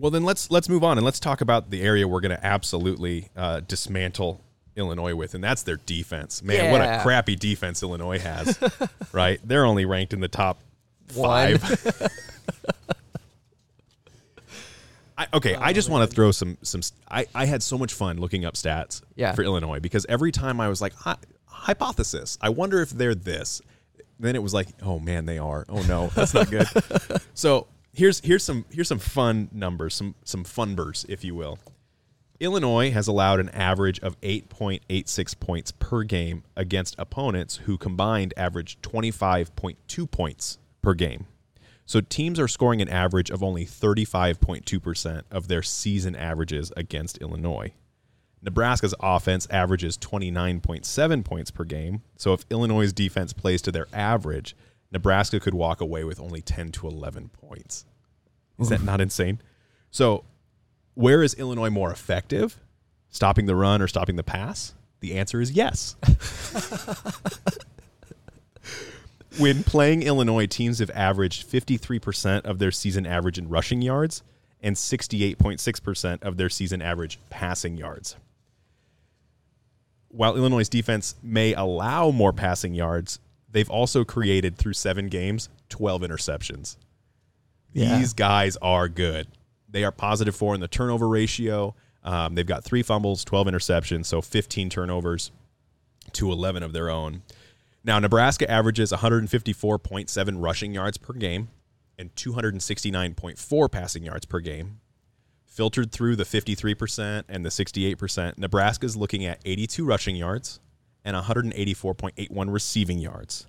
Well 0.00 0.10
then 0.10 0.24
let's 0.24 0.50
let's 0.50 0.68
move 0.68 0.82
on 0.82 0.96
and 0.98 1.04
let's 1.04 1.20
talk 1.20 1.40
about 1.42 1.70
the 1.70 1.82
area 1.82 2.08
we're 2.08 2.20
going 2.20 2.34
to 2.36 2.44
absolutely 2.44 3.28
uh, 3.36 3.60
dismantle 3.60 4.42
Illinois 4.76 5.14
with, 5.14 5.34
and 5.34 5.44
that's 5.44 5.62
their 5.62 5.76
defense. 5.76 6.42
Man, 6.42 6.70
what 6.72 6.80
a 6.80 7.00
crappy 7.02 7.36
defense 7.36 7.82
Illinois 7.82 8.18
has. 8.18 8.58
right, 9.12 9.38
they're 9.44 9.66
only 9.66 9.84
ranked 9.84 10.12
in 10.14 10.20
the 10.20 10.28
top 10.28 10.62
One. 11.14 11.58
five. 11.58 12.10
I, 15.18 15.26
okay, 15.34 15.54
I 15.54 15.74
just 15.74 15.90
want 15.90 16.08
to 16.08 16.14
throw 16.14 16.30
some 16.32 16.56
some. 16.62 16.80
st- 16.80 16.98
I 17.10 17.26
I 17.34 17.44
had 17.44 17.62
so 17.62 17.76
much 17.76 17.92
fun 17.92 18.18
looking 18.18 18.46
up 18.46 18.54
stats 18.54 19.02
Yeah. 19.16 19.32
for 19.34 19.42
Illinois 19.42 19.80
because 19.80 20.06
every 20.08 20.32
time 20.32 20.60
I 20.60 20.68
was 20.68 20.80
like, 20.80 20.94
"Hy- 20.94 21.16
hypothesis. 21.44 22.38
I 22.40 22.48
wonder 22.48 22.80
if 22.80 22.90
they're 22.90 23.14
this. 23.14 23.60
Then 24.18 24.34
it 24.36 24.42
was 24.42 24.52
like, 24.54 24.68
oh 24.82 24.98
man, 24.98 25.26
they 25.26 25.38
are. 25.38 25.64
Oh 25.68 25.82
no, 25.82 26.08
that's 26.08 26.32
not 26.34 26.50
good. 26.50 26.66
so 27.34 27.66
here's 27.92 28.20
here's 28.20 28.44
some 28.44 28.64
here's 28.70 28.88
some 28.88 28.98
fun 28.98 29.48
numbers, 29.52 29.94
some 29.94 30.14
some 30.24 30.44
funbers, 30.44 31.04
if 31.08 31.24
you 31.24 31.34
will. 31.34 31.58
Illinois 32.40 32.90
has 32.90 33.06
allowed 33.06 33.38
an 33.38 33.50
average 33.50 34.00
of 34.00 34.18
8.86 34.22 35.38
points 35.40 35.72
per 35.72 36.04
game 36.04 36.42
against 36.56 36.94
opponents 36.98 37.56
who 37.56 37.76
combined 37.76 38.32
average 38.34 38.80
25.2 38.80 40.10
points 40.10 40.58
per 40.80 40.94
game. 40.94 41.26
So 41.84 42.00
teams 42.00 42.40
are 42.40 42.48
scoring 42.48 42.80
an 42.80 42.88
average 42.88 43.30
of 43.30 43.42
only 43.42 43.66
35.2% 43.66 45.22
of 45.30 45.48
their 45.48 45.62
season 45.62 46.16
averages 46.16 46.72
against 46.78 47.18
Illinois. 47.18 47.72
Nebraska's 48.42 48.94
offense 49.00 49.46
averages 49.50 49.98
29.7 49.98 51.24
points 51.24 51.50
per 51.50 51.64
game. 51.64 52.02
So 52.16 52.32
if 52.32 52.46
Illinois' 52.48 52.92
defense 52.92 53.34
plays 53.34 53.60
to 53.62 53.72
their 53.72 53.86
average, 53.92 54.56
Nebraska 54.92 55.40
could 55.40 55.54
walk 55.54 55.80
away 55.80 56.04
with 56.04 56.20
only 56.20 56.40
10 56.40 56.72
to 56.72 56.88
11 56.88 57.30
points. 57.30 57.84
Is 58.58 58.68
that 58.68 58.82
not 58.82 59.00
insane? 59.00 59.40
So 59.90 60.24
where 60.94 61.22
is 61.22 61.34
Illinois 61.34 61.70
more 61.70 61.90
effective? 61.90 62.58
Stopping 63.08 63.46
the 63.46 63.56
run 63.56 63.80
or 63.80 63.88
stopping 63.88 64.16
the 64.16 64.22
pass? 64.22 64.74
The 65.00 65.16
answer 65.16 65.40
is 65.40 65.52
yes. 65.52 65.96
when 69.38 69.64
playing 69.64 70.02
Illinois, 70.02 70.46
teams 70.46 70.78
have 70.80 70.90
averaged 70.90 71.50
53% 71.50 72.44
of 72.44 72.58
their 72.58 72.70
season 72.70 73.06
average 73.06 73.38
in 73.38 73.48
rushing 73.48 73.80
yards 73.80 74.22
and 74.62 74.76
68.6% 74.76 76.22
of 76.22 76.36
their 76.36 76.50
season 76.50 76.82
average 76.82 77.18
passing 77.30 77.78
yards. 77.78 78.16
While 80.08 80.36
Illinois' 80.36 80.68
defense 80.68 81.14
may 81.22 81.54
allow 81.54 82.10
more 82.10 82.32
passing 82.32 82.74
yards, 82.74 83.20
they've 83.52 83.70
also 83.70 84.04
created 84.04 84.56
through 84.56 84.74
seven 84.74 85.08
games 85.08 85.48
12 85.68 86.02
interceptions. 86.02 86.76
Yeah. 87.72 87.98
These 87.98 88.14
guys 88.14 88.56
are 88.60 88.88
good. 88.88 89.28
They 89.68 89.84
are 89.84 89.92
positive 89.92 90.34
four 90.34 90.54
in 90.54 90.60
the 90.60 90.68
turnover 90.68 91.08
ratio. 91.08 91.74
Um, 92.02 92.34
they've 92.34 92.46
got 92.46 92.64
three 92.64 92.82
fumbles, 92.82 93.24
12 93.24 93.46
interceptions, 93.48 94.06
so 94.06 94.20
15 94.20 94.70
turnovers 94.70 95.30
to 96.12 96.32
11 96.32 96.62
of 96.62 96.72
their 96.72 96.90
own. 96.90 97.22
Now, 97.84 97.98
Nebraska 97.98 98.50
averages 98.50 98.92
154.7 98.92 100.34
rushing 100.38 100.74
yards 100.74 100.98
per 100.98 101.12
game 101.12 101.48
and 101.98 102.14
269.4 102.14 103.70
passing 103.70 104.02
yards 104.02 104.26
per 104.26 104.40
game. 104.40 104.80
Filtered 105.46 105.92
through 105.92 106.16
the 106.16 106.24
53% 106.24 107.24
and 107.28 107.44
the 107.44 107.50
68%, 107.50 108.38
Nebraska's 108.38 108.96
looking 108.96 109.24
at 109.24 109.40
82 109.44 109.84
rushing 109.84 110.16
yards 110.16 110.60
and 111.04 111.16
184.81 111.16 112.52
receiving 112.52 112.98
yards. 112.98 113.46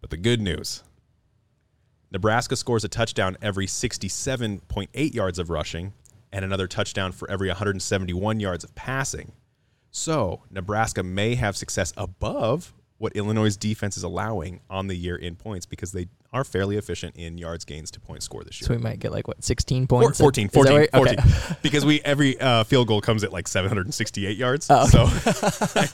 But 0.00 0.10
the 0.10 0.16
good 0.16 0.40
news 0.40 0.82
Nebraska 2.12 2.56
scores 2.56 2.84
a 2.84 2.88
touchdown 2.88 3.36
every 3.42 3.66
67.8 3.66 5.14
yards 5.14 5.38
of 5.38 5.50
rushing 5.50 5.92
and 6.32 6.44
another 6.44 6.66
touchdown 6.66 7.12
for 7.12 7.30
every 7.30 7.48
171 7.48 8.40
yards 8.40 8.64
of 8.64 8.74
passing. 8.74 9.32
So, 9.90 10.42
Nebraska 10.50 11.02
may 11.02 11.34
have 11.34 11.56
success 11.56 11.92
above 11.96 12.74
what 12.98 13.14
Illinois' 13.14 13.56
defense 13.56 13.96
is 13.96 14.02
allowing 14.02 14.60
on 14.70 14.86
the 14.86 14.94
year 14.94 15.16
in 15.16 15.36
points 15.36 15.66
because 15.66 15.92
they 15.92 16.08
are 16.32 16.44
fairly 16.44 16.76
efficient 16.76 17.14
in 17.16 17.36
yards 17.36 17.64
gains 17.64 17.90
to 17.90 18.00
point 18.00 18.22
score 18.22 18.42
this 18.42 18.60
year. 18.60 18.66
So 18.68 18.74
we 18.74 18.80
might 18.80 18.98
get 18.98 19.12
like 19.12 19.28
what 19.28 19.44
16 19.44 19.86
Four- 19.86 20.02
points. 20.02 20.18
14, 20.18 20.48
14, 20.48 20.76
right? 20.76 20.90
14. 20.92 21.18
Okay. 21.18 21.56
because 21.62 21.84
we 21.84 22.00
every 22.02 22.40
uh, 22.40 22.64
field 22.64 22.88
goal 22.88 23.00
comes 23.00 23.22
at 23.22 23.32
like 23.32 23.48
768 23.48 24.36
yards. 24.36 24.66
Oh. 24.70 24.86
So 24.86 25.02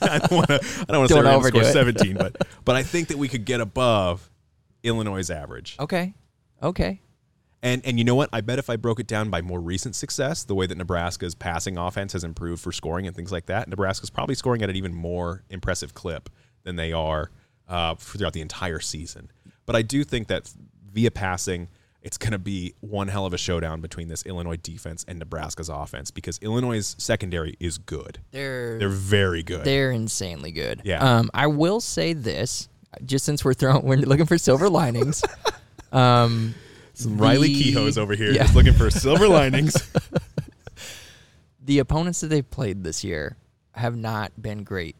I 0.01 0.19
don't 0.19 0.31
want 0.31 0.47
to 0.47 0.55
I 0.55 0.91
don't 0.91 0.99
want 0.99 1.09
to 1.09 1.13
say 1.13 1.21
we're 1.21 1.23
going 1.23 1.41
to 1.41 1.47
score 1.47 1.63
17, 1.63 2.15
but 2.15 2.47
but 2.63 2.75
I 2.75 2.83
think 2.83 3.09
that 3.09 3.17
we 3.17 3.27
could 3.27 3.45
get 3.45 3.59
above 3.59 4.29
Illinois' 4.83 5.29
average. 5.29 5.75
Okay. 5.79 6.13
Okay. 6.61 7.01
And 7.61 7.85
and 7.85 7.97
you 7.97 8.05
know 8.05 8.15
what? 8.15 8.29
I 8.31 8.41
bet 8.41 8.59
if 8.59 8.69
I 8.69 8.75
broke 8.75 8.99
it 8.99 9.07
down 9.07 9.29
by 9.29 9.41
more 9.41 9.59
recent 9.59 9.95
success, 9.95 10.43
the 10.43 10.55
way 10.55 10.67
that 10.67 10.77
Nebraska's 10.77 11.35
passing 11.35 11.77
offense 11.77 12.13
has 12.13 12.23
improved 12.23 12.61
for 12.61 12.71
scoring 12.71 13.07
and 13.07 13.15
things 13.15 13.31
like 13.31 13.45
that, 13.47 13.67
Nebraska's 13.69 14.09
probably 14.09 14.35
scoring 14.35 14.61
at 14.61 14.69
an 14.69 14.75
even 14.75 14.93
more 14.93 15.43
impressive 15.49 15.93
clip 15.93 16.29
than 16.63 16.75
they 16.75 16.91
are 16.93 17.29
uh, 17.67 17.95
throughout 17.95 18.33
the 18.33 18.41
entire 18.41 18.79
season. 18.79 19.29
But 19.65 19.75
I 19.75 19.81
do 19.81 20.03
think 20.03 20.27
that 20.27 20.51
via 20.91 21.11
passing, 21.11 21.69
it's 22.01 22.17
going 22.17 22.33
to 22.33 22.37
be 22.39 22.73
one 22.81 23.07
hell 23.07 23.25
of 23.25 23.33
a 23.33 23.37
showdown 23.37 23.79
between 23.81 24.09
this 24.09 24.25
Illinois 24.25 24.57
defense 24.57 25.05
and 25.07 25.19
Nebraska's 25.19 25.69
offense 25.69 26.11
because 26.11 26.37
Illinois' 26.41 26.95
secondary 26.97 27.55
is 27.59 27.77
good. 27.77 28.19
They're 28.31 28.77
They're 28.77 28.89
very 28.89 29.43
good. 29.43 29.63
they're 29.63 29.91
insanely 29.91 30.51
good. 30.51 30.81
Yeah. 30.83 30.99
Um, 30.99 31.29
I 31.33 31.47
will 31.47 31.79
say 31.79 32.13
this, 32.13 32.67
just 33.05 33.25
since 33.25 33.43
we're 33.45 33.53
throwing, 33.53 33.83
we're 33.83 33.97
looking 33.97 34.25
for 34.25 34.37
silver 34.37 34.69
linings. 34.69 35.23
um, 35.93 36.53
Some 36.93 37.17
Riley 37.17 37.47
the- 37.53 37.63
Kehoe's 37.63 37.97
over 37.97 38.15
here 38.15 38.31
yeah. 38.31 38.43
just 38.43 38.55
looking 38.55 38.73
for 38.73 38.89
silver 38.91 39.27
linings. 39.29 39.75
the 41.65 41.79
opponents 41.79 42.19
that 42.21 42.27
they've 42.27 42.49
played 42.49 42.83
this 42.83 43.03
year 43.03 43.37
have 43.71 43.95
not 43.95 44.31
been 44.39 44.63
great 44.63 44.95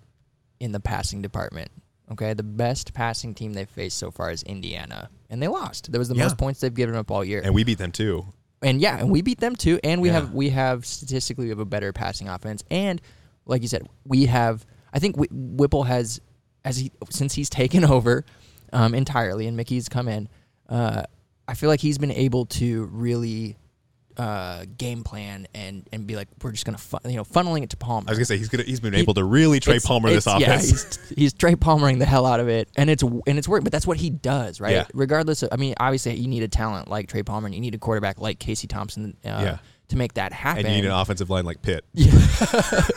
in 0.63 0.71
the 0.71 0.79
passing 0.79 1.21
department. 1.21 1.69
Okay, 2.11 2.33
the 2.33 2.43
best 2.43 2.93
passing 2.93 3.33
team 3.33 3.53
they've 3.53 3.69
faced 3.69 3.97
so 3.97 4.11
far 4.11 4.31
is 4.31 4.43
Indiana, 4.43 5.09
and 5.29 5.41
they 5.41 5.47
lost. 5.47 5.91
That 5.91 5.99
was 5.99 6.09
the 6.09 6.15
Yeah. 6.15 6.23
most 6.23 6.37
points 6.37 6.59
they've 6.61 6.73
given 6.73 6.95
up 6.95 7.09
all 7.11 7.23
year. 7.23 7.41
and 7.43 7.53
we 7.53 7.63
beat 7.63 7.77
them 7.77 7.91
too. 7.91 8.25
and 8.61 8.79
yeah, 8.79 8.97
and 8.97 9.11
we 9.11 9.21
beat 9.21 9.39
them 9.41 9.55
too. 9.57 9.77
And 9.83 10.01
we 10.01 10.07
Yeah. 10.07 10.13
have 10.21 10.33
we 10.33 10.49
have 10.49 10.85
statistically 10.85 11.45
we 11.45 11.49
have 11.49 11.59
a 11.59 11.65
better 11.65 11.91
passing 11.91 12.29
offense. 12.29 12.63
And 12.71 13.01
like 13.45 13.61
you 13.61 13.67
said, 13.67 13.87
we 14.05 14.25
have. 14.27 14.65
I 14.93 14.99
think 14.99 15.15
Whipple 15.31 15.83
has, 15.83 16.21
as 16.63 16.77
he 16.77 16.91
since 17.09 17.33
he's 17.33 17.49
taken 17.49 17.83
over 17.95 18.23
um, 18.71 18.93
entirely, 18.95 19.47
and 19.47 19.57
Mickey's 19.57 19.89
come 19.89 20.07
in. 20.07 20.29
Uh, 20.69 21.03
I 21.47 21.55
feel 21.55 21.69
like 21.69 21.81
he's 21.81 21.97
been 21.97 22.11
able 22.11 22.45
to 22.47 22.85
really 22.85 23.57
uh, 24.17 24.65
game 24.77 25.03
plan 25.03 25.47
and 25.53 25.87
and 25.91 26.05
be 26.07 26.15
like, 26.15 26.27
we're 26.41 26.51
just 26.51 26.65
gonna 26.65 26.77
fun, 26.77 27.01
you 27.05 27.15
know 27.15 27.23
funneling 27.23 27.63
it 27.63 27.69
to 27.71 27.77
Palmer. 27.77 28.05
I 28.07 28.11
was 28.11 28.17
gonna 28.19 28.25
say 28.25 28.37
he's 28.37 28.49
gonna 28.49 28.63
he's 28.63 28.79
been 28.79 28.93
He- 28.93 28.99
able 29.01 29.13
to 29.15 29.23
really 29.23 29.59
Trey 29.59 29.79
Palmer 29.79 30.09
this 30.09 30.27
it's- 30.27 30.41
Yeah, 30.41 30.53
offense. 30.55 30.69
he's, 30.69 31.09
he's 31.17 31.33
Trey 31.33 31.55
Palmering 31.55 31.99
the 31.99 32.05
hell 32.05 32.25
out 32.25 32.39
of 32.39 32.47
it, 32.49 32.69
and 32.75 32.89
it's 32.89 33.03
and 33.03 33.37
it's 33.37 33.47
working. 33.47 33.63
But 33.63 33.71
that's 33.71 33.87
what 33.87 33.97
he 33.97 34.09
does, 34.09 34.59
right? 34.61 34.73
Yeah. 34.73 34.85
Regardless 34.93 35.43
of, 35.43 35.49
I 35.51 35.55
mean, 35.57 35.73
obviously 35.79 36.15
you 36.15 36.27
need 36.27 36.43
a 36.43 36.47
talent 36.47 36.87
like 36.89 37.07
Trey 37.09 37.23
Palmer, 37.23 37.47
and 37.47 37.55
you 37.55 37.61
need 37.61 37.75
a 37.75 37.79
quarterback 37.79 38.19
like 38.19 38.39
Casey 38.39 38.67
Thompson, 38.67 39.15
uh, 39.25 39.27
Yeah. 39.29 39.57
to 39.89 39.97
make 39.97 40.13
that 40.15 40.33
happen. 40.33 40.65
and 40.65 40.75
you 40.75 40.81
need 40.81 40.87
an 40.87 40.93
offensive 40.95 41.29
line 41.29 41.45
like 41.45 41.61
Pitt. 41.61 41.83
Yeah. 41.93 42.11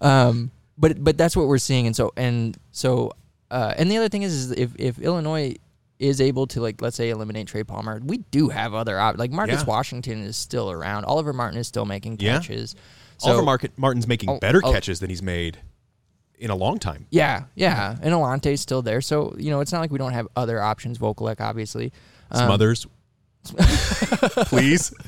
Um, 0.00 0.50
but 0.76 1.02
but 1.02 1.16
that's 1.16 1.36
what 1.36 1.46
we're 1.46 1.58
seeing, 1.58 1.86
and 1.86 1.94
so 1.94 2.12
and 2.16 2.56
so, 2.72 3.12
uh, 3.52 3.74
and 3.76 3.88
the 3.90 3.98
other 3.98 4.08
thing 4.08 4.22
is, 4.22 4.32
is 4.34 4.50
if 4.50 4.72
if 4.78 4.98
Illinois 4.98 5.54
is 6.02 6.20
able 6.20 6.46
to 6.48 6.60
like 6.60 6.82
let's 6.82 6.96
say 6.96 7.10
eliminate 7.10 7.46
Trey 7.46 7.62
Palmer, 7.64 8.00
we 8.04 8.18
do 8.30 8.48
have 8.48 8.74
other 8.74 8.98
options. 8.98 9.18
like 9.20 9.30
Marcus 9.30 9.60
Yeah. 9.60 9.66
Washington 9.66 10.22
is 10.22 10.36
still 10.36 10.70
around. 10.70 11.04
Oliver 11.04 11.32
Martin 11.32 11.58
is 11.58 11.68
still 11.68 11.84
making 11.86 12.18
Yeah. 12.20 12.38
catches. 12.38 12.74
So, 13.18 13.28
Oliver 13.30 13.44
Market, 13.44 13.72
Martin's 13.76 14.08
making 14.08 14.28
Oh, 14.30 14.38
better 14.40 14.60
oh. 14.64 14.72
catches 14.72 14.98
than 15.00 15.08
he's 15.10 15.22
made 15.22 15.58
in 16.38 16.50
a 16.50 16.56
long 16.56 16.78
time. 16.80 17.06
Yeah, 17.10 17.44
yeah, 17.54 17.96
and 18.02 18.12
Alante's 18.12 18.60
still 18.60 18.82
there, 18.82 19.00
so 19.00 19.32
you 19.38 19.50
know 19.50 19.60
it's 19.60 19.70
not 19.70 19.78
like 19.80 19.92
we 19.92 19.98
don't 19.98 20.12
have 20.12 20.26
other 20.34 20.60
options. 20.60 20.98
Vokolek, 20.98 21.40
obviously. 21.40 21.92
Um, 22.32 22.46
Smothers, 22.46 22.86
please. 24.46 24.92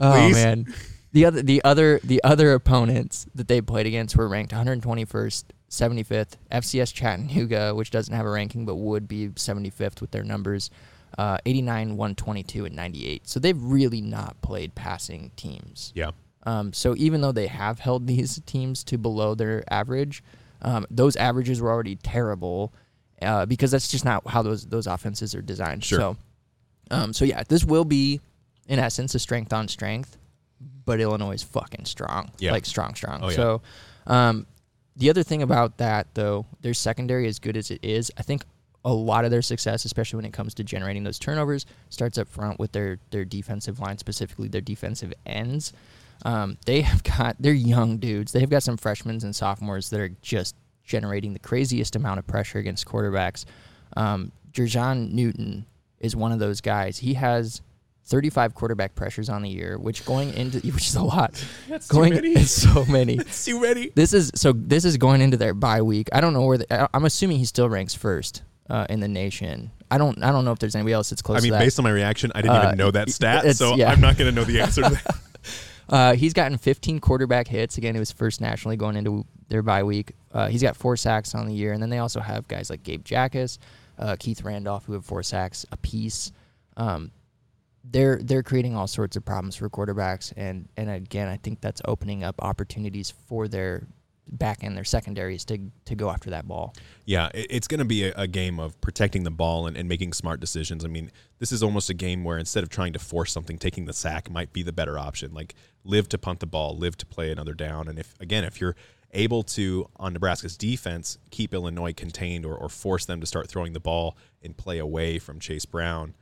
Oh 0.00 0.12
Please? 0.12 0.34
man, 0.34 0.72
the 1.12 1.24
other 1.24 1.42
the 1.42 1.60
other 1.64 1.98
the 2.04 2.22
other 2.22 2.52
opponents 2.52 3.26
that 3.34 3.48
they 3.48 3.60
played 3.60 3.84
against 3.86 4.14
were 4.16 4.28
ranked 4.28 4.52
121st, 4.52 5.42
75th. 5.70 6.36
FCS 6.50 6.92
Chattanooga, 6.94 7.74
which 7.74 7.90
doesn't 7.90 8.14
have 8.14 8.26
a 8.26 8.30
ranking 8.30 8.64
but 8.64 8.76
would 8.76 9.06
be 9.08 9.28
75th 9.28 10.00
with 10.00 10.10
their 10.10 10.24
numbers, 10.24 10.70
uh, 11.18 11.38
89, 11.46 11.96
122, 11.96 12.64
and 12.64 12.76
98. 12.76 13.28
So 13.28 13.40
they've 13.40 13.60
really 13.62 14.00
not 14.00 14.40
played 14.42 14.74
passing 14.74 15.30
teams. 15.36 15.92
Yeah, 15.94 16.12
Um, 16.44 16.72
so 16.72 16.94
even 16.96 17.20
though 17.20 17.32
they 17.32 17.46
have 17.48 17.80
held 17.80 18.06
these 18.12 18.40
teams 18.46 18.82
to 18.84 18.96
below 18.98 19.34
their 19.34 19.62
average, 19.72 20.22
um, 20.62 20.86
those 20.90 21.16
averages 21.16 21.60
were 21.60 21.70
already 21.70 21.96
terrible 21.96 22.72
uh, 23.20 23.46
because 23.46 23.70
that's 23.72 23.88
just 23.88 24.04
not 24.04 24.26
how 24.28 24.42
those 24.42 24.66
those 24.66 24.86
offenses 24.86 25.34
are 25.34 25.42
designed. 25.42 25.84
Sure. 25.84 25.98
So, 25.98 26.16
um, 26.90 27.12
so 27.12 27.24
yeah, 27.24 27.42
this 27.48 27.64
will 27.64 27.84
be 27.84 28.20
in 28.68 28.78
essence 28.78 29.14
a 29.14 29.18
strength 29.18 29.52
on 29.52 29.66
strength, 29.68 30.16
but 30.84 31.00
Illinois 31.00 31.32
is 31.34 31.42
fucking 31.42 31.84
strong, 31.84 32.30
Yeah. 32.38 32.52
like 32.52 32.64
strong, 32.64 32.94
strong. 32.94 33.20
Oh, 33.22 33.28
yeah. 33.28 33.36
So, 33.36 33.62
um, 34.06 34.46
the 34.98 35.08
other 35.10 35.22
thing 35.22 35.42
about 35.42 35.78
that 35.78 36.08
though, 36.14 36.44
their 36.60 36.74
secondary 36.74 37.26
as 37.26 37.38
good 37.38 37.56
as 37.56 37.70
it 37.70 37.80
is, 37.82 38.10
I 38.18 38.22
think 38.22 38.44
a 38.84 38.92
lot 38.92 39.24
of 39.24 39.30
their 39.30 39.42
success, 39.42 39.84
especially 39.84 40.16
when 40.18 40.24
it 40.24 40.32
comes 40.32 40.54
to 40.54 40.64
generating 40.64 41.04
those 41.04 41.18
turnovers, 41.18 41.66
starts 41.88 42.18
up 42.18 42.28
front 42.28 42.58
with 42.58 42.72
their 42.72 42.98
their 43.10 43.24
defensive 43.24 43.80
line, 43.80 43.98
specifically 43.98 44.48
their 44.48 44.60
defensive 44.60 45.12
ends. 45.24 45.72
Um, 46.24 46.58
they 46.66 46.80
have 46.82 47.02
got 47.04 47.36
they're 47.38 47.52
young 47.52 47.98
dudes. 47.98 48.32
They've 48.32 48.50
got 48.50 48.62
some 48.62 48.76
freshmen 48.76 49.20
and 49.22 49.34
sophomores 49.34 49.90
that 49.90 50.00
are 50.00 50.10
just 50.20 50.56
generating 50.84 51.32
the 51.32 51.38
craziest 51.38 51.96
amount 51.96 52.18
of 52.18 52.26
pressure 52.26 52.58
against 52.58 52.86
quarterbacks. 52.86 53.44
Um, 53.96 54.32
Jer'Zhan 54.52 55.12
Newton 55.12 55.66
is 56.00 56.16
one 56.16 56.32
of 56.32 56.38
those 56.38 56.60
guys. 56.60 56.98
He 56.98 57.14
has 57.14 57.60
35 58.08 58.54
quarterback 58.54 58.94
pressures 58.94 59.28
on 59.28 59.42
the 59.42 59.48
year, 59.48 59.78
which 59.78 60.04
going 60.04 60.32
into 60.34 60.58
which 60.72 60.88
is 60.88 60.96
a 60.96 61.02
lot. 61.02 61.32
That's 61.68 61.88
too 61.88 61.94
going 61.96 62.14
many. 62.14 62.32
It's 62.32 62.50
so 62.50 62.84
many. 62.86 63.16
too 63.32 63.62
ready. 63.62 63.92
This 63.94 64.12
is 64.12 64.32
so. 64.34 64.52
This 64.52 64.84
is 64.84 64.96
going 64.96 65.20
into 65.20 65.36
their 65.36 65.54
bye 65.54 65.82
week. 65.82 66.08
I 66.12 66.20
don't 66.20 66.32
know 66.32 66.42
where. 66.44 66.58
The, 66.58 66.82
I- 66.84 66.88
I'm 66.94 67.04
assuming 67.04 67.38
he 67.38 67.44
still 67.44 67.68
ranks 67.68 67.94
first 67.94 68.42
uh, 68.68 68.86
in 68.90 69.00
the 69.00 69.08
nation. 69.08 69.70
I 69.90 69.98
don't. 69.98 70.22
I 70.22 70.32
don't 70.32 70.44
know 70.44 70.52
if 70.52 70.58
there's 70.58 70.74
anybody 70.74 70.92
else 70.94 71.10
that's 71.10 71.22
close. 71.22 71.38
I 71.38 71.42
mean, 71.42 71.58
based 71.58 71.78
on 71.78 71.84
my 71.84 71.90
reaction, 71.90 72.32
I 72.34 72.42
didn't 72.42 72.56
Uh, 72.56 72.62
even 72.66 72.78
know 72.78 72.90
that 72.90 73.10
stat, 73.10 73.56
so 73.56 73.74
yeah. 73.76 73.90
I'm 73.90 74.00
not 74.00 74.16
going 74.18 74.32
to 74.32 74.34
know 74.34 74.44
the 74.44 74.60
answer 74.60 74.82
to 74.82 74.90
that. 74.90 75.16
Uh, 75.88 76.14
he's 76.14 76.34
gotten 76.34 76.58
15 76.58 76.98
quarterback 77.00 77.48
hits. 77.48 77.78
Again, 77.78 77.96
it 77.96 77.98
was 77.98 78.12
first 78.12 78.42
nationally 78.42 78.76
going 78.76 78.94
into 78.96 79.24
their 79.48 79.62
bye 79.62 79.82
week. 79.82 80.12
Uh, 80.32 80.48
he's 80.48 80.60
got 80.60 80.76
four 80.76 80.98
sacks 80.98 81.34
on 81.34 81.46
the 81.46 81.54
year, 81.54 81.72
and 81.72 81.82
then 81.82 81.88
they 81.88 81.96
also 81.96 82.20
have 82.20 82.46
guys 82.46 82.68
like 82.68 82.82
Gabe 82.82 83.02
Jacas, 83.04 83.58
uh, 83.98 84.14
Keith 84.18 84.42
Randolph, 84.42 84.84
who 84.84 84.92
have 84.92 85.04
four 85.06 85.22
sacks 85.22 85.64
apiece. 85.72 86.30
Um, 86.76 87.10
they're 87.90 88.18
they're 88.22 88.42
creating 88.42 88.76
all 88.76 88.86
sorts 88.86 89.16
of 89.16 89.24
problems 89.24 89.56
for 89.56 89.68
quarterbacks, 89.68 90.32
and 90.36 90.68
and 90.76 90.90
again, 90.90 91.28
I 91.28 91.36
think 91.36 91.60
that's 91.60 91.80
opening 91.84 92.24
up 92.24 92.36
opportunities 92.42 93.12
for 93.26 93.48
their 93.48 93.86
back 94.30 94.62
end, 94.62 94.76
their 94.76 94.84
secondaries 94.84 95.44
to 95.46 95.58
to 95.86 95.94
go 95.94 96.10
after 96.10 96.30
that 96.30 96.46
ball. 96.46 96.74
Yeah, 97.06 97.28
it, 97.32 97.46
it's 97.50 97.68
going 97.68 97.78
to 97.78 97.86
be 97.86 98.04
a, 98.04 98.12
a 98.14 98.26
game 98.26 98.60
of 98.60 98.78
protecting 98.80 99.24
the 99.24 99.30
ball 99.30 99.66
and, 99.66 99.76
and 99.76 99.88
making 99.88 100.12
smart 100.12 100.40
decisions. 100.40 100.84
I 100.84 100.88
mean, 100.88 101.10
this 101.38 101.52
is 101.52 101.62
almost 101.62 101.88
a 101.88 101.94
game 101.94 102.24
where 102.24 102.38
instead 102.38 102.62
of 102.62 102.68
trying 102.68 102.92
to 102.92 102.98
force 102.98 103.32
something, 103.32 103.58
taking 103.58 103.86
the 103.86 103.92
sack 103.92 104.30
might 104.30 104.52
be 104.52 104.62
the 104.62 104.72
better 104.72 104.98
option. 104.98 105.32
Like, 105.32 105.54
live 105.84 106.08
to 106.10 106.18
punt 106.18 106.40
the 106.40 106.46
ball, 106.46 106.76
live 106.76 106.96
to 106.98 107.06
play 107.06 107.32
another 107.32 107.54
down. 107.54 107.88
And 107.88 107.98
if, 107.98 108.14
again, 108.20 108.44
if 108.44 108.60
you're 108.60 108.76
able 109.12 109.42
to, 109.42 109.88
on 109.96 110.12
Nebraska's 110.12 110.56
defense, 110.56 111.16
keep 111.30 111.54
Illinois 111.54 111.94
contained 111.94 112.44
or, 112.44 112.54
or 112.54 112.68
force 112.68 113.06
them 113.06 113.20
to 113.20 113.26
start 113.26 113.48
throwing 113.48 113.72
the 113.72 113.80
ball 113.80 114.16
and 114.42 114.56
play 114.56 114.78
away 114.78 115.18
from 115.18 115.40
Chase 115.40 115.64
Brown, 115.64 116.14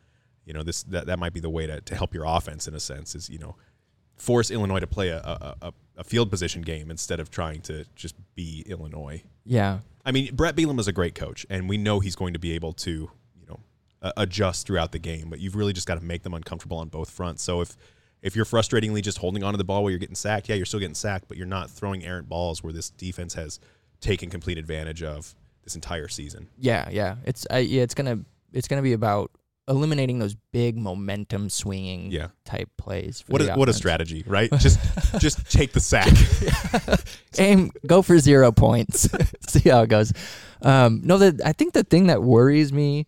you 0.46 0.54
know, 0.54 0.62
this 0.62 0.84
that, 0.84 1.06
that 1.06 1.18
might 1.18 1.34
be 1.34 1.40
the 1.40 1.50
way 1.50 1.66
to, 1.66 1.82
to 1.82 1.94
help 1.94 2.14
your 2.14 2.24
offense 2.26 2.66
in 2.66 2.74
a 2.74 2.80
sense 2.80 3.14
is, 3.14 3.28
you 3.28 3.38
know, 3.38 3.56
force 4.16 4.50
Illinois 4.50 4.80
to 4.80 4.86
play 4.86 5.10
a, 5.10 5.18
a, 5.18 5.56
a 5.60 5.72
a 5.96 6.04
field 6.04 6.30
position 6.30 6.62
game 6.62 6.90
instead 6.90 7.20
of 7.20 7.30
trying 7.30 7.60
to 7.62 7.84
just 7.94 8.14
be 8.34 8.62
Illinois. 8.66 9.22
Yeah. 9.44 9.78
I 10.04 10.12
mean, 10.12 10.34
Brett 10.34 10.54
Bielema 10.54 10.80
is 10.80 10.88
a 10.88 10.92
great 10.92 11.14
coach, 11.14 11.46
and 11.50 11.68
we 11.68 11.78
know 11.78 12.00
he's 12.00 12.14
going 12.14 12.34
to 12.34 12.38
be 12.38 12.52
able 12.52 12.72
to, 12.74 13.10
you 13.34 13.46
know, 13.48 13.60
uh, 14.02 14.12
adjust 14.16 14.66
throughout 14.66 14.92
the 14.92 14.98
game. 14.98 15.30
But 15.30 15.40
you've 15.40 15.56
really 15.56 15.72
just 15.72 15.86
got 15.86 15.98
to 15.98 16.04
make 16.04 16.22
them 16.22 16.34
uncomfortable 16.34 16.76
on 16.78 16.88
both 16.88 17.10
fronts. 17.10 17.42
So 17.42 17.60
if 17.60 17.76
if 18.22 18.36
you're 18.36 18.44
frustratingly 18.44 19.02
just 19.02 19.18
holding 19.18 19.42
onto 19.42 19.56
the 19.56 19.64
ball 19.64 19.82
while 19.82 19.90
you're 19.90 19.98
getting 19.98 20.14
sacked, 20.14 20.48
yeah, 20.48 20.54
you're 20.54 20.66
still 20.66 20.80
getting 20.80 20.94
sacked, 20.94 21.28
but 21.28 21.36
you're 21.36 21.46
not 21.46 21.70
throwing 21.70 22.04
errant 22.04 22.28
balls 22.28 22.62
where 22.62 22.72
this 22.72 22.90
defense 22.90 23.34
has 23.34 23.58
taken 24.00 24.30
complete 24.30 24.58
advantage 24.58 25.02
of 25.02 25.34
this 25.64 25.74
entire 25.74 26.08
season. 26.08 26.48
Yeah, 26.58 26.88
yeah. 26.90 27.16
It's 27.24 27.46
uh, 27.50 27.56
yeah, 27.56 27.82
it's 27.82 27.94
gonna 27.94 28.20
it's 28.52 28.68
gonna 28.68 28.82
be 28.82 28.92
about 28.92 29.30
eliminating 29.68 30.18
those 30.20 30.36
big 30.52 30.76
momentum 30.78 31.48
swinging 31.50 32.10
Yeah. 32.12 32.28
type 32.44 32.68
plays. 32.78 33.20
For 33.22 33.32
What 33.32 33.42
the 33.42 33.54
a, 33.54 33.58
what 33.58 33.68
a 33.68 33.72
strategy, 33.72 34.22
right? 34.26 34.50
Just 34.58 34.78
just 35.18 35.50
take 35.50 35.72
the 35.72 35.80
sack. 35.80 36.12
Aim, 37.38 37.70
go 37.86 38.02
for 38.02 38.18
zero 38.18 38.52
points. 38.52 39.08
See 39.48 39.68
how 39.68 39.82
it 39.82 39.88
goes. 39.88 40.12
Um, 40.62 41.00
no, 41.04 41.18
that 41.18 41.40
I 41.44 41.52
think 41.52 41.72
the 41.74 41.84
thing 41.84 42.06
that 42.06 42.22
worries 42.22 42.72
me 42.72 43.06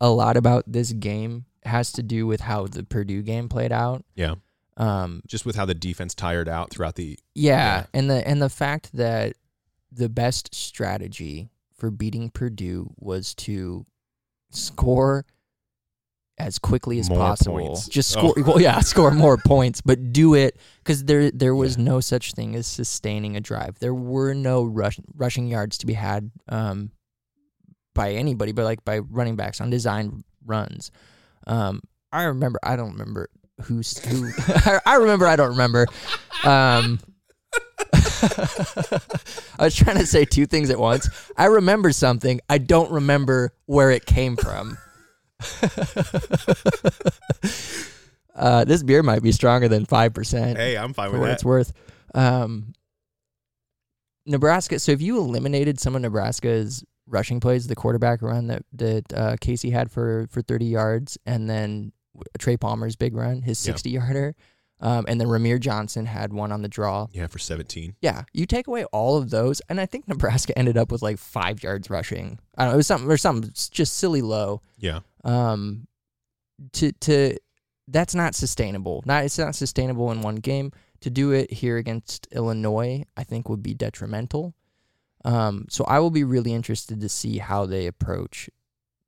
a 0.00 0.10
lot 0.10 0.36
about 0.36 0.64
this 0.66 0.92
game 0.92 1.46
has 1.64 1.90
to 1.92 2.02
do 2.02 2.26
with 2.26 2.40
how 2.42 2.66
the 2.66 2.84
Purdue 2.84 3.22
game 3.22 3.48
played 3.48 3.72
out. 3.72 4.04
yeah. 4.14 4.34
Um, 4.76 5.22
Just 5.28 5.46
with 5.46 5.54
how 5.54 5.64
the 5.66 5.74
defense 5.74 6.16
tired 6.16 6.48
out 6.48 6.70
throughout 6.70 6.96
the 6.96 7.16
yeah, 7.34 7.52
Yeah. 7.82 7.86
and 7.94 8.10
the 8.10 8.26
and 8.28 8.42
the 8.42 8.48
fact 8.50 8.90
that 8.94 9.34
the 9.92 10.08
best 10.08 10.52
strategy 10.52 11.48
for 11.76 11.92
beating 11.92 12.28
Purdue 12.28 12.92
was 12.98 13.34
to 13.36 13.86
score 14.50 15.26
as 16.38 16.58
quickly 16.58 16.98
as 16.98 17.08
More 17.08 17.18
possible. 17.18 17.58
points. 17.58 17.86
Just 17.88 18.16
Oh. 18.16 18.32
score 18.32 18.44
well, 18.44 18.60
yeah, 18.60 18.80
score 18.92 19.10
more 19.12 19.36
points, 19.36 19.80
but 19.80 20.12
do 20.12 20.34
it 20.34 20.58
cuz 20.84 21.04
there 21.04 21.30
there 21.30 21.54
was 21.54 21.78
no 21.78 22.00
such 22.00 22.32
thing 22.32 22.54
as 22.56 22.66
sustaining 22.66 23.36
a 23.36 23.40
drive. 23.40 23.78
There 23.78 23.94
were 23.94 24.34
no 24.34 24.64
rush, 24.64 24.98
rushing 25.16 25.46
yards 25.46 25.78
to 25.78 25.86
be 25.86 25.92
had 25.94 26.30
um 26.48 26.90
by 27.94 28.12
anybody, 28.14 28.50
but 28.52 28.64
like 28.64 28.84
by 28.84 28.98
running 28.98 29.36
backs 29.36 29.60
on 29.60 29.70
design 29.70 30.24
runs. 30.44 30.90
Um 31.46 31.82
I 32.12 32.24
remember 32.24 32.58
I 32.64 32.74
don't 32.76 32.92
remember 32.92 33.28
who's 33.62 33.98
who 33.98 34.28
I 34.86 34.96
remember 34.96 35.26
I 35.28 35.36
don't 35.36 35.50
remember. 35.50 35.86
Um 36.44 36.98
I 38.24 39.00
was 39.60 39.74
trying 39.74 39.98
to 39.98 40.06
say 40.06 40.24
two 40.24 40.46
things 40.46 40.70
at 40.70 40.78
once. 40.78 41.08
I 41.36 41.44
remember 41.46 41.92
something. 41.92 42.40
I 42.48 42.58
don't 42.58 42.90
remember 42.90 43.52
where 43.66 43.90
it 43.90 44.06
came 44.06 44.36
from. 44.36 44.78
uh, 48.34 48.64
this 48.64 48.82
beer 48.82 49.02
might 49.02 49.22
be 49.22 49.32
stronger 49.32 49.68
than 49.68 49.84
five 49.84 50.12
percent 50.14 50.58
Hey, 50.58 50.76
I'm 50.76 50.92
fine 50.92 51.08
for 51.08 51.12
with 51.14 51.20
what 51.20 51.26
that. 51.28 51.32
it's 51.34 51.44
worth. 51.44 51.72
Um, 52.14 52.72
Nebraska. 54.26 54.78
So 54.78 54.92
if 54.92 55.02
you 55.02 55.18
eliminated 55.18 55.78
some 55.80 55.94
of 55.96 56.02
Nebraska's 56.02 56.84
rushing 57.06 57.40
plays, 57.40 57.66
the 57.66 57.74
quarterback 57.74 58.22
run 58.22 58.46
that 58.48 58.64
that 58.72 59.12
uh, 59.12 59.36
Casey 59.40 59.70
had 59.70 59.90
for 59.90 60.26
for 60.30 60.40
thirty 60.42 60.66
yards, 60.66 61.18
and 61.26 61.48
then 61.48 61.92
Trey 62.38 62.56
Palmer's 62.56 62.96
big 62.96 63.14
run, 63.14 63.42
his 63.42 63.64
Yeah. 63.64 63.72
sixty 63.72 63.90
yarder, 63.90 64.34
um, 64.80 65.04
and 65.08 65.20
then 65.20 65.28
Rahmir 65.28 65.60
Johnson 65.60 66.06
had 66.06 66.32
one 66.32 66.52
on 66.52 66.62
the 66.62 66.68
draw. 66.68 67.06
Yeah, 67.12 67.26
for 67.26 67.38
17. 67.38 67.96
Yeah, 68.00 68.24
you 68.32 68.46
take 68.46 68.66
away 68.66 68.84
all 68.86 69.16
of 69.16 69.30
those, 69.30 69.62
and 69.68 69.80
I 69.80 69.86
think 69.86 70.08
Nebraska 70.08 70.56
ended 70.58 70.76
up 70.76 70.90
with 70.90 71.02
like 71.02 71.18
five 71.18 71.62
yards 71.62 71.90
rushing. 71.90 72.38
I 72.56 72.64
don't 72.64 72.70
know, 72.70 72.74
it 72.74 72.76
was 72.78 72.86
something 72.86 73.10
or 73.10 73.16
something 73.16 73.50
just 73.70 73.94
silly 73.94 74.22
low. 74.22 74.60
Yeah. 74.78 75.00
Um, 75.22 75.86
to 76.72 76.92
to 76.92 77.36
that's 77.88 78.14
not 78.14 78.34
sustainable. 78.34 79.02
Not 79.06 79.24
it's 79.24 79.38
not 79.38 79.54
sustainable 79.54 80.10
in 80.10 80.22
one 80.22 80.36
game. 80.36 80.72
To 81.00 81.10
do 81.10 81.32
it 81.32 81.52
here 81.52 81.76
against 81.76 82.26
Illinois, 82.32 83.04
I 83.16 83.24
think 83.24 83.48
would 83.48 83.62
be 83.62 83.74
detrimental. 83.74 84.54
Um, 85.24 85.66
so 85.68 85.84
I 85.84 85.98
will 85.98 86.10
be 86.10 86.24
really 86.24 86.52
interested 86.52 87.00
to 87.00 87.08
see 87.08 87.38
how 87.38 87.66
they 87.66 87.86
approach 87.86 88.48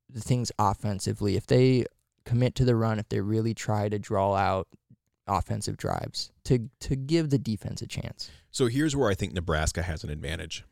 the 0.08 0.20
things 0.20 0.52
offensively. 0.58 1.36
If 1.36 1.46
they 1.46 1.86
commit 2.24 2.54
to 2.56 2.64
the 2.64 2.76
run, 2.76 2.98
if 2.98 3.08
they 3.08 3.20
really 3.20 3.54
try 3.54 3.88
to 3.88 3.98
draw 3.98 4.34
out 4.34 4.68
offensive 5.26 5.76
drives 5.76 6.30
to 6.44 6.70
to 6.80 6.96
give 6.96 7.30
the 7.30 7.38
defense 7.38 7.82
a 7.82 7.86
chance. 7.86 8.30
So 8.50 8.66
here's 8.66 8.96
where 8.96 9.10
I 9.10 9.14
think 9.14 9.32
Nebraska 9.32 9.82
has 9.82 10.04
an 10.04 10.10
advantage. 10.10 10.64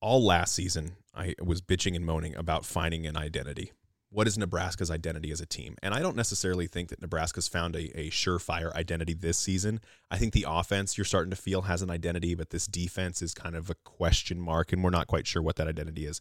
All 0.00 0.24
last 0.24 0.54
season, 0.54 0.96
I 1.14 1.34
was 1.42 1.60
bitching 1.62 1.96
and 1.96 2.04
moaning 2.04 2.36
about 2.36 2.64
finding 2.64 3.06
an 3.06 3.16
identity. 3.16 3.72
What 4.10 4.28
is 4.28 4.38
Nebraska's 4.38 4.90
identity 4.90 5.32
as 5.32 5.40
a 5.40 5.46
team? 5.46 5.76
And 5.82 5.92
I 5.92 6.00
don't 6.00 6.16
necessarily 6.16 6.66
think 6.66 6.90
that 6.90 7.02
Nebraska's 7.02 7.48
found 7.48 7.74
a, 7.74 7.98
a 7.98 8.10
surefire 8.10 8.72
identity 8.74 9.14
this 9.14 9.36
season. 9.36 9.80
I 10.10 10.16
think 10.16 10.32
the 10.32 10.46
offense 10.48 10.96
you're 10.96 11.04
starting 11.04 11.30
to 11.30 11.36
feel 11.36 11.62
has 11.62 11.82
an 11.82 11.90
identity, 11.90 12.34
but 12.34 12.50
this 12.50 12.66
defense 12.66 13.20
is 13.20 13.34
kind 13.34 13.56
of 13.56 13.68
a 13.68 13.74
question 13.74 14.40
mark, 14.40 14.72
and 14.72 14.84
we're 14.84 14.90
not 14.90 15.08
quite 15.08 15.26
sure 15.26 15.42
what 15.42 15.56
that 15.56 15.66
identity 15.66 16.06
is. 16.06 16.20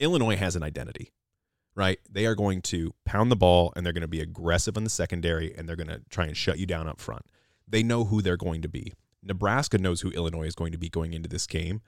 Illinois 0.00 0.36
has 0.36 0.56
an 0.56 0.62
identity, 0.62 1.12
right? 1.78 2.00
They 2.10 2.26
are 2.26 2.34
going 2.34 2.60
to 2.62 2.92
pound 3.04 3.30
the 3.30 3.36
ball 3.36 3.72
and 3.76 3.86
they're 3.86 3.92
going 3.92 4.02
to 4.02 4.08
be 4.08 4.20
aggressive 4.20 4.76
in 4.76 4.82
the 4.82 4.90
secondary 4.90 5.54
and 5.54 5.68
they're 5.68 5.76
going 5.76 5.86
to 5.86 6.02
try 6.10 6.26
and 6.26 6.36
shut 6.36 6.58
you 6.58 6.66
down 6.66 6.88
up 6.88 6.98
front. 6.98 7.24
They 7.68 7.84
know 7.84 8.04
who 8.04 8.20
they're 8.20 8.36
going 8.36 8.62
to 8.62 8.68
be. 8.68 8.94
Nebraska 9.22 9.78
knows 9.78 10.00
who 10.00 10.10
Illinois 10.10 10.48
is 10.48 10.56
going 10.56 10.72
to 10.72 10.78
be 10.78 10.88
going 10.88 11.12
into 11.12 11.28
this 11.28 11.46
game. 11.46 11.80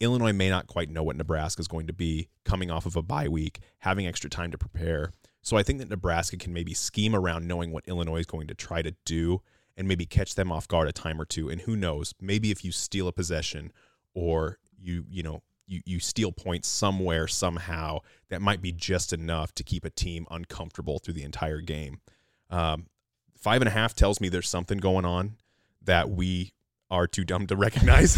Illinois 0.00 0.34
may 0.34 0.50
not 0.50 0.66
quite 0.66 0.90
know 0.90 1.02
what 1.02 1.16
Nebraska 1.16 1.60
is 1.60 1.66
going 1.66 1.86
to 1.86 1.94
be 1.94 2.28
coming 2.44 2.70
off 2.70 2.84
of 2.84 2.94
a 2.94 3.02
bye 3.02 3.26
week, 3.26 3.60
having 3.78 4.06
extra 4.06 4.28
time 4.28 4.50
to 4.50 4.58
prepare. 4.58 5.12
So 5.40 5.56
I 5.56 5.62
think 5.62 5.78
that 5.78 5.88
Nebraska 5.88 6.36
can 6.36 6.52
maybe 6.52 6.74
scheme 6.74 7.14
around 7.14 7.48
knowing 7.48 7.72
what 7.72 7.88
Illinois 7.88 8.20
is 8.20 8.26
going 8.26 8.48
to 8.48 8.54
try 8.54 8.82
to 8.82 8.94
do 9.06 9.40
and 9.78 9.88
maybe 9.88 10.04
catch 10.04 10.34
them 10.34 10.52
off 10.52 10.68
guard 10.68 10.88
a 10.88 10.92
time 10.92 11.18
or 11.18 11.24
two. 11.24 11.48
And 11.48 11.62
who 11.62 11.74
knows, 11.74 12.12
maybe 12.20 12.50
if 12.50 12.66
you 12.66 12.70
steal 12.70 13.08
a 13.08 13.12
possession 13.12 13.72
or 14.12 14.58
you, 14.78 15.06
you 15.08 15.22
know, 15.22 15.42
you, 15.68 15.80
you 15.84 16.00
steal 16.00 16.32
points 16.32 16.66
somewhere, 16.66 17.28
somehow, 17.28 18.00
that 18.30 18.42
might 18.42 18.60
be 18.62 18.72
just 18.72 19.12
enough 19.12 19.52
to 19.54 19.62
keep 19.62 19.84
a 19.84 19.90
team 19.90 20.26
uncomfortable 20.30 20.98
through 20.98 21.14
the 21.14 21.22
entire 21.22 21.60
game. 21.60 22.00
Um, 22.50 22.86
five 23.38 23.60
and 23.62 23.68
a 23.68 23.72
half 23.72 23.94
tells 23.94 24.20
me 24.20 24.28
there's 24.28 24.48
something 24.48 24.78
going 24.78 25.04
on 25.04 25.36
that 25.82 26.10
we 26.10 26.52
are 26.90 27.06
too 27.06 27.22
dumb 27.24 27.46
to 27.46 27.54
recognize. 27.56 28.16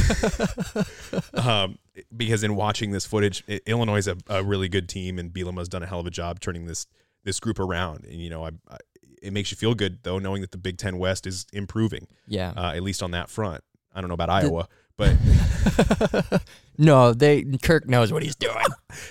um, 1.35 1.79
because 2.17 2.43
in 2.45 2.55
watching 2.55 2.91
this 2.93 3.05
footage, 3.07 3.43
I- 3.49 3.61
Illinois 3.67 3.99
is 3.99 4.09
a, 4.09 4.17
a 4.29 4.43
really 4.45 4.69
good 4.69 4.89
team, 4.89 5.19
and 5.19 5.33
Bielema's 5.33 5.69
done 5.69 5.83
a 5.83 5.87
hell 5.87 6.01
of 6.01 6.07
a 6.07 6.11
job 6.11 6.41
turning 6.41 6.67
this 6.67 6.87
this 7.25 7.39
group 7.41 7.59
around. 7.59 8.05
And 8.05 8.15
you 8.15 8.31
know, 8.31 8.45
I, 8.45 8.51
I, 8.71 8.77
it 9.23 9.33
makes 9.33 9.51
you 9.51 9.57
feel 9.57 9.75
good 9.75 9.99
though, 10.05 10.19
knowing 10.19 10.41
that 10.41 10.53
the 10.53 10.59
Big 10.59 10.79
Ten 10.79 10.99
West 10.99 11.27
is 11.27 11.47
improving, 11.53 12.07
Yeah. 12.27 12.53
uh, 12.57 12.73
at 12.75 12.83
least 12.83 13.03
on 13.03 13.11
that 13.11 13.29
front. 13.29 13.63
I 13.95 14.01
don't 14.01 14.09
know 14.09 14.15
about 14.15 14.31
Iowa, 14.31 14.69
but 15.01 16.43
no, 16.79 17.13
they 17.15 17.43
Kirk 17.63 17.89
knows 17.89 18.13
what 18.13 18.23
he's 18.23 18.37
doing. 18.37 18.67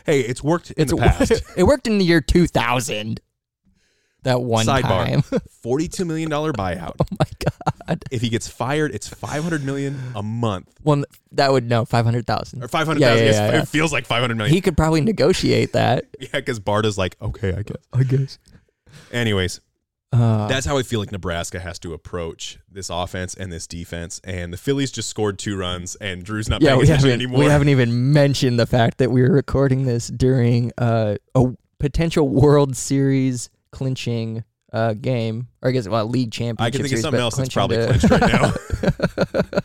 hey, 0.06 0.22
it's 0.22 0.44
worked 0.44 0.72
in 0.72 0.84
It's 0.84 0.92
the 0.92 0.98
past. 0.98 1.32
it 1.58 1.64
worked 1.64 1.88
in 1.88 1.98
the 1.98 2.06
year 2.06 2.22
2000. 2.22 3.20
That 4.24 4.42
one 4.42 4.66
Sidebar: 4.66 4.84
time. 4.84 5.22
forty-two 5.64 6.04
million 6.04 6.30
dollar 6.30 6.52
buyout. 6.52 6.92
oh 7.00 7.06
my 7.18 7.26
god. 7.88 8.04
If 8.12 8.22
he 8.22 8.28
gets 8.28 8.50
fired, 8.50 8.94
it's 8.94 9.08
five 9.08 9.44
hundred 9.44 9.64
million 9.64 9.98
a 10.14 10.22
month 10.22 10.68
One 10.84 11.06
that 11.32 11.54
would 11.54 11.70
no 11.70 11.86
500,000. 11.86 12.62
or 12.62 12.68
five 12.68 12.86
hundred 12.86 13.00
thousand. 13.00 13.26
Yeah, 13.26 13.32
yeah, 13.32 13.46
yeah, 13.48 13.52
yeah. 13.54 13.62
It 13.62 13.68
feels 13.70 13.94
like 13.94 14.06
five 14.06 14.20
hundred 14.20 14.36
million. 14.36 14.54
He 14.54 14.60
could 14.60 14.76
probably 14.76 15.00
negotiate 15.02 15.72
that. 15.72 16.06
yeah, 16.20 16.28
because 16.34 16.60
Barta's 16.60 16.98
like, 16.98 17.16
okay, 17.22 17.54
I 17.54 17.64
guess. 17.64 17.78
I 17.94 18.04
guess. 18.04 18.40
Anyways, 19.12 19.62
Uh, 20.12 20.48
that's 20.48 20.66
how 20.66 20.78
I 20.78 20.84
feel 20.84 21.00
like 21.00 21.12
Nebraska 21.12 21.60
has 21.60 21.78
to 21.80 21.94
approach 21.94 22.58
this 22.72 22.90
offense 22.90 23.36
and 23.36 23.52
this 23.52 23.68
defense. 23.68 24.20
And 24.24 24.52
the 24.52 24.58
Phillies 24.58 24.92
just 24.92 25.08
scored 25.08 25.38
two 25.38 25.56
runs, 25.56 25.96
and 25.96 26.24
Drew's 26.24 26.50
not 26.50 26.62
yeah, 26.62 26.72
paying 26.72 26.84
attention 26.84 27.12
anymore. 27.12 27.40
we 27.40 27.46
haven't 27.46 27.70
even 27.70 28.12
mentioned 28.12 28.60
the 28.60 28.66
fact 28.66 28.98
that 28.98 29.12
we 29.12 29.22
were 29.22 29.32
recording 29.32 29.86
this 29.86 30.08
during 30.08 30.72
uh, 30.80 31.16
a 31.36 31.46
potential 31.80 32.28
World 32.28 32.76
Series 32.76 33.52
clinching 33.72 34.44
uh, 34.74 34.94
game, 34.94 35.48
or 35.62 35.70
I 35.70 35.72
guess 35.74 35.88
well, 35.88 36.08
league 36.08 36.32
championship. 36.32 36.62
I 36.62 36.72
can 36.72 36.82
think 36.82 36.94
of 36.94 37.00
something 37.02 37.22
else 37.22 37.36
that's 37.36 37.54
probably 37.54 37.78
to- 37.78 37.86
clinched 37.86 38.10
right 38.10 38.22
now. 38.22 38.54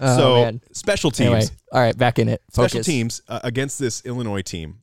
oh, 0.00 0.16
so 0.16 0.34
man. 0.42 0.60
special 0.72 1.12
teams, 1.12 1.28
Anyway, 1.28 1.46
all 1.72 1.80
right, 1.80 1.96
back 1.96 2.18
in 2.18 2.28
it. 2.28 2.42
Focus. 2.50 2.72
special 2.72 2.84
teams 2.84 3.22
uh, 3.28 3.38
against 3.44 3.78
this 3.78 4.04
Illinois 4.04 4.42
team. 4.42 4.82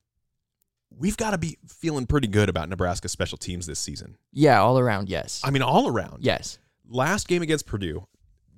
We've 0.97 1.17
got 1.17 1.31
to 1.31 1.37
be 1.37 1.57
feeling 1.67 2.05
pretty 2.05 2.27
good 2.27 2.49
about 2.49 2.69
Nebraska's 2.69 3.11
special 3.11 3.37
teams 3.37 3.65
this 3.65 3.79
season. 3.79 4.17
Yeah, 4.31 4.61
all 4.61 4.79
around. 4.79 5.09
Yes. 5.09 5.41
I 5.43 5.51
mean, 5.51 5.61
all 5.61 5.87
around. 5.87 6.23
yes. 6.23 6.57
last 6.87 7.27
game 7.27 7.41
against 7.41 7.65
Purdue, 7.65 8.07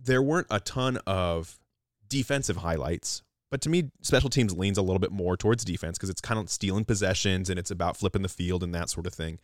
there 0.04 0.22
weren't 0.22 0.48
a 0.50 0.60
ton 0.60 0.98
of 1.08 1.58
defensive 2.08 2.58
highlights, 2.58 3.24
but 3.50 3.62
to 3.62 3.70
me, 3.70 3.92
special 4.02 4.30
teams 4.30 4.56
leans 4.56 4.78
a 4.78 4.82
little 4.82 5.00
bit 5.00 5.12
more 5.12 5.36
towards 5.36 5.66
defense 5.66 5.98
because 5.98 6.10
it's 6.10 6.22
kind 6.22 6.40
of 6.40 6.50
stealing 6.50 6.86
possessions 6.86 7.50
and 7.50 7.58
it's 7.58 7.72
about 7.72 7.98
flipping 7.98 8.22
the 8.22 8.30
field 8.30 8.64
and 8.64 8.74
that 8.76 8.90
sort 8.90 9.08
of 9.08 9.14
thing. 9.14 9.40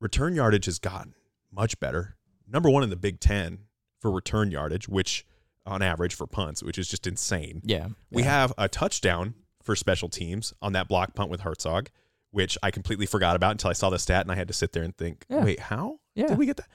Return 0.00 0.34
yardage 0.34 0.66
has 0.66 0.78
gotten 0.78 1.14
much 1.50 1.80
better. 1.80 2.16
Number 2.46 2.70
one 2.70 2.82
in 2.82 2.90
the 2.90 2.96
Big 2.96 3.18
Ten 3.18 3.60
for 3.98 4.10
return 4.10 4.50
yardage, 4.50 4.88
which 4.88 5.26
on 5.64 5.82
average 5.82 6.14
for 6.14 6.26
punts, 6.26 6.62
which 6.62 6.78
is 6.78 6.88
just 6.88 7.06
insane. 7.06 7.60
Yeah. 7.64 7.88
We 8.10 8.22
yeah. 8.22 8.30
have 8.30 8.52
a 8.56 8.68
touchdown 8.68 9.34
for 9.66 9.76
special 9.76 10.08
teams 10.08 10.54
on 10.62 10.72
that 10.72 10.88
block 10.88 11.14
punt 11.14 11.28
with 11.30 11.40
Hartzog, 11.42 11.88
which 12.30 12.56
I 12.62 12.70
completely 12.70 13.04
forgot 13.06 13.36
about 13.36 13.50
until 13.50 13.68
I 13.70 13.74
saw 13.74 13.90
the 13.90 13.98
stat 13.98 14.22
and 14.22 14.32
I 14.32 14.36
had 14.36 14.48
to 14.48 14.54
sit 14.54 14.72
there 14.72 14.82
and 14.84 14.96
think, 14.96 15.26
Yeah. 15.28 15.44
wait, 15.44 15.60
how 15.60 15.98
Yeah. 16.14 16.28
did 16.28 16.38
we 16.38 16.46
get 16.46 16.56
that? 16.56 16.68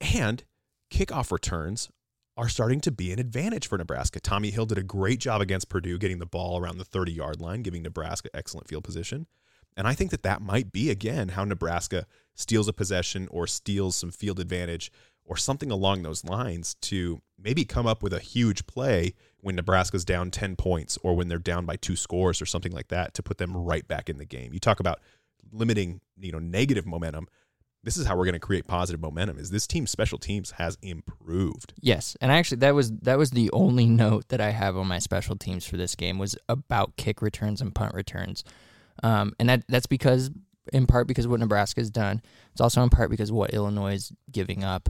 And 0.00 0.44
kickoff 0.90 1.30
returns 1.32 1.90
are 2.36 2.48
starting 2.48 2.80
to 2.82 2.90
be 2.92 3.12
an 3.12 3.18
advantage 3.18 3.66
for 3.66 3.76
Nebraska. 3.78 4.20
Tommy 4.20 4.50
Hill 4.50 4.66
did 4.66 4.78
a 4.78 4.82
great 4.82 5.18
job 5.20 5.40
against 5.40 5.68
Purdue 5.68 5.98
getting 5.98 6.18
the 6.18 6.26
ball 6.26 6.58
around 6.58 6.78
the 6.78 6.84
30 6.84 7.12
yard 7.12 7.40
line, 7.40 7.62
giving 7.62 7.82
Nebraska 7.82 8.28
excellent 8.34 8.68
field 8.68 8.84
position. 8.84 9.26
And 9.76 9.86
I 9.88 9.94
think 9.94 10.10
that 10.10 10.22
that 10.22 10.40
might 10.40 10.70
be, 10.72 10.88
again, 10.90 11.30
how 11.30 11.44
Nebraska 11.44 12.06
steals 12.34 12.68
a 12.68 12.72
possession 12.72 13.26
or 13.30 13.46
steals 13.46 13.96
some 13.96 14.10
field 14.10 14.38
advantage 14.38 14.92
or 15.24 15.36
something 15.36 15.70
along 15.70 16.02
those 16.02 16.24
lines 16.24 16.76
to 16.82 17.20
maybe 17.38 17.64
come 17.64 17.86
up 17.86 18.02
with 18.02 18.12
a 18.12 18.18
huge 18.18 18.66
play 18.66 19.14
when 19.40 19.56
Nebraska's 19.56 20.04
down 20.04 20.30
10 20.30 20.56
points 20.56 20.98
or 21.02 21.14
when 21.14 21.28
they're 21.28 21.38
down 21.38 21.66
by 21.66 21.76
two 21.76 21.96
scores 21.96 22.40
or 22.42 22.46
something 22.46 22.72
like 22.72 22.88
that 22.88 23.14
to 23.14 23.22
put 23.22 23.38
them 23.38 23.56
right 23.56 23.86
back 23.86 24.08
in 24.08 24.18
the 24.18 24.24
game. 24.24 24.52
You 24.52 24.60
talk 24.60 24.80
about 24.80 25.00
limiting, 25.52 26.00
you 26.18 26.32
know, 26.32 26.38
negative 26.38 26.86
momentum 26.86 27.28
this 27.86 27.96
is 27.96 28.04
how 28.04 28.16
we're 28.16 28.24
going 28.24 28.34
to 28.34 28.40
create 28.40 28.66
positive 28.66 29.00
momentum 29.00 29.38
is 29.38 29.50
this 29.50 29.66
team's 29.66 29.92
special 29.92 30.18
teams 30.18 30.50
has 30.50 30.76
improved 30.82 31.72
Yes, 31.80 32.16
and 32.20 32.32
actually 32.32 32.58
that 32.58 32.74
was 32.74 32.90
that 33.02 33.16
was 33.16 33.30
the 33.30 33.48
only 33.52 33.86
note 33.86 34.28
that 34.28 34.40
I 34.40 34.50
have 34.50 34.76
on 34.76 34.88
my 34.88 34.98
special 34.98 35.36
teams 35.36 35.64
for 35.64 35.76
this 35.76 35.94
game 35.94 36.18
was 36.18 36.36
about 36.48 36.96
kick 36.96 37.22
returns 37.22 37.60
and 37.60 37.74
punt 37.74 37.94
returns, 37.94 38.42
um, 39.04 39.34
and 39.38 39.48
that 39.48 39.62
that's 39.68 39.86
because 39.86 40.30
in 40.72 40.86
part 40.86 41.06
because 41.06 41.28
what 41.28 41.38
Nebraska's 41.38 41.90
done. 41.90 42.20
It's 42.50 42.60
also 42.60 42.82
in 42.82 42.90
part 42.90 43.08
because 43.08 43.30
what 43.30 43.54
Illinois 43.54 43.94
is 43.94 44.12
giving 44.32 44.64
up. 44.64 44.88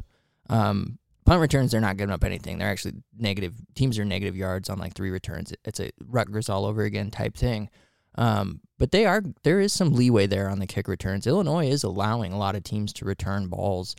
Um, 0.49 0.99
punt 1.27 1.41
returns 1.41 1.72
they're 1.72 1.81
not 1.81 1.97
giving 1.97 2.14
up 2.14 2.24
anything. 2.24 2.59
They're 2.59 2.70
actually 2.70 2.95
negative. 3.18 3.55
Teams 3.74 3.99
are 3.99 4.05
negative 4.05 4.37
yards 4.37 4.70
on 4.70 4.79
like 4.79 4.95
three 4.95 5.11
returns. 5.11 5.53
It's 5.64 5.81
a 5.81 5.91
Rutgers 6.07 6.49
all 6.49 6.64
over 6.64 6.83
again 6.83 7.11
type 7.11 7.37
thing. 7.37 7.68
Um, 8.14 8.61
but 8.79 8.93
they 8.93 9.05
are 9.05 9.22
there 9.43 9.61
is 9.61 9.72
some 9.72 9.93
leeway 9.93 10.27
there 10.27 10.49
on 10.49 10.59
the 10.59 10.66
kick 10.66 10.89
returns. 10.89 11.27
Illinois 11.27 11.68
is 11.68 11.85
allowing 11.85 12.33
a 12.33 12.39
lot 12.39 12.57
of 12.57 12.62
teams 12.62 12.93
to 12.95 13.05
return 13.05 13.49
balls. 13.49 13.95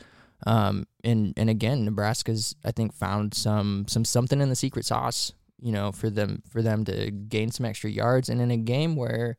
Um, 0.46 0.86
and 1.04 1.34
and 1.38 1.50
again, 1.50 1.86
Nebraska's 1.86 2.56
I 2.64 2.72
think 2.72 2.94
found 2.94 3.34
some 3.34 3.86
some 3.88 4.06
something 4.06 4.42
in 4.42 4.50
the 4.50 4.56
secret 4.56 4.86
sauce, 4.86 5.34
you 5.60 5.72
know, 5.72 5.92
for 5.92 6.10
them 6.10 6.42
for 6.50 6.62
them 6.62 6.86
to 6.86 7.12
gain 7.12 7.52
some 7.52 7.66
extra 7.66 7.90
yards. 7.90 8.30
And 8.30 8.42
in 8.42 8.52
a 8.52 8.58
game 8.58 8.96
where, 8.96 9.38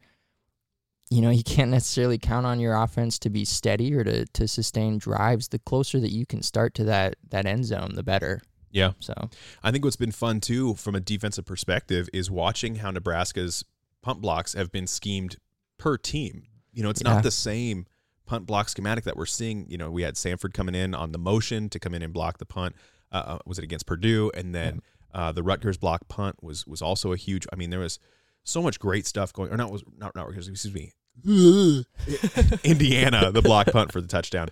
you 1.11 1.23
know, 1.23 1.31
you 1.31 1.43
can't 1.43 1.71
necessarily 1.71 2.19
count 2.19 2.45
on 2.47 2.61
your 2.61 2.75
offense 2.75 3.19
to 3.21 3.31
be 3.31 3.45
steady 3.45 3.95
or 3.95 4.05
to 4.05 4.27
to 4.27 4.47
sustain 4.49 4.99
drives, 4.99 5.49
the 5.49 5.59
closer 5.59 5.99
that 6.01 6.11
you 6.13 6.27
can 6.27 6.43
start 6.43 6.75
to 6.75 6.85
that 6.85 7.17
that 7.31 7.47
end 7.47 7.65
zone, 7.65 7.93
the 7.95 8.03
better. 8.03 8.41
Yeah. 8.71 8.93
So 9.01 9.15
I 9.63 9.71
think 9.71 9.85
what's 9.85 9.97
been 9.97 10.13
fun 10.13 10.41
too 10.41 10.75
from 10.75 10.95
a 10.95 11.01
defensive 11.01 11.47
perspective 11.47 12.09
is 12.13 12.31
watching 12.31 12.77
how 12.77 12.91
Nebraska's 12.91 13.65
punt 14.03 14.21
blocks 14.21 14.53
have 14.53 14.71
been 14.71 14.87
schemed 14.87 15.37
per 15.79 15.97
team. 15.97 16.43
You 16.73 16.83
know, 16.83 16.91
it's 16.91 17.03
Yeah. 17.03 17.15
not 17.15 17.23
the 17.23 17.31
same 17.31 17.87
punt 18.27 18.45
block 18.45 18.69
schematic 18.69 19.05
that 19.05 19.17
we're 19.17 19.25
seeing. 19.25 19.67
You 19.71 19.79
know, 19.79 19.91
we 19.91 20.03
had 20.03 20.19
Sanford 20.19 20.53
coming 20.53 20.75
in 20.75 20.95
on 20.95 21.13
the 21.13 21.19
motion 21.19 21.71
to 21.71 21.79
come 21.79 21.95
in 21.95 22.03
and 22.03 22.13
block 22.13 22.37
the 22.37 22.45
punt. 22.45 22.77
Uh, 23.11 23.15
uh, 23.27 23.39
was 23.47 23.59
it 23.59 23.65
against 23.65 23.87
Purdue? 23.87 24.31
And 24.35 24.55
then 24.55 24.83
uh, 25.15 25.33
the 25.33 25.43
Rutgers 25.43 25.79
block 25.79 26.07
punt 26.09 26.37
was 26.43 26.67
was 26.67 26.83
also 26.83 27.13
a 27.13 27.17
huge. 27.17 27.47
I 27.51 27.57
mean, 27.57 27.71
there 27.71 27.81
was 27.81 27.99
so 28.45 28.61
much 28.61 28.79
great 28.79 29.07
stuff 29.07 29.33
going. 29.33 29.51
Or 29.51 29.57
not 29.57 29.73
was 29.73 29.83
not 29.97 30.15
not 30.15 30.27
Rutgers. 30.27 30.47
Excuse 30.47 30.75
me. 30.75 30.93
Indiana, 32.65 33.31
the 33.33 33.43
block 33.43 33.67
punt 33.73 33.93
for 33.93 34.01
the 34.01 34.09
touchdown. 34.09 34.49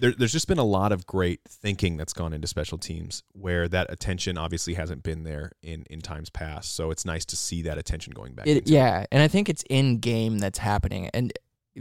There, 0.00 0.12
there's 0.12 0.32
just 0.32 0.48
been 0.48 0.58
a 0.58 0.64
lot 0.64 0.90
of 0.90 1.06
great 1.06 1.40
thinking 1.48 1.96
that's 1.96 2.12
gone 2.12 2.32
into 2.32 2.48
special 2.48 2.78
teams 2.78 3.22
where 3.32 3.68
that 3.68 3.92
attention 3.92 4.36
obviously 4.36 4.74
hasn't 4.74 5.02
been 5.02 5.22
there 5.22 5.52
in, 5.62 5.84
in 5.88 6.00
times 6.00 6.30
past. 6.30 6.74
So 6.74 6.90
it's 6.90 7.04
nice 7.04 7.24
to 7.26 7.36
see 7.36 7.62
that 7.62 7.78
attention 7.78 8.12
going 8.12 8.34
back. 8.34 8.46
It, 8.46 8.68
yeah, 8.68 9.06
and 9.12 9.22
I 9.22 9.28
think 9.28 9.48
it's 9.48 9.62
in 9.70 9.98
game 9.98 10.38
that's 10.38 10.58
happening, 10.58 11.10
and 11.14 11.32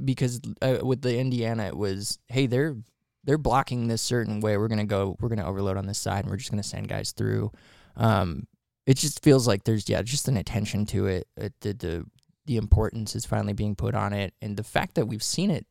because 0.06 0.40
uh, 0.62 0.78
with 0.84 1.02
the 1.02 1.18
Indiana, 1.18 1.64
it 1.66 1.78
was 1.78 2.20
hey 2.28 2.48
they're 2.48 2.76
they're 3.24 3.38
blocking 3.38 3.88
this 3.88 4.02
certain 4.02 4.42
way. 4.42 4.58
We're 4.58 4.68
gonna 4.68 4.86
go. 4.86 5.18
We're 5.20 5.30
gonna 5.30 5.48
overload 5.48 5.78
on 5.78 5.88
this 5.88 5.98
side, 5.98 6.24
and 6.24 6.30
we're 6.30 6.38
just 6.38 6.52
gonna 6.52 6.64
send 6.64 6.88
guys 6.88 7.12
through. 7.12 7.52
Um, 7.96 8.48
it 8.86 8.98
just 8.98 9.24
feels 9.24 9.48
like 9.48 9.64
there's 9.64 9.88
yeah 9.88 10.02
just 10.02 10.28
an 10.28 10.38
attention 10.38 10.86
to 10.88 11.08
it. 11.08 11.28
it 11.38 11.54
the, 11.62 11.74
the 11.74 12.06
the 12.46 12.58
importance 12.58 13.16
is 13.16 13.26
finally 13.26 13.54
being 13.54 13.76
put 13.76 13.96
on 13.96 14.14
it, 14.14 14.34
and 14.41 14.58
the 14.58 14.64
fact 14.64 14.96
that 14.96 15.08
we've 15.08 15.24
seen 15.24 15.52
it 15.52 15.66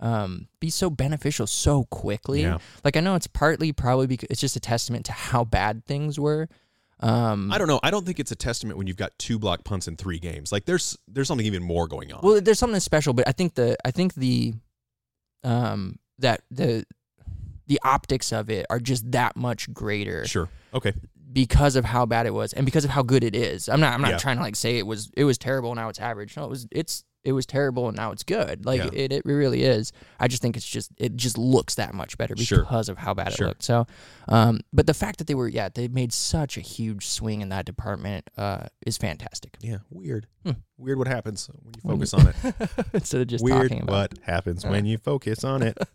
um, 0.00 0.48
be 0.60 0.70
so 0.70 0.90
beneficial 0.90 1.46
so 1.46 1.84
quickly. 1.84 2.42
Yeah. 2.42 2.58
Like 2.84 2.96
I 2.96 3.00
know 3.00 3.14
it's 3.14 3.26
partly 3.26 3.72
probably 3.72 4.06
because 4.06 4.28
it's 4.30 4.40
just 4.40 4.56
a 4.56 4.60
testament 4.60 5.06
to 5.06 5.12
how 5.12 5.44
bad 5.44 5.84
things 5.84 6.18
were. 6.18 6.48
Um, 7.00 7.50
I 7.50 7.58
don't 7.58 7.68
know. 7.68 7.80
I 7.82 7.90
don't 7.90 8.04
think 8.04 8.20
it's 8.20 8.30
a 8.30 8.36
testament 8.36 8.76
when 8.76 8.86
you've 8.86 8.96
got 8.96 9.18
two 9.18 9.38
block 9.38 9.64
punts 9.64 9.88
in 9.88 9.96
three 9.96 10.18
games. 10.18 10.52
Like 10.52 10.66
there's 10.66 10.98
there's 11.08 11.28
something 11.28 11.46
even 11.46 11.62
more 11.62 11.86
going 11.86 12.12
on. 12.12 12.20
Well, 12.22 12.40
there's 12.40 12.58
something 12.58 12.80
special, 12.80 13.12
but 13.14 13.26
I 13.26 13.32
think 13.32 13.54
the 13.54 13.76
I 13.84 13.90
think 13.90 14.14
the 14.14 14.54
um 15.44 15.98
that 16.18 16.42
the 16.50 16.84
the 17.66 17.80
optics 17.84 18.32
of 18.32 18.50
it 18.50 18.66
are 18.68 18.80
just 18.80 19.10
that 19.12 19.36
much 19.36 19.72
greater 19.72 20.26
sure. 20.26 20.48
Okay. 20.74 20.92
Because 21.32 21.76
of 21.76 21.84
how 21.84 22.06
bad 22.06 22.26
it 22.26 22.34
was 22.34 22.52
and 22.52 22.64
because 22.64 22.84
of 22.84 22.90
how 22.90 23.02
good 23.02 23.22
it 23.24 23.34
is. 23.34 23.68
I'm 23.68 23.80
not 23.80 23.92
I'm 23.94 24.00
not 24.02 24.12
Yeah. 24.12 24.18
trying 24.18 24.36
to 24.36 24.42
like 24.42 24.56
say 24.56 24.78
it 24.78 24.86
was 24.86 25.10
it 25.16 25.24
was 25.24 25.38
terrible 25.38 25.74
now 25.74 25.88
it's 25.88 25.98
average. 26.00 26.36
No, 26.36 26.44
it 26.44 26.50
was 26.50 26.66
it's 26.70 27.04
it 27.24 27.32
was 27.32 27.44
terrible 27.46 27.88
and 27.88 27.96
now 27.96 28.12
it's 28.12 28.22
good. 28.22 28.64
Like 28.64 28.80
Yeah. 28.82 28.90
it, 28.92 29.12
it 29.12 29.24
really 29.24 29.62
is. 29.62 29.92
I 30.18 30.28
just 30.28 30.40
think 30.42 30.56
it's 30.56 30.66
just 30.66 30.90
it 30.96 31.16
just 31.16 31.36
looks 31.36 31.74
that 31.76 31.94
much 31.94 32.16
better 32.18 32.34
because 32.34 32.46
Sure. 32.46 32.66
of 32.92 32.98
how 32.98 33.12
bad 33.14 33.32
Sure. 33.34 33.46
it 33.46 33.50
looked. 33.50 33.62
So, 33.62 33.86
um, 34.28 34.60
but 34.72 34.86
the 34.86 34.94
fact 34.94 35.18
that 35.18 35.26
they 35.26 35.34
were 35.34 35.48
yeah 35.48 35.68
they 35.72 35.88
made 35.88 36.12
such 36.12 36.56
a 36.56 36.60
huge 36.60 37.06
swing 37.06 37.40
in 37.42 37.48
that 37.50 37.64
department 37.66 38.28
uh 38.38 38.66
is 38.86 38.96
fantastic. 38.96 39.56
Yeah. 39.60 39.78
Weird. 39.90 40.26
Hmm. 40.44 40.52
Weird 40.78 40.96
what 40.98 41.08
happens 41.08 41.48
when 41.62 41.74
you 41.74 41.80
When 41.82 41.96
focus 41.98 42.12
you- 42.12 42.18
on 42.20 42.26
it. 42.28 42.86
Instead 42.94 43.20
of 43.20 43.26
just 43.26 43.44
Weird 43.44 43.62
talking 43.70 43.82
about 43.82 44.14
what 44.14 44.18
happens 44.22 44.64
when 44.64 44.86
you 44.86 44.96
focus 44.98 45.44
on 45.44 45.62
it. 45.62 45.76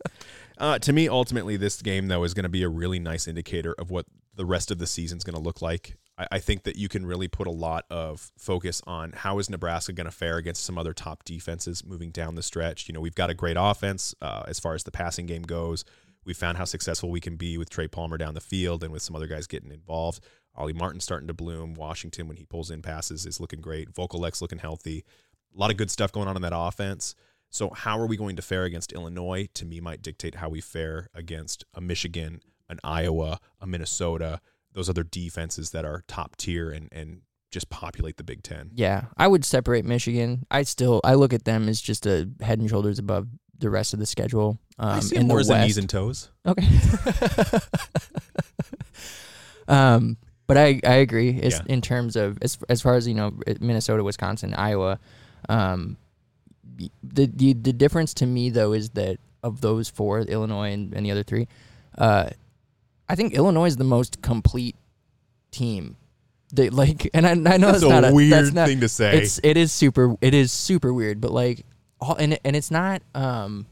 Uh, 0.58 0.80
to 0.80 0.94
me, 0.94 1.10
ultimately, 1.10 1.58
this 1.58 1.82
game 1.82 2.08
though 2.08 2.24
is 2.24 2.34
going 2.34 2.44
to 2.44 2.50
be 2.50 2.64
a 2.64 2.70
really 2.70 2.98
nice 2.98 3.28
indicator 3.28 3.74
of 3.78 3.92
what 3.92 4.06
the 4.36 4.46
rest 4.46 4.72
of 4.72 4.78
the 4.78 4.88
season's 4.88 5.22
going 5.26 5.36
to 5.36 5.42
look 5.42 5.62
like. 5.62 5.98
I, 6.18 6.28
I 6.34 6.40
think 6.40 6.64
that 6.64 6.76
you 6.76 6.90
can 6.90 7.06
really 7.06 7.28
put 7.28 7.48
a 7.48 7.52
lot 7.52 7.86
of 7.90 8.32
focus 8.38 8.82
on 8.86 9.12
how 9.14 9.40
is 9.40 9.50
Nebraska 9.50 9.94
going 9.94 10.06
to 10.06 10.12
fare 10.12 10.38
against 10.38 10.64
some 10.64 10.78
other 10.78 10.94
top 10.94 11.24
defenses 11.24 11.86
moving 11.86 12.12
down 12.12 12.36
the 12.36 12.44
stretch. 12.44 12.88
You 12.88 12.94
know, 12.94 13.02
we've 13.02 13.16
got 13.16 13.30
a 13.30 13.34
great 13.34 13.58
offense 13.60 14.16
uh, 14.22 14.44
as 14.48 14.60
far 14.60 14.76
as 14.76 14.84
the 14.84 14.92
passing 14.92 15.26
game 15.26 15.44
goes. 15.44 15.86
We 16.26 16.34
found 16.34 16.58
how 16.58 16.66
successful 16.66 17.12
we 17.12 17.22
can 17.22 17.36
be 17.36 17.58
with 17.58 17.70
Trey 17.70 17.88
Palmer 17.88 18.18
down 18.18 18.34
the 18.34 18.42
field 18.42 18.84
and 18.84 18.92
with 18.92 19.04
some 19.04 19.16
other 19.16 19.28
guys 19.28 19.46
getting 19.46 19.72
involved. 19.72 20.22
Ollie 20.56 20.74
Martin 20.74 21.00
starting 21.00 21.28
to 21.28 21.34
bloom. 21.34 21.76
Washington, 21.76 22.28
when 22.28 22.38
he 22.38 22.46
pulls 22.46 22.72
in 22.72 22.82
passes, 22.82 23.26
is 23.26 23.40
looking 23.40 23.62
great. 23.62 23.94
Vokolek's 23.94 24.42
looking 24.42 24.60
healthy. 24.60 25.04
A 25.56 25.60
lot 25.60 25.72
of 25.72 25.78
good 25.78 25.92
stuff 25.92 26.12
going 26.12 26.28
on 26.28 26.36
in 26.36 26.42
that 26.42 26.54
offense. 26.56 27.14
So, 27.50 27.70
how 27.70 28.00
are 28.00 28.08
we 28.08 28.18
going 28.18 28.36
to 28.38 28.42
fare 28.42 28.64
against 28.64 28.92
Illinois? 28.92 29.48
To 29.54 29.66
me, 29.66 29.80
might 29.80 30.02
dictate 30.02 30.36
how 30.36 30.50
we 30.50 30.62
fare 30.62 31.10
against 31.14 31.64
a 31.74 31.82
Michigan, 31.82 32.42
an 32.68 32.80
Iowa, 32.84 33.40
a 33.62 33.68
Minnesota, 33.68 34.42
those 34.76 34.90
other 34.90 35.04
defenses 35.04 35.72
that 35.72 35.86
are 35.86 36.04
top 36.08 36.36
tier 36.36 36.70
and, 36.70 36.90
and 36.92 37.22
just 37.50 37.70
populate 37.70 38.18
the 38.18 38.24
Big 38.24 38.44
Ten. 38.44 38.70
Yeah, 38.76 39.06
I 39.18 39.28
would 39.28 39.46
separate 39.46 39.86
Michigan. 39.86 40.46
I 40.52 40.64
still 40.64 41.02
I 41.04 41.16
look 41.16 41.34
at 41.34 41.46
them 41.46 41.68
as 41.68 41.82
just 41.82 42.06
a 42.06 42.30
head 42.42 42.60
and 42.60 42.70
shoulders 42.70 43.00
above 43.00 43.28
the 43.58 43.70
rest 43.70 43.94
of 43.94 44.00
the 44.00 44.06
schedule. 44.06 44.60
Um, 44.78 44.90
I 44.90 45.00
see 45.00 45.20
more 45.20 45.42
the 45.42 45.56
as 45.56 45.66
knees 45.66 45.78
and 45.78 45.90
toes. 45.90 46.30
Okay. 46.46 46.68
um, 49.68 50.18
but 50.48 50.58
I 50.58 50.80
I 50.86 50.96
agree. 50.96 51.30
It's 51.30 51.56
Yeah. 51.58 51.64
in 51.68 51.82
terms 51.82 52.16
of 52.16 52.38
as 52.42 52.58
as 52.70 52.82
far 52.82 52.96
as 52.96 53.08
you 53.08 53.14
know, 53.14 53.34
Minnesota, 53.60 54.04
Wisconsin, 54.04 54.54
Iowa. 54.54 55.00
Um, 55.50 55.98
the 57.02 57.28
the 57.34 57.54
the 57.54 57.74
difference 57.74 58.14
to 58.16 58.26
me 58.26 58.50
though 58.50 58.74
is 58.74 58.90
that 58.92 59.20
of 59.42 59.62
those 59.62 59.90
four, 59.90 60.20
Illinois 60.22 60.72
and, 60.74 60.94
and 60.94 61.06
the 61.06 61.12
other 61.12 61.24
three, 61.24 61.48
uh, 61.98 62.30
I 63.08 63.16
think 63.16 63.34
Illinois 63.34 63.68
is 63.68 63.78
the 63.78 63.84
most 63.84 64.22
complete 64.22 64.76
team. 65.52 65.98
They 66.54 66.70
like, 66.70 67.10
and 67.14 67.26
I, 67.26 67.32
I 67.32 67.36
know 67.58 67.72
That's 67.72 67.82
that's, 67.82 67.84
a 67.84 68.02
not 68.02 68.14
weird 68.14 68.32
that's 68.32 68.54
not, 68.54 68.68
thing 68.68 68.82
to 68.82 68.90
say. 68.90 69.18
It's 69.18 69.40
it 69.44 69.58
is 69.58 69.72
super 69.72 70.16
it 70.22 70.34
is 70.34 70.52
super 70.52 70.94
weird, 70.94 71.22
but 71.22 71.32
like 71.32 71.66
all 72.00 72.16
and 72.16 72.38
and 72.44 72.56
it's 72.56 72.72
not 72.72 73.02
um 73.14 73.66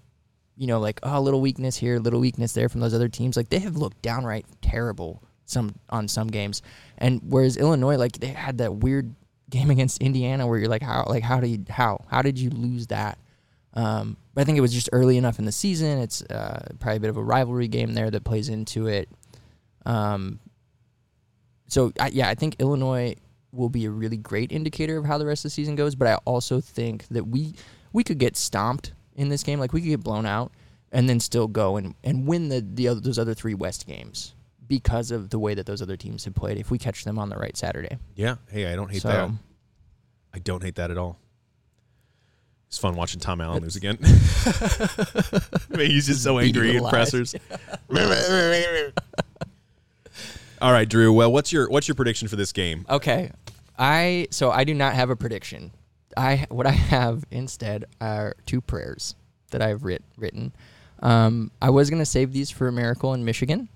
you 0.55 0.67
know 0.67 0.79
like 0.79 0.99
oh 1.03 1.17
a 1.17 1.21
little 1.21 1.41
weakness 1.41 1.77
here, 1.77 1.99
little 1.99 2.19
weakness 2.19 2.53
there 2.53 2.69
from 2.69 2.81
those 2.81 2.93
other 2.93 3.09
teams. 3.09 3.37
Like 3.37 3.49
they 3.49 3.59
have 3.59 3.77
looked 3.77 4.01
downright 4.01 4.45
terrible 4.61 5.23
some 5.45 5.75
on 5.89 6.07
some 6.07 6.27
games, 6.27 6.61
and 6.97 7.21
whereas 7.27 7.57
Illinois 7.57 7.97
like 7.97 8.13
they 8.13 8.27
had 8.27 8.57
that 8.59 8.75
weird 8.75 9.13
game 9.49 9.69
against 9.75 10.01
Indiana 10.01 10.47
where 10.47 10.59
you're 10.59 10.69
like 10.69 10.83
how 10.83 11.05
like 11.07 11.23
how 11.23 11.39
did 11.39 11.49
you, 11.49 11.65
how 11.69 12.03
how 12.07 12.21
did 12.21 12.39
you 12.39 12.49
lose 12.49 12.87
that? 12.87 13.17
Um, 13.75 14.17
but 14.33 14.41
I 14.41 14.43
think 14.45 14.57
it 14.57 14.61
was 14.61 14.73
just 14.73 14.89
early 14.91 15.17
enough 15.17 15.39
in 15.39 15.45
the 15.45 15.51
season. 15.51 15.99
It's 15.99 16.21
uh, 16.23 16.67
probably 16.79 16.97
a 16.97 16.99
bit 16.99 17.09
of 17.09 17.17
a 17.17 17.23
rivalry 17.23 17.67
game 17.67 17.93
there 17.93 18.11
that 18.11 18.23
plays 18.23 18.49
into 18.49 18.87
it. 18.87 19.09
Um, 19.85 20.39
so 21.67 21.91
I, 21.99 22.09
yeah, 22.09 22.29
I 22.29 22.35
think 22.35 22.57
Illinois 22.59 23.15
will 23.51 23.69
be 23.69 23.85
a 23.85 23.91
really 23.91 24.17
great 24.17 24.51
indicator 24.51 24.97
of 24.97 25.05
how 25.05 25.17
the 25.17 25.25
rest 25.25 25.41
of 25.41 25.49
the 25.49 25.53
season 25.53 25.75
goes. 25.75 25.95
But 25.95 26.07
I 26.07 26.15
also 26.25 26.59
think 26.61 27.07
that 27.09 27.27
we 27.27 27.55
we 27.91 28.03
could 28.03 28.17
get 28.17 28.35
stomped 28.35 28.93
in 29.15 29.29
this 29.29 29.43
game, 29.43 29.59
like 29.59 29.73
we 29.73 29.81
could 29.81 29.89
get 29.89 30.03
blown 30.03 30.25
out, 30.25 30.51
and 30.91 31.07
then 31.07 31.19
still 31.19 31.47
go 31.47 31.77
and, 31.77 31.95
and 32.03 32.27
win 32.27 32.49
the 32.49 32.61
the 32.61 32.87
other, 32.87 32.99
those 32.99 33.19
other 33.19 33.33
three 33.33 33.53
West 33.53 33.85
games 33.87 34.33
because 34.67 35.11
of 35.11 35.29
the 35.29 35.37
way 35.39 35.53
that 35.53 35.65
those 35.65 35.81
other 35.81 35.97
teams 35.97 36.25
have 36.25 36.33
played. 36.33 36.57
If 36.57 36.71
we 36.71 36.77
catch 36.77 37.03
them 37.03 37.19
on 37.19 37.29
the 37.29 37.35
right 37.35 37.55
Saturday, 37.55 37.97
Yeah. 38.15 38.35
Hey, 38.49 38.71
I 38.71 38.75
don't 38.75 38.89
hate 38.89 39.01
so 39.01 39.09
that. 39.09 39.29
I 40.33 40.39
don't 40.39 40.63
hate 40.63 40.75
that 40.75 40.89
at 40.89 40.97
all. 40.97 41.19
It's 42.67 42.79
fun 42.79 42.95
watching 42.95 43.19
Tom 43.19 43.39
Allen 43.39 43.61
lose 43.61 43.75
again. 43.75 43.99
I 44.01 45.77
mean, 45.77 45.91
he's 45.91 46.07
just 46.07 46.23
so 46.23 46.39
angry 46.39 46.79
lies. 46.79 46.89
pressers. 46.89 47.35
All 50.63 50.71
right, 50.71 50.87
Drew. 50.87 51.11
Well, 51.11 51.29
what's 51.29 51.51
your 51.51 51.69
what's 51.69 51.89
your 51.89 51.95
prediction 51.95 52.29
for 52.29 52.37
this 52.37 52.53
game? 52.53 52.85
Okay. 52.89 53.31
I 53.77 54.27
so 54.31 54.49
I 54.49 54.63
do 54.63 54.73
not 54.73 54.93
have 54.93 55.09
a 55.09 55.15
prediction. 55.17 55.71
I 56.15 56.45
what 56.47 56.65
I 56.65 56.71
have 56.71 57.25
instead 57.31 57.83
are 57.99 58.37
two 58.45 58.61
prayers 58.61 59.15
that 59.51 59.61
I've 59.61 59.83
writ, 59.83 60.03
written. 60.15 60.53
Um, 61.01 61.51
I 61.61 61.69
was 61.69 61.89
gonna 61.89 62.05
save 62.05 62.31
these 62.31 62.49
for 62.49 62.69
a 62.69 62.71
miracle 62.71 63.13
in 63.13 63.25
Michigan, 63.25 63.67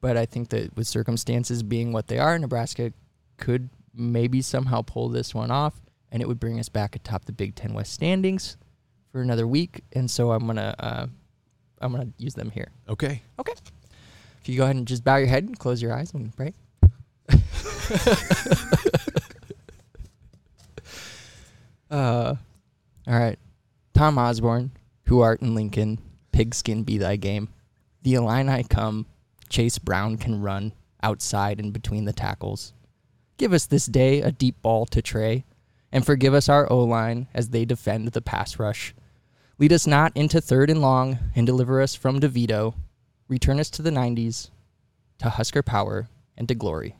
but 0.00 0.16
I 0.16 0.24
think 0.24 0.48
that 0.48 0.74
with 0.74 0.86
circumstances 0.86 1.62
being 1.62 1.92
what 1.92 2.06
they 2.06 2.18
are, 2.18 2.38
Nebraska 2.38 2.94
could 3.36 3.68
maybe 3.94 4.40
somehow 4.40 4.80
pull 4.80 5.10
this 5.10 5.34
one 5.34 5.50
off, 5.50 5.74
and 6.10 6.22
it 6.22 6.26
would 6.26 6.40
bring 6.40 6.58
us 6.58 6.70
back 6.70 6.96
atop 6.96 7.26
the 7.26 7.32
Big 7.32 7.54
Ten 7.54 7.74
West 7.74 7.92
standings 7.92 8.56
for 9.12 9.20
another 9.20 9.46
week. 9.46 9.82
And 9.92 10.10
so 10.10 10.32
I'm 10.32 10.46
gonna 10.46 10.74
uh, 10.78 11.06
I'm 11.82 11.92
gonna 11.92 12.14
use 12.16 12.32
them 12.32 12.50
here. 12.50 12.68
Okay. 12.88 13.20
Okay. 13.38 13.52
If 14.40 14.48
you 14.48 14.56
go 14.56 14.64
ahead 14.64 14.76
and 14.76 14.88
just 14.88 15.04
bow 15.04 15.16
your 15.16 15.28
head 15.28 15.44
and 15.44 15.58
close 15.58 15.82
your 15.82 15.92
eyes 15.92 16.14
and 16.14 16.34
pray. 16.34 16.54
uh, 21.90 22.34
all 23.06 23.18
right. 23.18 23.38
Tom 23.92 24.18
Osborne, 24.18 24.70
who 25.06 25.20
art 25.20 25.42
in 25.42 25.54
Lincoln, 25.54 25.98
pigskin 26.32 26.84
be 26.84 26.96
thy 26.96 27.16
game. 27.16 27.48
The 28.02 28.14
Illini 28.14 28.64
come, 28.64 29.06
Chase 29.50 29.78
Brown 29.78 30.16
can 30.16 30.40
run 30.40 30.72
outside 31.02 31.60
and 31.60 31.72
between 31.72 32.06
the 32.06 32.12
tackles. 32.12 32.72
Give 33.36 33.52
us 33.52 33.66
this 33.66 33.86
day 33.86 34.22
a 34.22 34.32
deep 34.32 34.62
ball 34.62 34.86
to 34.86 35.02
Trey, 35.02 35.44
and 35.92 36.06
forgive 36.06 36.32
us 36.32 36.48
our 36.48 36.70
O 36.72 36.84
line 36.84 37.26
as 37.34 37.50
they 37.50 37.64
defend 37.64 38.08
the 38.08 38.22
pass 38.22 38.58
rush. 38.58 38.94
Lead 39.58 39.72
us 39.72 39.86
not 39.86 40.12
into 40.14 40.40
third 40.40 40.70
and 40.70 40.80
long, 40.80 41.18
and 41.34 41.46
deliver 41.46 41.82
us 41.82 41.94
from 41.94 42.20
DeVito. 42.20 42.74
Return 43.30 43.60
us 43.60 43.70
to 43.70 43.82
the 43.82 43.90
90s, 43.90 44.50
to 45.20 45.30
Husker 45.30 45.62
power, 45.62 46.08
and 46.36 46.48
to 46.48 46.54
glory 46.56 46.96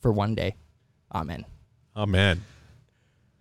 for 0.00 0.10
one 0.12 0.34
day. 0.34 0.56
Amen. 1.14 1.46
Amen. 1.96 2.42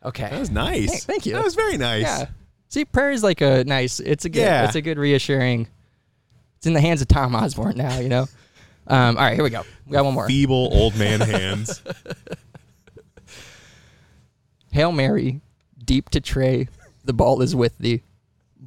Okay. 0.05 0.29
That 0.29 0.39
was 0.39 0.51
nice. 0.51 0.89
Thank- 0.89 1.03
thank 1.03 1.25
you. 1.25 1.33
That 1.33 1.43
was 1.43 1.55
very 1.55 1.77
nice. 1.77 2.03
Yeah. 2.03 2.27
See, 2.69 2.85
prayer 2.85 3.09
is 3.11 3.23
like 3.23 3.41
a 3.41 3.63
nice. 3.63 3.99
It's 3.99 4.25
a 4.25 4.29
good. 4.29 4.41
Yeah. 4.41 4.65
It's 4.65 4.75
a 4.75 4.81
good 4.81 4.99
reassuring. 4.99 5.67
It's 6.57 6.67
in 6.67 6.73
the 6.73 6.81
hands 6.81 7.01
of 7.01 7.07
Tom 7.07 7.35
Osborne 7.35 7.75
now. 7.75 7.97
You 7.99 8.09
know. 8.09 8.27
Um, 8.85 9.17
all 9.17 9.23
right, 9.23 9.33
here 9.33 9.43
we 9.43 9.49
go. 9.49 9.63
We 9.88 9.93
got 9.93 10.05
one 10.05 10.13
more. 10.13 10.27
Feeble 10.27 10.69
old 10.71 10.95
man 10.95 11.19
hands. 11.19 11.81
Hail 14.71 14.91
Mary, 14.91 15.41
deep 15.83 16.09
to 16.11 16.21
Trey, 16.21 16.67
the 17.03 17.13
ball 17.13 17.41
is 17.41 17.55
with 17.55 17.75
thee. 17.79 18.03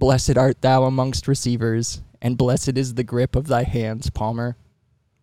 Blessed 0.00 0.38
art 0.38 0.62
thou 0.62 0.84
amongst 0.84 1.28
receivers, 1.28 2.00
and 2.22 2.38
blessed 2.38 2.78
is 2.78 2.94
the 2.94 3.04
grip 3.04 3.36
of 3.36 3.48
thy 3.48 3.64
hands, 3.64 4.08
Palmer. 4.08 4.56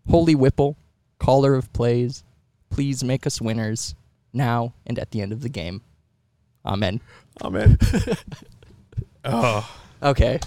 Holy 0.07 0.35
Whipple, 0.35 0.77
caller 1.17 1.55
of 1.55 1.73
plays, 1.73 2.23
please 2.69 3.03
make 3.03 3.25
us 3.25 3.41
winners, 3.41 3.95
now 4.31 4.75
and 4.85 4.99
at 4.99 5.09
the 5.09 5.19
end 5.19 5.31
of 5.31 5.41
the 5.41 5.49
game. 5.49 5.81
Amen. 6.63 7.01
Amen. 7.41 7.79
oh, 9.25 9.67
Okay. 10.03 10.39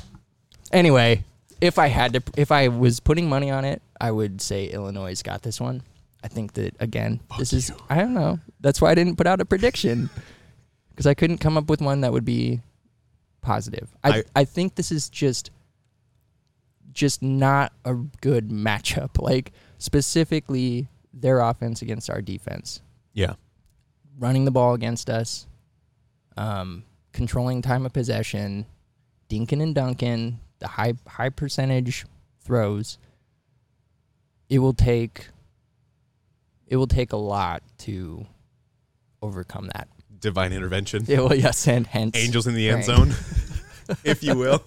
Anyway, 0.72 1.24
if 1.60 1.76
I 1.76 1.88
had 1.88 2.12
to, 2.12 2.22
if 2.36 2.52
I 2.52 2.68
was 2.68 3.00
putting 3.00 3.28
money 3.28 3.50
on 3.50 3.64
it, 3.64 3.82
I 4.00 4.12
would 4.12 4.40
say 4.40 4.66
Illinois 4.66 5.20
got 5.22 5.42
this 5.42 5.60
one. 5.60 5.82
I 6.22 6.28
think 6.28 6.52
that 6.52 6.76
again, 6.78 7.18
this 7.36 7.52
is 7.52 7.72
I 7.88 7.96
don't 7.96 8.14
know. 8.14 8.38
That's 8.60 8.80
why 8.80 8.92
I 8.92 8.94
didn't 8.94 9.16
put 9.16 9.26
out 9.26 9.40
a 9.40 9.44
prediction 9.44 10.08
because 10.90 11.08
I 11.08 11.14
couldn't 11.14 11.38
come 11.38 11.58
up 11.58 11.68
with 11.68 11.80
one 11.80 12.02
that 12.02 12.12
would 12.12 12.24
be 12.24 12.60
positive. 13.40 13.94
I 14.04 14.10
I- 14.18 14.24
I 14.36 14.44
think 14.44 14.74
this 14.74 14.92
is 14.92 15.08
just 15.08 15.50
just 16.92 17.22
not 17.22 17.72
a 17.84 17.94
good 17.94 18.48
matchup. 18.50 19.20
Like 19.20 19.52
specifically 19.78 20.88
their 21.12 21.40
offense 21.40 21.82
against 21.82 22.08
our 22.10 22.22
defense 22.22 22.82
yeah. 23.14 23.34
running 24.18 24.44
the 24.44 24.50
ball 24.52 24.74
against 24.74 25.10
us, 25.10 25.46
um, 26.36 26.84
controlling 27.12 27.62
time 27.62 27.84
of 27.84 27.92
possession, 27.92 28.64
Dinkin 29.28 29.60
and 29.62 29.74
Duncan, 29.74 30.40
the 30.60 30.68
high 30.68 30.94
high 31.06 31.30
percentage 31.30 32.04
throws. 32.42 32.98
It 34.48 34.58
will 34.60 34.72
take 34.74 35.28
it 36.66 36.76
will 36.76 36.86
take 36.86 37.12
a 37.12 37.16
lot 37.16 37.62
to 37.78 38.26
overcome 39.22 39.68
that. 39.74 39.88
Divine 40.20 40.52
intervention. 40.52 41.04
Yeah, 41.06 41.20
well, 41.20 41.34
yes, 41.34 41.66
and 41.66 41.86
hence 41.86 42.16
Angels 42.16 42.46
in 42.46 42.54
the 42.54 42.68
end 42.68 42.84
praying. 42.84 43.12
zone, 43.12 43.96
if 44.04 44.22
you 44.22 44.36
will. 44.36 44.62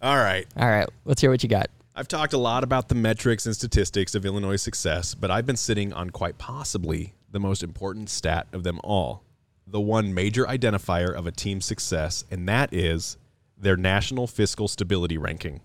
All 0.00 0.16
right. 0.16 0.46
All 0.56 0.68
right, 0.68 0.88
let's 1.04 1.20
hear 1.20 1.30
what 1.30 1.42
you 1.42 1.48
got. 1.48 1.68
I've 1.94 2.08
talked 2.08 2.32
a 2.32 2.38
lot 2.38 2.64
about 2.64 2.88
the 2.88 2.94
metrics 2.94 3.44
and 3.46 3.54
statistics 3.54 4.14
of 4.14 4.24
Illinois' 4.24 4.56
success, 4.56 5.14
but 5.14 5.30
I've 5.30 5.44
been 5.46 5.56
sitting 5.56 5.92
on 5.92 6.10
quite 6.10 6.38
possibly 6.38 7.12
the 7.30 7.38
most 7.38 7.62
important 7.62 8.08
stat 8.08 8.46
of 8.52 8.62
them 8.62 8.80
all. 8.82 9.24
The 9.66 9.80
one 9.80 10.14
major 10.14 10.44
identifier 10.44 11.12
of 11.14 11.26
a 11.26 11.32
team's 11.32 11.66
success, 11.66 12.24
and 12.30 12.48
that 12.48 12.72
is 12.72 13.16
their 13.58 13.76
national 13.76 14.26
fiscal 14.26 14.68
stability 14.68 15.18
ranking. 15.18 15.60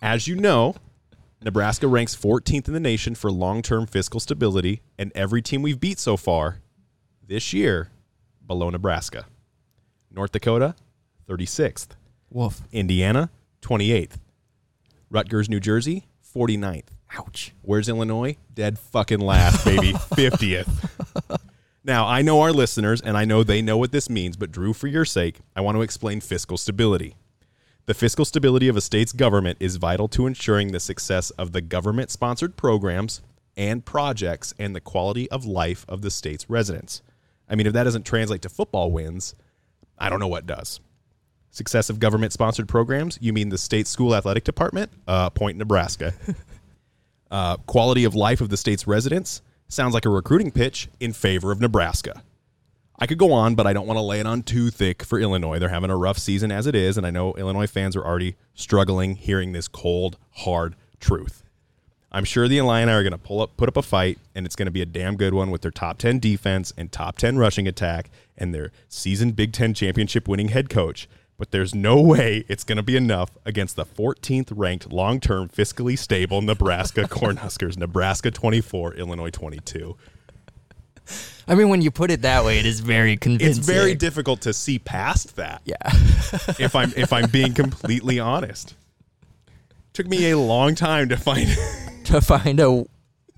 As 0.00 0.26
you 0.26 0.34
know, 0.34 0.74
Nebraska 1.44 1.88
ranks 1.88 2.14
14th 2.14 2.68
in 2.68 2.74
the 2.74 2.80
nation 2.80 3.14
for 3.14 3.30
long 3.30 3.62
term 3.62 3.86
fiscal 3.86 4.20
stability, 4.20 4.82
and 4.98 5.10
every 5.14 5.42
team 5.42 5.62
we've 5.62 5.80
beat 5.80 5.98
so 5.98 6.16
far 6.16 6.60
this 7.26 7.52
year 7.52 7.90
below 8.46 8.70
Nebraska. 8.70 9.26
North 10.10 10.32
Dakota, 10.32 10.74
36th. 11.28 11.88
Wolf. 12.30 12.62
Indiana, 12.70 13.30
28th. 13.62 14.16
Rutgers, 15.10 15.48
New 15.48 15.60
Jersey, 15.60 16.06
49th. 16.34 16.86
Ouch. 17.18 17.52
Where's 17.62 17.88
Illinois? 17.88 18.36
Dead 18.54 18.78
fucking 18.78 19.20
last, 19.20 19.64
baby. 19.64 19.92
50th. 19.92 20.68
Now, 21.84 22.06
I 22.06 22.22
know 22.22 22.40
our 22.40 22.52
listeners, 22.52 23.00
and 23.00 23.16
I 23.16 23.24
know 23.24 23.42
they 23.42 23.60
know 23.60 23.76
what 23.76 23.90
this 23.92 24.08
means, 24.08 24.36
but 24.36 24.52
Drew, 24.52 24.72
for 24.72 24.86
your 24.86 25.04
sake, 25.04 25.40
I 25.56 25.60
want 25.60 25.76
to 25.76 25.82
explain 25.82 26.20
fiscal 26.20 26.56
stability. 26.56 27.16
The 27.86 27.94
fiscal 27.94 28.24
stability 28.24 28.68
of 28.68 28.76
a 28.76 28.80
state's 28.80 29.12
government 29.12 29.58
is 29.58 29.74
vital 29.76 30.06
to 30.08 30.28
ensuring 30.28 30.70
the 30.70 30.78
success 30.78 31.30
of 31.30 31.50
the 31.50 31.60
government 31.60 32.12
sponsored 32.12 32.56
programs 32.56 33.22
and 33.56 33.84
projects 33.84 34.54
and 34.56 34.74
the 34.74 34.80
quality 34.80 35.28
of 35.30 35.44
life 35.44 35.84
of 35.88 36.00
the 36.00 36.10
state's 36.10 36.48
residents. 36.48 37.02
I 37.48 37.56
mean, 37.56 37.66
if 37.66 37.72
that 37.72 37.82
doesn't 37.82 38.06
translate 38.06 38.42
to 38.42 38.48
football 38.48 38.92
wins, 38.92 39.34
I 39.98 40.10
don't 40.10 40.20
know 40.20 40.28
what 40.28 40.46
does. 40.46 40.80
Success 41.50 41.90
of 41.90 41.98
government 41.98 42.32
sponsored 42.32 42.68
programs, 42.68 43.18
you 43.20 43.32
mean 43.32 43.48
the 43.48 43.58
state 43.58 43.88
school 43.88 44.14
athletic 44.14 44.44
department? 44.44 44.90
Uh, 45.08 45.28
Point, 45.30 45.58
Nebraska. 45.58 46.14
uh, 47.32 47.56
quality 47.58 48.04
of 48.04 48.14
life 48.14 48.40
of 48.40 48.48
the 48.48 48.56
state's 48.56 48.86
residents 48.86 49.42
sounds 49.68 49.92
like 49.92 50.06
a 50.06 50.10
recruiting 50.10 50.52
pitch 50.52 50.88
in 51.00 51.12
favor 51.12 51.50
of 51.50 51.60
Nebraska. 51.60 52.22
I 53.02 53.06
could 53.06 53.18
go 53.18 53.32
on, 53.32 53.56
but 53.56 53.66
I 53.66 53.72
don't 53.72 53.88
want 53.88 53.98
to 53.98 54.02
lay 54.02 54.20
it 54.20 54.26
on 54.28 54.44
too 54.44 54.70
thick 54.70 55.02
for 55.02 55.18
Illinois. 55.18 55.58
They're 55.58 55.70
having 55.70 55.90
a 55.90 55.96
rough 55.96 56.18
season 56.18 56.52
as 56.52 56.68
it 56.68 56.76
is, 56.76 56.96
and 56.96 57.04
I 57.04 57.10
know 57.10 57.32
Illinois 57.32 57.66
fans 57.66 57.96
are 57.96 58.04
already 58.04 58.36
struggling 58.54 59.16
hearing 59.16 59.50
this 59.50 59.66
cold, 59.66 60.18
hard 60.30 60.76
truth. 61.00 61.42
I'm 62.12 62.24
sure 62.24 62.46
the 62.46 62.58
Illini 62.58 62.92
are 62.92 63.02
going 63.02 63.10
to 63.10 63.18
pull 63.18 63.40
up, 63.40 63.56
put 63.56 63.68
up 63.68 63.76
a 63.76 63.82
fight, 63.82 64.20
and 64.36 64.46
it's 64.46 64.54
going 64.54 64.66
to 64.66 64.72
be 64.72 64.82
a 64.82 64.86
damn 64.86 65.16
good 65.16 65.34
one 65.34 65.50
with 65.50 65.62
their 65.62 65.72
top 65.72 65.98
10 65.98 66.20
defense 66.20 66.72
and 66.78 66.92
top 66.92 67.18
10 67.18 67.38
rushing 67.38 67.66
attack 67.66 68.08
and 68.38 68.54
their 68.54 68.70
season 68.88 69.32
Big 69.32 69.52
Ten 69.52 69.74
championship 69.74 70.28
winning 70.28 70.50
head 70.50 70.70
coach. 70.70 71.08
But 71.38 71.50
there's 71.50 71.74
no 71.74 72.00
way 72.00 72.44
it's 72.46 72.62
going 72.62 72.76
to 72.76 72.84
be 72.84 72.96
enough 72.96 73.30
against 73.44 73.74
the 73.74 73.84
14th 73.84 74.52
ranked 74.54 74.92
long 74.92 75.18
term 75.18 75.48
fiscally 75.48 75.98
stable 75.98 76.40
Nebraska 76.40 77.02
Cornhuskers. 77.10 77.76
Nebraska 77.76 78.30
24, 78.30 78.94
Illinois 78.94 79.30
22. 79.30 79.96
I 81.48 81.54
mean, 81.54 81.68
when 81.68 81.82
you 81.82 81.90
put 81.90 82.10
it 82.10 82.22
that 82.22 82.44
way, 82.44 82.58
it 82.58 82.66
is 82.66 82.80
very 82.80 83.16
convincing. 83.16 83.58
It's 83.58 83.66
very 83.66 83.94
difficult 83.94 84.42
to 84.42 84.52
see 84.52 84.78
past 84.78 85.36
that. 85.36 85.62
Yeah. 85.64 85.76
if 86.58 86.74
I'm 86.74 86.92
if 86.96 87.12
I'm 87.12 87.30
being 87.30 87.54
completely 87.54 88.20
honest. 88.20 88.74
Took 89.92 90.06
me 90.06 90.30
a 90.30 90.38
long 90.38 90.74
time 90.74 91.10
to 91.10 91.16
find 91.16 91.48
to 92.04 92.20
find 92.20 92.60
a 92.60 92.86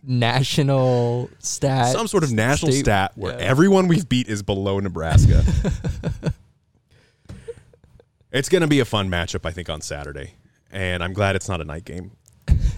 national 0.04 1.30
stat, 1.40 1.92
some 1.92 2.06
sort 2.06 2.22
of 2.22 2.32
national 2.32 2.72
state- 2.72 2.84
stat 2.84 3.12
where 3.16 3.32
yeah. 3.32 3.44
everyone 3.44 3.88
we've 3.88 4.08
beat 4.08 4.28
is 4.28 4.42
below 4.42 4.78
Nebraska. 4.78 5.42
it's 8.30 8.48
going 8.48 8.62
to 8.62 8.68
be 8.68 8.80
a 8.80 8.84
fun 8.84 9.08
matchup, 9.08 9.44
I 9.44 9.50
think, 9.50 9.68
on 9.68 9.80
Saturday, 9.80 10.34
and 10.70 11.02
I'm 11.02 11.12
glad 11.12 11.34
it's 11.34 11.48
not 11.48 11.60
a 11.60 11.64
night 11.64 11.84
game. 11.84 12.12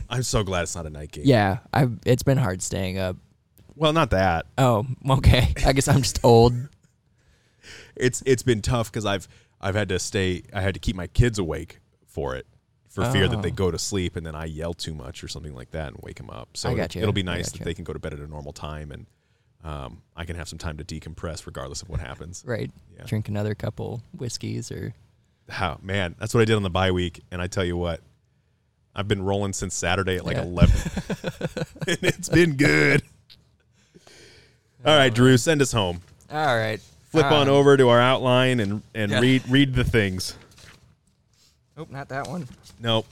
I'm 0.08 0.22
so 0.22 0.42
glad 0.44 0.62
it's 0.62 0.76
not 0.76 0.86
a 0.86 0.90
night 0.90 1.12
game. 1.12 1.24
Yeah, 1.26 1.58
I. 1.74 1.88
It's 2.06 2.22
been 2.22 2.38
hard 2.38 2.62
staying 2.62 2.98
up. 2.98 3.16
Well, 3.76 3.92
not 3.92 4.10
that. 4.10 4.46
Oh, 4.58 4.86
okay. 5.10 5.52
I 5.64 5.72
guess 5.72 5.86
I'm 5.88 6.02
just 6.02 6.18
old. 6.24 6.54
It's 7.94 8.22
it's 8.26 8.42
been 8.42 8.62
tough 8.62 8.90
because 8.90 9.04
I've 9.06 9.28
I've 9.60 9.74
had 9.74 9.88
to 9.90 9.98
stay. 9.98 10.42
I 10.52 10.60
had 10.60 10.74
to 10.74 10.80
keep 10.80 10.96
my 10.96 11.06
kids 11.06 11.38
awake 11.38 11.80
for 12.06 12.34
it. 12.36 12.46
For 12.88 13.04
fear 13.12 13.28
that 13.28 13.42
they 13.42 13.50
Oh. 13.50 13.54
go 13.54 13.70
to 13.70 13.78
sleep 13.78 14.16
and 14.16 14.24
then 14.26 14.34
I 14.34 14.46
yell 14.46 14.72
too 14.72 14.94
much 14.94 15.22
or 15.22 15.28
something 15.28 15.54
like 15.54 15.72
that 15.72 15.88
and 15.88 15.98
wake 16.02 16.16
them 16.16 16.30
up. 16.30 16.56
So 16.56 16.70
I 16.70 16.74
got 16.74 16.94
you. 16.94 17.02
it'll 17.02 17.12
be 17.12 17.22
nice 17.22 17.50
that 17.52 17.62
they 17.62 17.74
can 17.74 17.84
go 17.84 17.92
to 17.92 17.98
bed 17.98 18.14
at 18.14 18.20
a 18.20 18.26
normal 18.26 18.54
time 18.54 18.90
and 18.90 19.04
um, 19.62 20.00
I 20.16 20.24
can 20.24 20.34
have 20.36 20.48
some 20.48 20.58
time 20.58 20.78
to 20.78 20.84
decompress 20.84 21.44
regardless 21.44 21.82
of 21.82 21.90
what 21.90 22.00
happens. 22.00 22.42
Right. 22.46 22.70
Yeah. 22.96 23.04
Drink 23.04 23.28
another 23.28 23.54
couple 23.54 24.00
whiskeys 24.16 24.72
or 24.72 24.94
How 25.50 25.78
man, 25.82 26.14
that's 26.18 26.32
what 26.32 26.40
I 26.40 26.46
did 26.46 26.56
on 26.56 26.62
the 26.62 26.70
bye 26.70 26.90
week, 26.90 27.22
and 27.30 27.42
I 27.42 27.48
tell 27.48 27.66
you 27.66 27.76
what, 27.76 28.00
I've 28.94 29.08
been 29.08 29.22
rolling 29.22 29.52
since 29.52 29.74
Saturday 29.74 30.16
at 30.16 30.24
like 30.24 30.36
Yeah. 30.38 30.44
11. 30.44 30.74
and 31.86 31.98
it's 32.02 32.30
been 32.30 32.56
good. 32.56 33.02
All 34.86 34.96
right, 34.96 35.12
Drew, 35.12 35.36
send 35.36 35.60
us 35.60 35.72
home. 35.72 36.00
All 36.30 36.56
right. 36.56 36.80
Flip 37.10 37.26
on 37.26 37.48
Um, 37.48 37.54
over 37.54 37.76
to 37.76 37.88
our 37.88 38.00
outline 38.00 38.60
and 38.60 38.82
and 38.94 39.10
Yeah. 39.10 39.20
read 39.20 39.42
read 39.48 39.74
the 39.74 39.84
things. 39.84 40.34
Oh, 41.76 41.86
not 41.90 42.08
that 42.08 42.28
one. 42.28 42.48
Nope. 42.80 43.06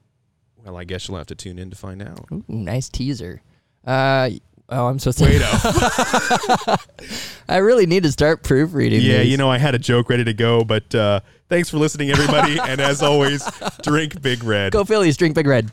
well, 0.63 0.77
I 0.77 0.85
guess 0.85 1.09
you'll 1.09 1.17
have 1.17 1.27
to 1.29 1.35
tune 1.35 1.59
in 1.59 1.71
to 1.71 1.77
find 1.77 2.03
out. 2.03 2.27
Ooh, 2.31 2.45
nice 2.49 2.91
teaser. 2.91 3.41
Uh, 3.87 4.31
oh, 4.69 4.87
I'm 4.87 4.95
Wait 4.95 5.01
sorry. 5.15 5.39
up. 5.43 6.81
I 7.49 7.57
really 7.59 7.87
need 7.87 8.03
to 8.03 8.13
start 8.13 8.43
proofreading. 8.43 9.01
Yeah, 9.03 9.19
these. 9.23 9.31
you 9.33 9.37
know, 9.37 9.51
I 9.51 9.59
had 9.59 9.75
a 9.75 9.79
joke 9.79 10.09
ready 10.11 10.25
to 10.25 10.35
go, 10.35 10.65
but 10.65 10.95
uh, 10.95 11.21
thanks 11.49 11.71
for 11.71 11.79
listening, 11.79 12.11
everybody. 12.11 12.59
and 12.59 12.81
as 12.81 13.03
always, 13.03 13.49
drink 13.83 14.21
Big 14.21 14.45
Red. 14.45 14.73
Go 14.73 14.85
Phillies, 14.85 15.17
drink 15.17 15.35
Big 15.35 15.47
Red. 15.47 15.71